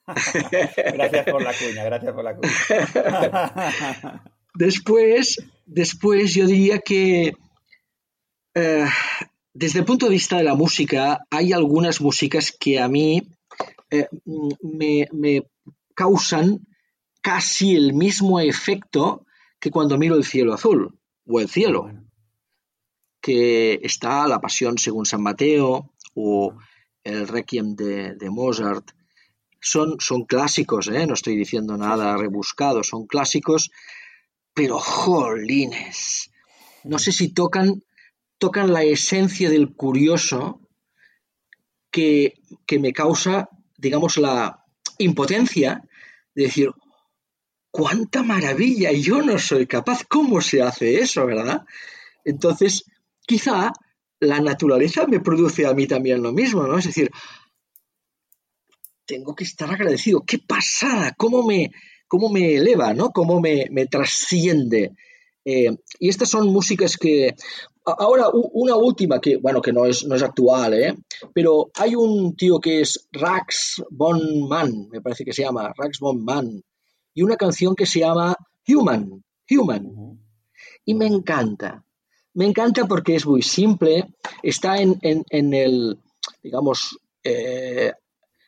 gracias 0.76 1.26
por 1.26 1.44
la 1.44 1.54
cuña, 1.54 1.84
gracias 1.84 2.14
por 2.14 2.24
la 2.24 2.36
cuña. 2.36 2.52
después, 4.56 5.38
después 5.68 6.34
yo 6.34 6.48
diría 6.48 6.80
que 6.80 7.34
eh, 8.56 8.86
desde 9.54 9.80
el 9.80 9.86
punto 9.86 10.08
de 10.08 10.14
vista 10.14 10.38
de 10.38 10.44
la 10.44 10.56
música, 10.56 11.20
hay 11.30 11.54
algunas 11.54 12.02
músicas 12.02 12.52
que 12.52 12.80
a 12.80 12.88
mí 12.88 13.22
eh, 13.92 14.08
me, 14.62 15.08
me 15.12 15.44
causan 15.94 16.66
casi 17.22 17.76
el 17.76 17.94
mismo 17.94 18.40
efecto 18.40 19.26
que 19.60 19.70
cuando 19.70 19.98
miro 19.98 20.16
el 20.16 20.24
cielo 20.24 20.54
azul 20.54 20.99
o 21.30 21.40
el 21.40 21.48
cielo, 21.48 21.92
que 23.22 23.80
está 23.84 24.28
la 24.28 24.42
Pasión 24.42 24.78
según 24.78 25.06
San 25.06 25.22
Mateo 25.22 25.94
o 26.16 26.58
el 27.04 27.28
Requiem 27.28 27.76
de, 27.76 28.30
Mozart. 28.30 28.92
Son, 29.62 30.00
son 30.00 30.24
clásicos, 30.26 30.88
¿eh? 30.88 31.06
no 31.06 31.14
estoy 31.14 31.36
diciendo 31.36 31.78
nada 31.78 32.18
rebuscado, 32.18 32.84
son 32.84 33.06
clásicos, 33.06 33.72
pero 34.54 34.80
jolines. 34.80 36.32
No 36.84 36.98
sé 36.98 37.12
si 37.12 37.34
tocan, 37.34 37.84
tocan 38.40 38.74
la 38.74 38.84
esencia 38.84 39.50
del 39.50 39.76
curioso 39.76 40.62
que, 41.92 42.36
que 42.66 42.80
me 42.80 42.94
causa, 42.94 43.50
digamos, 43.78 44.18
la 44.18 44.66
impotencia 44.98 45.84
de 46.34 46.44
decir, 46.44 46.72
cuánta 47.72 48.24
maravilla, 48.24 48.92
yo 48.92 49.22
no 49.22 49.38
soy 49.38 49.68
capaz, 49.68 50.04
¿cómo 50.08 50.42
se 50.42 50.62
hace 50.62 51.00
eso, 51.00 51.26
verdad? 51.26 51.66
Entonces, 52.26 52.86
quizá 53.26 53.72
la 54.20 54.40
naturaleza 54.40 55.08
me 55.08 55.20
produce 55.20 55.66
a 55.66 55.74
mí 55.74 55.88
también 55.88 56.22
lo 56.22 56.34
mismo, 56.34 56.64
¿no? 56.64 56.78
Es 56.78 56.86
decir, 56.86 57.10
tengo 59.06 59.36
que 59.36 59.44
estar 59.44 59.72
agradecido, 59.72 60.24
qué 60.26 60.40
pasada, 60.40 61.14
cómo 61.18 61.44
me, 61.44 61.72
cómo 62.08 62.30
me 62.30 62.56
eleva, 62.56 62.94
¿no? 62.94 63.12
Cómo 63.12 63.40
me, 63.40 63.68
trasciende. 63.90 64.96
Eh, 65.46 65.72
y 66.00 66.10
estas 66.10 66.30
son 66.30 66.48
músicas 66.50 66.98
que... 66.98 67.36
Ahora, 67.86 68.30
una 68.34 68.76
última 68.76 69.20
que, 69.20 69.38
bueno, 69.38 69.64
que 69.64 69.74
no 69.74 69.86
es, 69.86 70.06
no 70.06 70.14
es 70.14 70.22
actual, 70.22 70.74
¿eh? 70.76 70.96
Pero 71.34 71.72
hay 71.74 71.96
un 71.96 72.36
tío 72.36 72.60
que 72.60 72.82
es 72.82 73.08
Rax 73.12 73.84
Von 73.90 74.48
Man, 74.48 74.90
me 74.92 75.02
parece 75.02 75.26
que 75.26 75.34
se 75.34 75.42
llama, 75.42 75.74
Rax 75.76 75.98
Von 76.00 76.24
Man, 76.24 76.62
y 77.20 77.22
una 77.22 77.36
canción 77.36 77.76
que 77.76 77.86
se 77.86 78.00
llama 78.00 78.34
Human, 78.66 79.22
Human. 79.52 80.18
Y 80.86 80.94
me 80.96 81.06
encanta. 81.06 81.84
Me 82.34 82.46
encanta 82.46 82.88
porque 82.88 83.16
es 83.16 83.26
muy 83.26 83.42
simple, 83.42 84.06
está 84.42 84.78
en, 84.78 85.26
el, 85.30 86.00
digamos, 86.42 86.98
eh, 87.22 87.92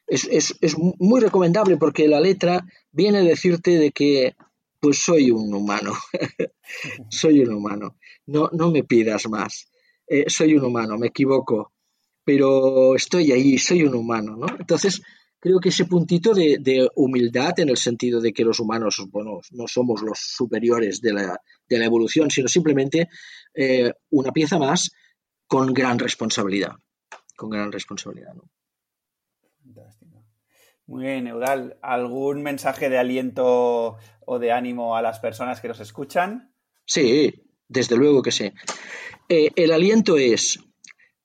es, 0.07 0.77
muy 0.77 1.19
recomendable 1.19 1.75
porque 1.75 2.07
la 2.07 2.21
letra 2.21 2.65
viene 2.93 3.17
a 3.17 3.23
decirte 3.23 3.71
de 3.71 3.91
que 3.91 4.37
pues 4.79 5.03
soy 5.03 5.31
un 5.31 5.53
humano, 5.53 5.91
soy 7.09 7.41
un 7.41 7.53
humano, 7.53 7.97
no, 8.25 8.49
no 8.53 8.71
me 8.71 8.85
pidas 8.85 9.27
más, 9.27 9.67
eh, 10.07 10.29
soy 10.29 10.55
un 10.55 10.63
humano, 10.63 10.97
me 10.97 11.07
equivoco, 11.07 11.73
pero 12.23 12.95
estoy 12.95 13.33
ahí, 13.33 13.57
soy 13.57 13.83
un 13.83 13.95
humano, 13.95 14.37
¿no? 14.37 14.47
Entonces, 14.57 15.01
creo 15.41 15.59
que 15.59 15.69
ese 15.69 15.85
puntito 15.85 16.33
de, 16.33 16.87
humildad 16.95 17.59
en 17.59 17.69
el 17.69 17.77
sentido 17.77 18.21
de 18.21 18.31
que 18.31 18.45
los 18.45 18.59
humanos, 18.59 19.03
bueno, 19.09 19.41
no 19.51 19.67
somos 19.67 20.01
los 20.03 20.19
superiores 20.19 21.01
de 21.01 21.13
la, 21.13 21.37
evolución, 21.67 22.29
sino 22.29 22.47
simplemente 22.47 23.09
eh, 23.53 23.91
una 24.11 24.31
pieza 24.31 24.57
más 24.59 24.91
con 25.47 25.73
gran 25.73 25.97
responsabilidad, 25.97 26.73
con 27.35 27.49
gran 27.49 27.71
responsabilidad. 27.71 28.33
Muy 30.85 31.05
bien, 31.05 31.27
Eudal. 31.27 31.77
¿Algún 31.81 32.43
mensaje 32.43 32.89
de 32.89 32.97
aliento 32.97 33.97
o 34.25 34.39
de 34.39 34.51
ánimo 34.51 34.95
a 34.95 35.01
las 35.01 35.19
personas 35.19 35.59
que 35.59 35.69
nos 35.69 35.79
escuchan? 35.79 36.53
Sí, 36.85 37.33
desde 37.67 37.95
luego 37.95 38.21
que 38.21 38.31
sí. 38.31 38.51
Eh, 39.29 39.49
el 39.55 39.71
aliento 39.71 40.17
es, 40.17 40.59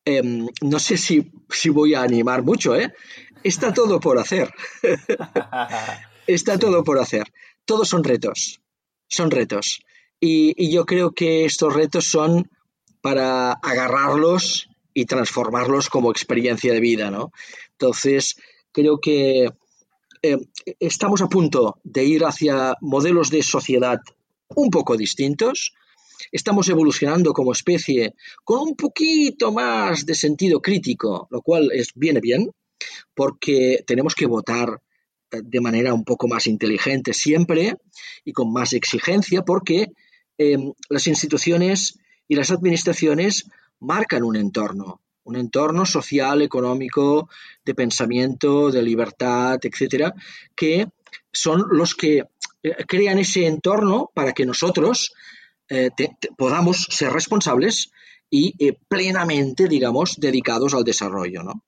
em, 0.05 0.47
no 0.63 0.79
sé 0.79 0.97
si, 0.97 1.33
si, 1.51 1.69
voy 1.69 1.95
a 1.95 2.03
animar 2.03 2.45
mucho, 2.45 2.77
¿eh? 2.77 2.95
Está 3.47 3.73
todo 3.73 4.01
por 4.01 4.19
hacer. 4.19 4.53
Está 6.27 6.59
todo 6.59 6.83
por 6.83 6.99
hacer. 6.99 7.33
Todos 7.65 7.89
son 7.89 8.03
retos. 8.03 8.61
Son 9.09 9.31
retos. 9.31 9.81
y, 10.21 10.73
yo 10.73 10.85
creo 10.85 11.13
que 11.13 11.45
estos 11.45 11.73
retos 11.73 12.07
son 12.07 12.51
para 13.01 13.53
agarrarlos 13.53 14.69
y 14.93 15.05
transformarlos 15.05 15.89
como 15.89 16.11
experiencia 16.11 16.73
de 16.73 16.81
vida, 16.81 17.11
¿no? 17.13 17.31
Entonces, 17.79 18.35
creo 18.73 18.99
que 18.99 19.51
eh, 20.23 20.39
estamos 20.81 21.21
a 21.21 21.29
punto 21.29 21.79
de 21.85 22.05
ir 22.05 22.25
hacia 22.25 22.75
modelos 22.81 23.31
de 23.31 23.45
sociedad 23.45 24.01
un 24.49 24.71
poco 24.71 24.97
distintos. 24.97 25.73
Estamos 26.33 26.69
evolucionando 26.69 27.33
como 27.33 27.53
especie 27.53 28.15
con 28.43 28.61
un 28.71 28.75
poquito 28.75 29.53
más 29.53 30.05
de 30.05 30.17
sentido 30.17 30.61
crítico, 30.61 31.29
lo 31.31 31.43
cual 31.43 31.71
es, 31.73 31.91
viene 31.95 32.21
bien, 32.21 32.51
porque 33.17 33.83
tenemos 33.87 34.15
que 34.15 34.27
votar 34.27 34.83
eh, 35.33 35.41
de 35.43 35.61
manera 35.61 35.95
un 35.95 36.05
poco 36.05 36.29
más 36.29 36.47
inteligente 36.47 37.13
siempre 37.15 37.77
y 38.25 38.33
con 38.33 38.53
más 38.53 38.75
exigencia, 38.75 39.43
porque 39.43 39.89
em, 40.39 40.73
las 40.91 41.07
instituciones 41.09 41.99
y 42.29 42.37
las 42.37 42.51
administraciones 42.51 43.47
marcan 43.81 44.23
un 44.23 44.37
entorno, 44.37 45.01
un 45.25 45.37
entorno 45.37 45.87
social, 45.87 46.43
económico, 46.43 47.29
de 47.65 47.75
pensamiento, 47.75 48.71
de 48.71 48.83
libertad, 48.83 49.59
etcétera, 49.63 50.15
que 50.55 50.87
son 51.33 51.65
los 51.71 51.95
que 51.95 52.25
eh, 52.63 52.85
crean 52.87 53.19
ese 53.19 53.47
entorno 53.47 54.11
para 54.15 54.33
que 54.33 54.45
nosotros 54.45 55.15
eh, 55.71 55.91
podamos 56.37 56.87
ser 56.91 57.13
responsables 57.13 57.91
y 58.29 58.73
plenamente, 58.89 59.69
digamos, 59.69 60.17
dedicados 60.19 60.75
al 60.75 60.85
desarrollo, 60.85 61.45
¿no? 61.45 61.63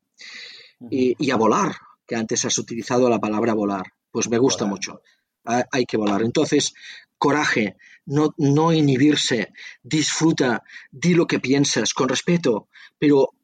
Y, 0.91 1.31
a 1.31 1.37
volar, 1.37 1.77
que 2.07 2.17
antes 2.17 2.45
has 2.45 2.59
utilizado 2.59 3.09
la 3.09 3.19
palabra 3.19 3.55
volar. 3.55 3.87
Pues 4.11 4.29
me 4.29 4.39
gusta 4.39 4.67
mucho. 4.67 5.03
Hay 5.45 5.85
que 5.85 5.97
volar. 5.97 6.23
Entonces, 6.23 6.75
coraje, 7.17 7.77
no, 8.07 8.35
no 8.39 8.73
inhibirse, 8.73 9.53
disfruta, 9.83 10.63
di 10.91 11.15
lo 11.15 11.27
que 11.27 11.41
piensas 11.41 11.95
con 11.95 12.09
respeto, 12.09 12.69
pero 12.99 13.35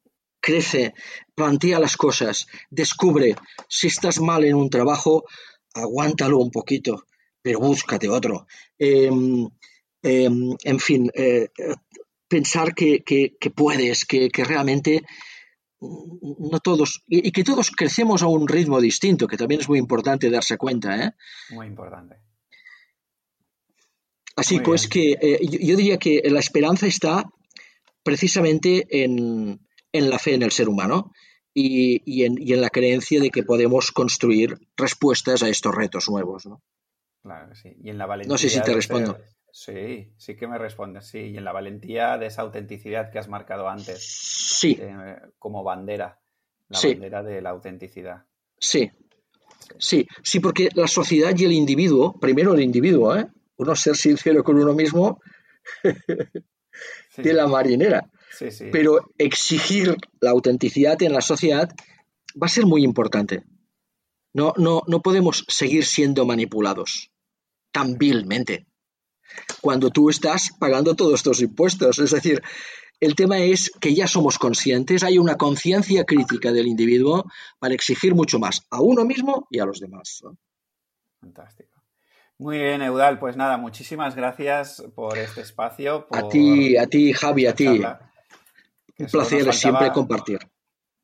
crece, 0.40 0.94
plantea 1.34 1.78
las 1.78 1.96
cosas, 1.96 2.46
descubre. 2.70 3.34
Si 3.68 3.86
estás 3.88 4.20
mal 4.20 4.44
en 4.44 4.54
un 4.54 4.70
trabajo, 4.70 5.24
aguántalo 5.74 6.38
un 6.38 6.50
poquito, 6.50 7.04
pero 7.42 7.60
búscate 7.60 8.08
otro. 8.08 8.46
Em, 8.78 9.48
em, 10.02 10.56
en 10.62 10.80
fin, 10.80 11.10
eh, 11.14 11.48
pensar 12.28 12.74
que, 12.74 13.02
puedes, 13.54 14.04
que, 14.04 14.28
que 14.28 14.44
realmente 14.44 15.02
no 16.38 16.60
todos, 16.60 17.02
y, 17.06 17.30
que 17.32 17.44
todos 17.44 17.70
crecemos 17.70 18.22
a 18.22 18.26
un 18.26 18.48
ritmo 18.48 18.80
distinto, 18.80 19.26
que 19.26 19.36
también 19.36 19.60
es 19.60 19.68
muy 19.68 19.78
importante 19.78 20.30
darse 20.30 20.56
cuenta. 20.56 20.96
¿eh? 21.04 21.12
Muy 21.50 21.66
importante. 21.66 22.16
Así 24.36 24.60
pues 24.60 24.88
que 24.88 25.12
eh, 25.20 25.38
yo, 25.42 25.76
diría 25.76 25.96
que 25.98 26.22
la 26.24 26.40
esperanza 26.40 26.86
está 26.86 27.24
precisamente 28.02 28.86
en, 29.04 29.60
la 29.92 30.18
fe 30.18 30.34
en 30.34 30.42
el 30.42 30.50
ser 30.50 30.68
humano 30.68 31.12
y, 31.52 32.24
en, 32.24 32.60
la 32.60 32.70
creencia 32.70 33.20
de 33.20 33.30
que 33.30 33.44
podemos 33.44 33.92
construir 33.92 34.58
respuestas 34.76 35.42
a 35.44 35.48
estos 35.48 35.74
retos 35.74 36.08
nuevos. 36.08 36.46
¿no? 36.46 36.62
Claro 37.22 37.54
sí. 37.54 37.76
Y 37.80 37.90
en 37.90 37.98
la 37.98 38.06
valentía 38.06 38.32
no 38.32 38.38
sé 38.38 38.48
si 38.48 38.60
te 38.60 38.74
respondo. 38.74 39.18
Sí, 39.56 40.12
sí 40.16 40.34
que 40.34 40.48
me 40.48 40.58
respondes, 40.58 41.06
sí. 41.06 41.20
Y 41.20 41.38
en 41.38 41.44
la 41.44 41.52
valentía 41.52 42.18
de 42.18 42.26
esa 42.26 42.42
autenticidad 42.42 43.12
que 43.12 43.20
has 43.20 43.28
marcado 43.28 43.68
antes. 43.68 44.04
Sí. 44.04 44.76
Eh, 44.80 45.16
como 45.38 45.62
bandera. 45.62 46.20
La 46.68 46.80
bandera 46.82 47.22
de 47.22 47.40
la 47.40 47.50
autenticidad. 47.50 48.24
Sí. 48.58 48.90
sí. 49.78 50.08
Sí, 50.24 50.40
porque 50.40 50.70
la 50.74 50.88
sociedad 50.88 51.32
y 51.38 51.44
el 51.44 51.52
individuo, 51.52 52.18
primero 52.18 52.52
el 52.52 52.62
individuo, 52.62 53.16
¿eh? 53.16 53.28
Uno 53.56 53.76
ser 53.76 53.94
sincero 53.94 54.42
con 54.42 54.58
uno 54.58 54.74
mismo 54.74 55.20
de 57.16 57.32
la 57.32 57.46
marinera. 57.46 58.10
Sí, 58.32 58.50
sí. 58.50 58.70
Pero 58.72 59.12
exigir 59.18 59.96
la 60.20 60.30
autenticidad 60.30 61.00
en 61.00 61.12
la 61.12 61.20
sociedad 61.20 61.70
va 62.34 62.46
a 62.46 62.50
ser 62.50 62.66
muy 62.66 62.82
importante. 62.82 63.44
No, 64.32 64.52
no, 64.56 64.82
no 64.88 65.00
podemos 65.00 65.44
seguir 65.46 65.84
siendo 65.84 66.26
manipulados 66.26 67.12
tan 67.70 67.98
vilmente 67.98 68.66
cuando 69.60 69.90
tú 69.90 70.10
estás 70.10 70.50
pagando 70.58 70.94
todos 70.94 71.14
estos 71.14 71.40
impuestos. 71.40 71.98
Es 71.98 72.10
decir, 72.10 72.42
el 73.00 73.14
tema 73.14 73.38
es 73.38 73.70
que 73.80 73.94
ya 73.94 74.06
somos 74.06 74.38
conscientes, 74.38 75.02
hay 75.02 75.18
una 75.18 75.36
conciencia 75.36 76.04
crítica 76.04 76.52
del 76.52 76.66
individuo 76.66 77.24
para 77.58 77.74
exigir 77.74 78.14
mucho 78.14 78.38
más 78.38 78.66
a 78.70 78.80
uno 78.80 79.04
mismo 79.04 79.46
y 79.50 79.58
a 79.58 79.66
los 79.66 79.80
demás. 79.80 80.22
Fantástico. 81.20 81.70
Muy 82.38 82.58
bien, 82.58 82.82
Eudal. 82.82 83.18
Pues 83.18 83.36
nada, 83.36 83.56
muchísimas 83.56 84.16
gracias 84.16 84.82
por 84.94 85.18
este 85.18 85.40
espacio. 85.40 86.06
a 86.10 86.28
ti, 86.28 86.76
a 86.76 86.86
ti, 86.86 87.12
Javi, 87.12 87.46
a 87.46 87.54
ti. 87.54 87.82
Un 88.98 89.06
placer 89.06 89.52
siempre 89.52 89.92
compartir. 89.92 90.38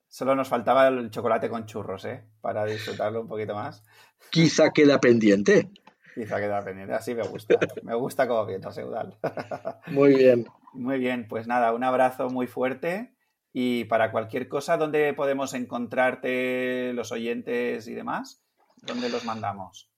Solo 0.08 0.34
nos 0.34 0.48
faltaba 0.48 0.88
el 0.88 1.10
chocolate 1.10 1.48
con 1.48 1.66
churros, 1.66 2.04
¿eh? 2.04 2.24
Para 2.40 2.64
disfrutarlo 2.64 3.20
un 3.20 3.28
poquito 3.28 3.54
más. 3.54 3.84
Quizá 4.30 4.70
queda 4.70 5.00
pendiente. 5.00 5.70
Quizá 6.14 6.40
queda 6.40 6.64
pendiente. 6.64 6.94
Así 6.94 7.14
me 7.14 7.22
gusta. 7.22 7.58
Me 7.82 7.94
gusta 7.94 8.26
como 8.26 8.46
piensas, 8.46 8.76
Eudal. 8.78 9.16
Muy 9.86 10.14
bien. 10.14 10.46
Muy 10.72 10.98
bien, 10.98 11.26
pues 11.28 11.46
nada, 11.46 11.72
un 11.72 11.82
abrazo 11.82 12.28
muy 12.30 12.46
fuerte. 12.46 13.12
Y 13.52 13.84
para 13.84 14.12
cualquier 14.12 14.48
cosa, 14.48 14.76
¿dónde 14.76 15.12
podemos 15.14 15.54
encontrarte 15.54 16.92
los 16.92 17.10
oyentes 17.10 17.88
y 17.88 17.94
demás? 17.94 18.40
¿Dónde 18.82 19.08
los 19.08 19.24
mandamos? 19.24 19.90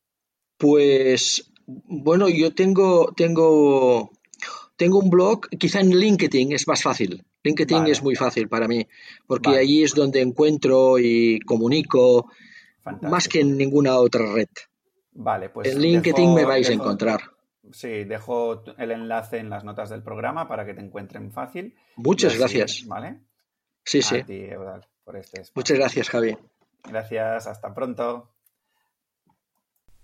Pues 0.57 1.53
bueno, 1.67 2.29
yo 2.29 2.55
tengo, 2.55 3.13
tengo, 3.15 4.11
tengo 4.77 4.99
un 4.99 5.11
blog, 5.11 5.49
quizá 5.59 5.81
en 5.81 5.91
LinkedIn 5.91 6.53
es 6.53 6.67
más 6.67 6.83
fácil. 6.83 7.25
LinkedIn 7.45 7.87
es 7.89 8.03
muy 8.03 8.15
fácil 8.15 8.49
para 8.49 8.69
mí, 8.69 8.87
porque 9.27 9.51
allí 9.51 9.83
es 9.83 9.95
donde 9.95 10.21
encuentro 10.21 10.99
y 10.99 11.41
comunico 11.41 12.31
más 13.03 13.29
que 13.29 13.41
en 13.41 13.57
ninguna 13.57 13.97
otra 13.97 14.33
red. 14.33 14.49
Vale, 15.15 15.51
pues. 15.51 15.69
En 15.69 15.81
LinkedIn 15.81 16.35
me 16.35 16.45
vais 16.45 16.69
a 16.69 16.73
encontrar. 16.73 17.21
Sí, 17.71 18.05
dejo 18.05 18.65
el 18.77 18.91
enlace 18.91 19.39
en 19.39 19.49
las 19.49 19.65
notas 19.65 19.91
del 19.91 20.03
programa 20.03 20.49
para 20.49 20.67
que 20.67 20.75
te 20.75 20.81
encuentren 20.81 21.31
fácil. 21.31 21.77
Muchas 21.97 22.37
gracias. 22.37 22.85
¿Vale? 22.87 23.21
Sí, 23.85 24.03
sí. 24.03 24.23
por 25.05 25.17
este 25.17 25.43
Muchas 25.55 25.79
gracias, 25.79 26.09
Javi. 26.11 26.37
Gracias, 26.85 27.47
hasta 27.47 27.75
pronto. 27.75 28.31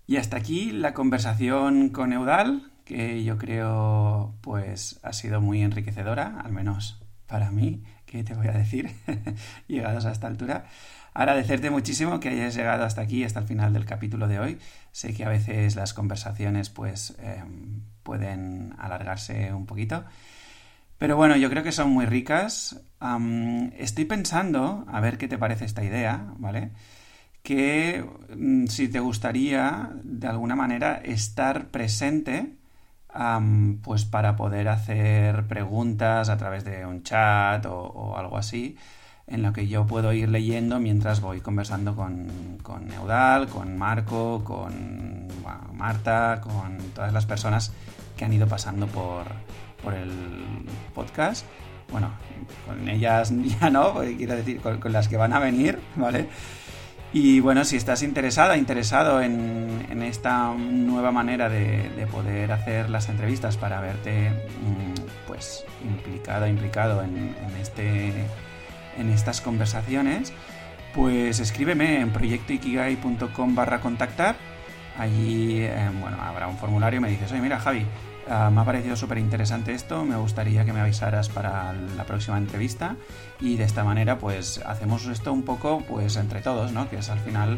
Y 0.05 0.17
hasta 0.17 0.37
aquí 0.37 0.71
la 0.71 0.93
conversación 0.93 1.89
con 1.89 2.13
Eudal, 2.13 2.71
que 2.85 3.23
yo 3.23 3.37
creo 3.37 4.35
pues 4.41 4.99
ha 5.03 5.13
sido 5.13 5.41
muy 5.41 5.61
enriquecedora, 5.61 6.39
al 6.41 6.51
menos 6.51 6.99
para 7.27 7.51
mí, 7.51 7.83
que 8.09 8.23
te 8.23 8.33
voy 8.33 8.47
a 8.47 8.53
decir, 8.53 8.89
llegados 9.67 10.05
a 10.05 10.11
esta 10.11 10.27
altura. 10.27 10.65
Agradecerte 11.13 11.69
muchísimo 11.69 12.19
que 12.19 12.29
hayas 12.29 12.55
llegado 12.55 12.83
hasta 12.83 13.01
aquí, 13.01 13.23
hasta 13.23 13.39
el 13.39 13.45
final 13.45 13.73
del 13.73 13.85
capítulo 13.85 14.27
de 14.27 14.39
hoy. 14.39 14.59
Sé 14.91 15.13
que 15.13 15.25
a 15.25 15.29
veces 15.29 15.75
las 15.75 15.93
conversaciones 15.93 16.69
pues 16.69 17.15
em, 17.19 17.81
pueden 18.03 18.73
alargarse 18.79 19.53
un 19.53 19.65
poquito. 19.65 20.05
Pero 20.97 21.17
bueno, 21.17 21.35
yo 21.37 21.49
creo 21.49 21.63
que 21.63 21.71
son 21.71 21.91
muy 21.91 22.05
ricas. 22.05 22.81
estoy 23.77 24.05
pensando, 24.05 24.85
a 24.87 24.99
ver 24.99 25.17
qué 25.17 25.27
te 25.27 25.37
parece 25.37 25.65
esta 25.65 25.83
idea, 25.83 26.33
¿vale? 26.37 26.71
Que 27.43 28.05
mm, 28.35 28.67
si 28.67 28.89
te 28.89 28.99
gustaría, 28.99 29.91
de 30.03 30.27
alguna 30.27 30.55
manera, 30.55 30.95
estar 30.95 31.69
presente, 31.69 32.58
pues 33.83 34.05
para 34.05 34.35
poder 34.35 34.69
hacer 34.69 35.47
preguntas 35.47 36.29
a 36.29 36.37
través 36.37 36.63
de 36.63 36.85
un 36.85 37.03
chat 37.03 37.65
o 37.65 38.15
algo 38.17 38.37
así, 38.37 38.77
en 39.29 39.43
lo 39.43 39.53
que 39.53 39.67
yo 39.67 39.85
puedo 39.85 40.11
ir 40.11 40.29
leyendo 40.29 40.79
mientras 40.79 41.21
voy 41.21 41.39
conversando 41.39 41.95
con, 41.95 42.57
con 42.63 42.87
Neudal, 42.87 43.47
con 43.47 43.77
Marco, 43.77 44.43
con 44.43 45.27
Marta, 45.73 46.41
con 46.41 46.77
todas 46.95 47.13
las 47.13 47.25
personas 47.25 47.71
que 48.17 48.25
han 48.25 48.33
ido 48.33 48.47
pasando 48.47 48.87
por, 48.87 49.25
por 49.83 49.93
el 49.93 50.11
podcast. 50.93 51.45
Bueno, 51.91 52.11
con 52.65 52.89
ellas 52.89 53.31
ya 53.61 53.69
no, 53.69 53.95
quiero 54.17 54.35
decir, 54.35 54.59
con, 54.59 54.91
las 54.91 55.07
que 55.07 55.17
van 55.17 55.33
a 55.33 55.39
venir, 55.39 55.79
¿vale? 55.95 56.27
Y 57.11 57.39
bueno, 57.39 57.65
si 57.65 57.75
estás 57.75 58.03
interesada, 58.03 58.55
interesado 58.57 59.21
en, 59.21 60.01
esta 60.03 60.53
nueva 60.53 61.11
manera 61.11 61.49
de, 61.49 61.89
de, 61.89 62.07
poder 62.07 62.51
hacer 62.51 62.89
las 62.89 63.09
entrevistas 63.09 63.57
para 63.57 63.79
verte 63.81 64.29
mm, 64.29 65.27
pues 65.27 65.65
implicado, 65.83 66.47
implicado 66.47 67.03
en, 67.03 67.35
este 67.61 68.13
en 68.97 69.09
estas 69.09 69.41
conversaciones, 69.41 70.33
pues 70.93 71.39
escríbeme 71.39 72.01
en 72.01 72.11
proyectoikigai.com 72.11 73.55
barra 73.55 73.79
contactar. 73.81 74.35
Allí, 74.97 75.61
eh, 75.61 75.89
bueno, 76.01 76.17
habrá 76.21 76.47
un 76.47 76.57
formulario 76.57 76.99
me 76.99 77.09
dices, 77.09 77.31
oye, 77.31 77.41
mira, 77.41 77.59
Javi, 77.59 77.85
eh, 78.29 78.49
me 78.51 78.61
ha 78.61 78.65
parecido 78.65 78.95
súper 78.95 79.17
interesante 79.17 79.73
esto, 79.73 80.05
me 80.05 80.15
gustaría 80.15 80.63
que 80.63 80.73
me 80.73 80.81
avisaras 80.81 81.29
para 81.29 81.73
la 81.73 82.05
próxima 82.05 82.37
entrevista 82.37 82.95
y 83.39 83.55
de 83.55 83.63
esta 83.63 83.83
manera 83.83 84.19
pues 84.19 84.61
hacemos 84.65 85.05
esto 85.07 85.33
un 85.33 85.43
poco 85.43 85.83
pues 85.87 86.15
entre 86.15 86.41
todos, 86.41 86.71
¿no? 86.71 86.89
Que 86.89 86.97
es 86.97 87.09
al 87.09 87.19
final 87.19 87.57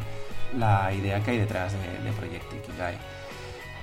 la 0.58 0.94
idea 0.94 1.22
que 1.22 1.32
hay 1.32 1.38
detrás 1.38 1.74
de, 1.74 2.04
de 2.04 2.12
Proyecto 2.14 2.56
Ikigai. 2.56 2.96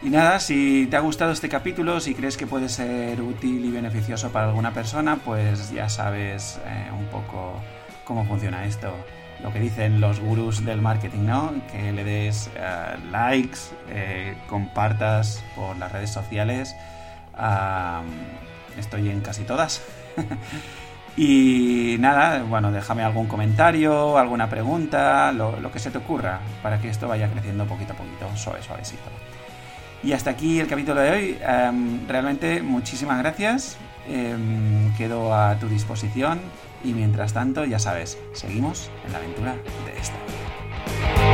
Y 0.00 0.10
nada, 0.10 0.38
si 0.38 0.86
te 0.88 0.96
ha 0.96 1.00
gustado 1.00 1.32
este 1.32 1.48
capítulo, 1.48 1.98
si 2.00 2.14
crees 2.14 2.36
que 2.36 2.46
puede 2.46 2.68
ser 2.68 3.20
útil 3.20 3.64
y 3.64 3.70
beneficioso 3.70 4.30
para 4.30 4.46
alguna 4.46 4.72
persona, 4.72 5.16
pues 5.16 5.72
ya 5.72 5.88
sabes 5.88 6.60
eh, 6.64 6.88
un 6.96 7.06
poco 7.06 7.60
cómo 8.04 8.24
funciona 8.24 8.64
esto. 8.64 8.94
Lo 9.42 9.52
que 9.52 9.60
dicen 9.60 10.00
los 10.00 10.18
gurús 10.18 10.64
del 10.64 10.82
marketing, 10.82 11.26
¿no? 11.26 11.54
Que 11.70 11.92
le 11.92 12.02
des 12.02 12.50
eh, 12.56 12.96
likes, 13.10 13.58
eh, 13.88 14.36
compartas 14.48 15.44
por 15.54 15.76
las 15.76 15.92
redes 15.92 16.10
sociales. 16.10 16.74
estoy 18.76 19.10
en 19.10 19.20
casi 19.20 19.44
todas. 19.44 19.82
y 21.16 21.96
nada, 22.00 22.42
bueno, 22.42 22.72
déjame 22.72 23.04
algún 23.04 23.26
comentario, 23.26 24.18
alguna 24.18 24.50
pregunta, 24.50 25.30
lo, 25.32 25.70
que 25.70 25.78
se 25.78 25.90
te 25.90 25.98
ocurra, 25.98 26.40
para 26.62 26.80
que 26.80 26.88
esto 26.88 27.06
vaya 27.06 27.30
creciendo 27.30 27.64
poquito 27.64 27.92
a 27.92 27.96
poquito, 27.96 28.26
suave, 28.36 28.62
suavecito. 28.62 29.08
Y 30.02 30.12
hasta 30.12 30.30
aquí 30.30 30.58
el 30.58 30.66
capítulo 30.66 31.00
de 31.00 31.10
hoy. 31.10 31.38
Realmente 32.08 32.62
muchísimas 32.62 33.18
gracias. 33.18 33.78
Em, 34.08 34.94
quedo 34.96 35.34
a 35.34 35.56
tu 35.56 35.68
disposición 35.68 36.40
y 36.84 36.92
mientras 36.92 37.32
tanto, 37.32 37.64
ya 37.64 37.78
sabes, 37.78 38.18
seguimos 38.32 38.90
en 39.06 39.12
la 39.12 39.18
aventura 39.18 39.56
de 39.84 39.98
esta. 39.98 41.27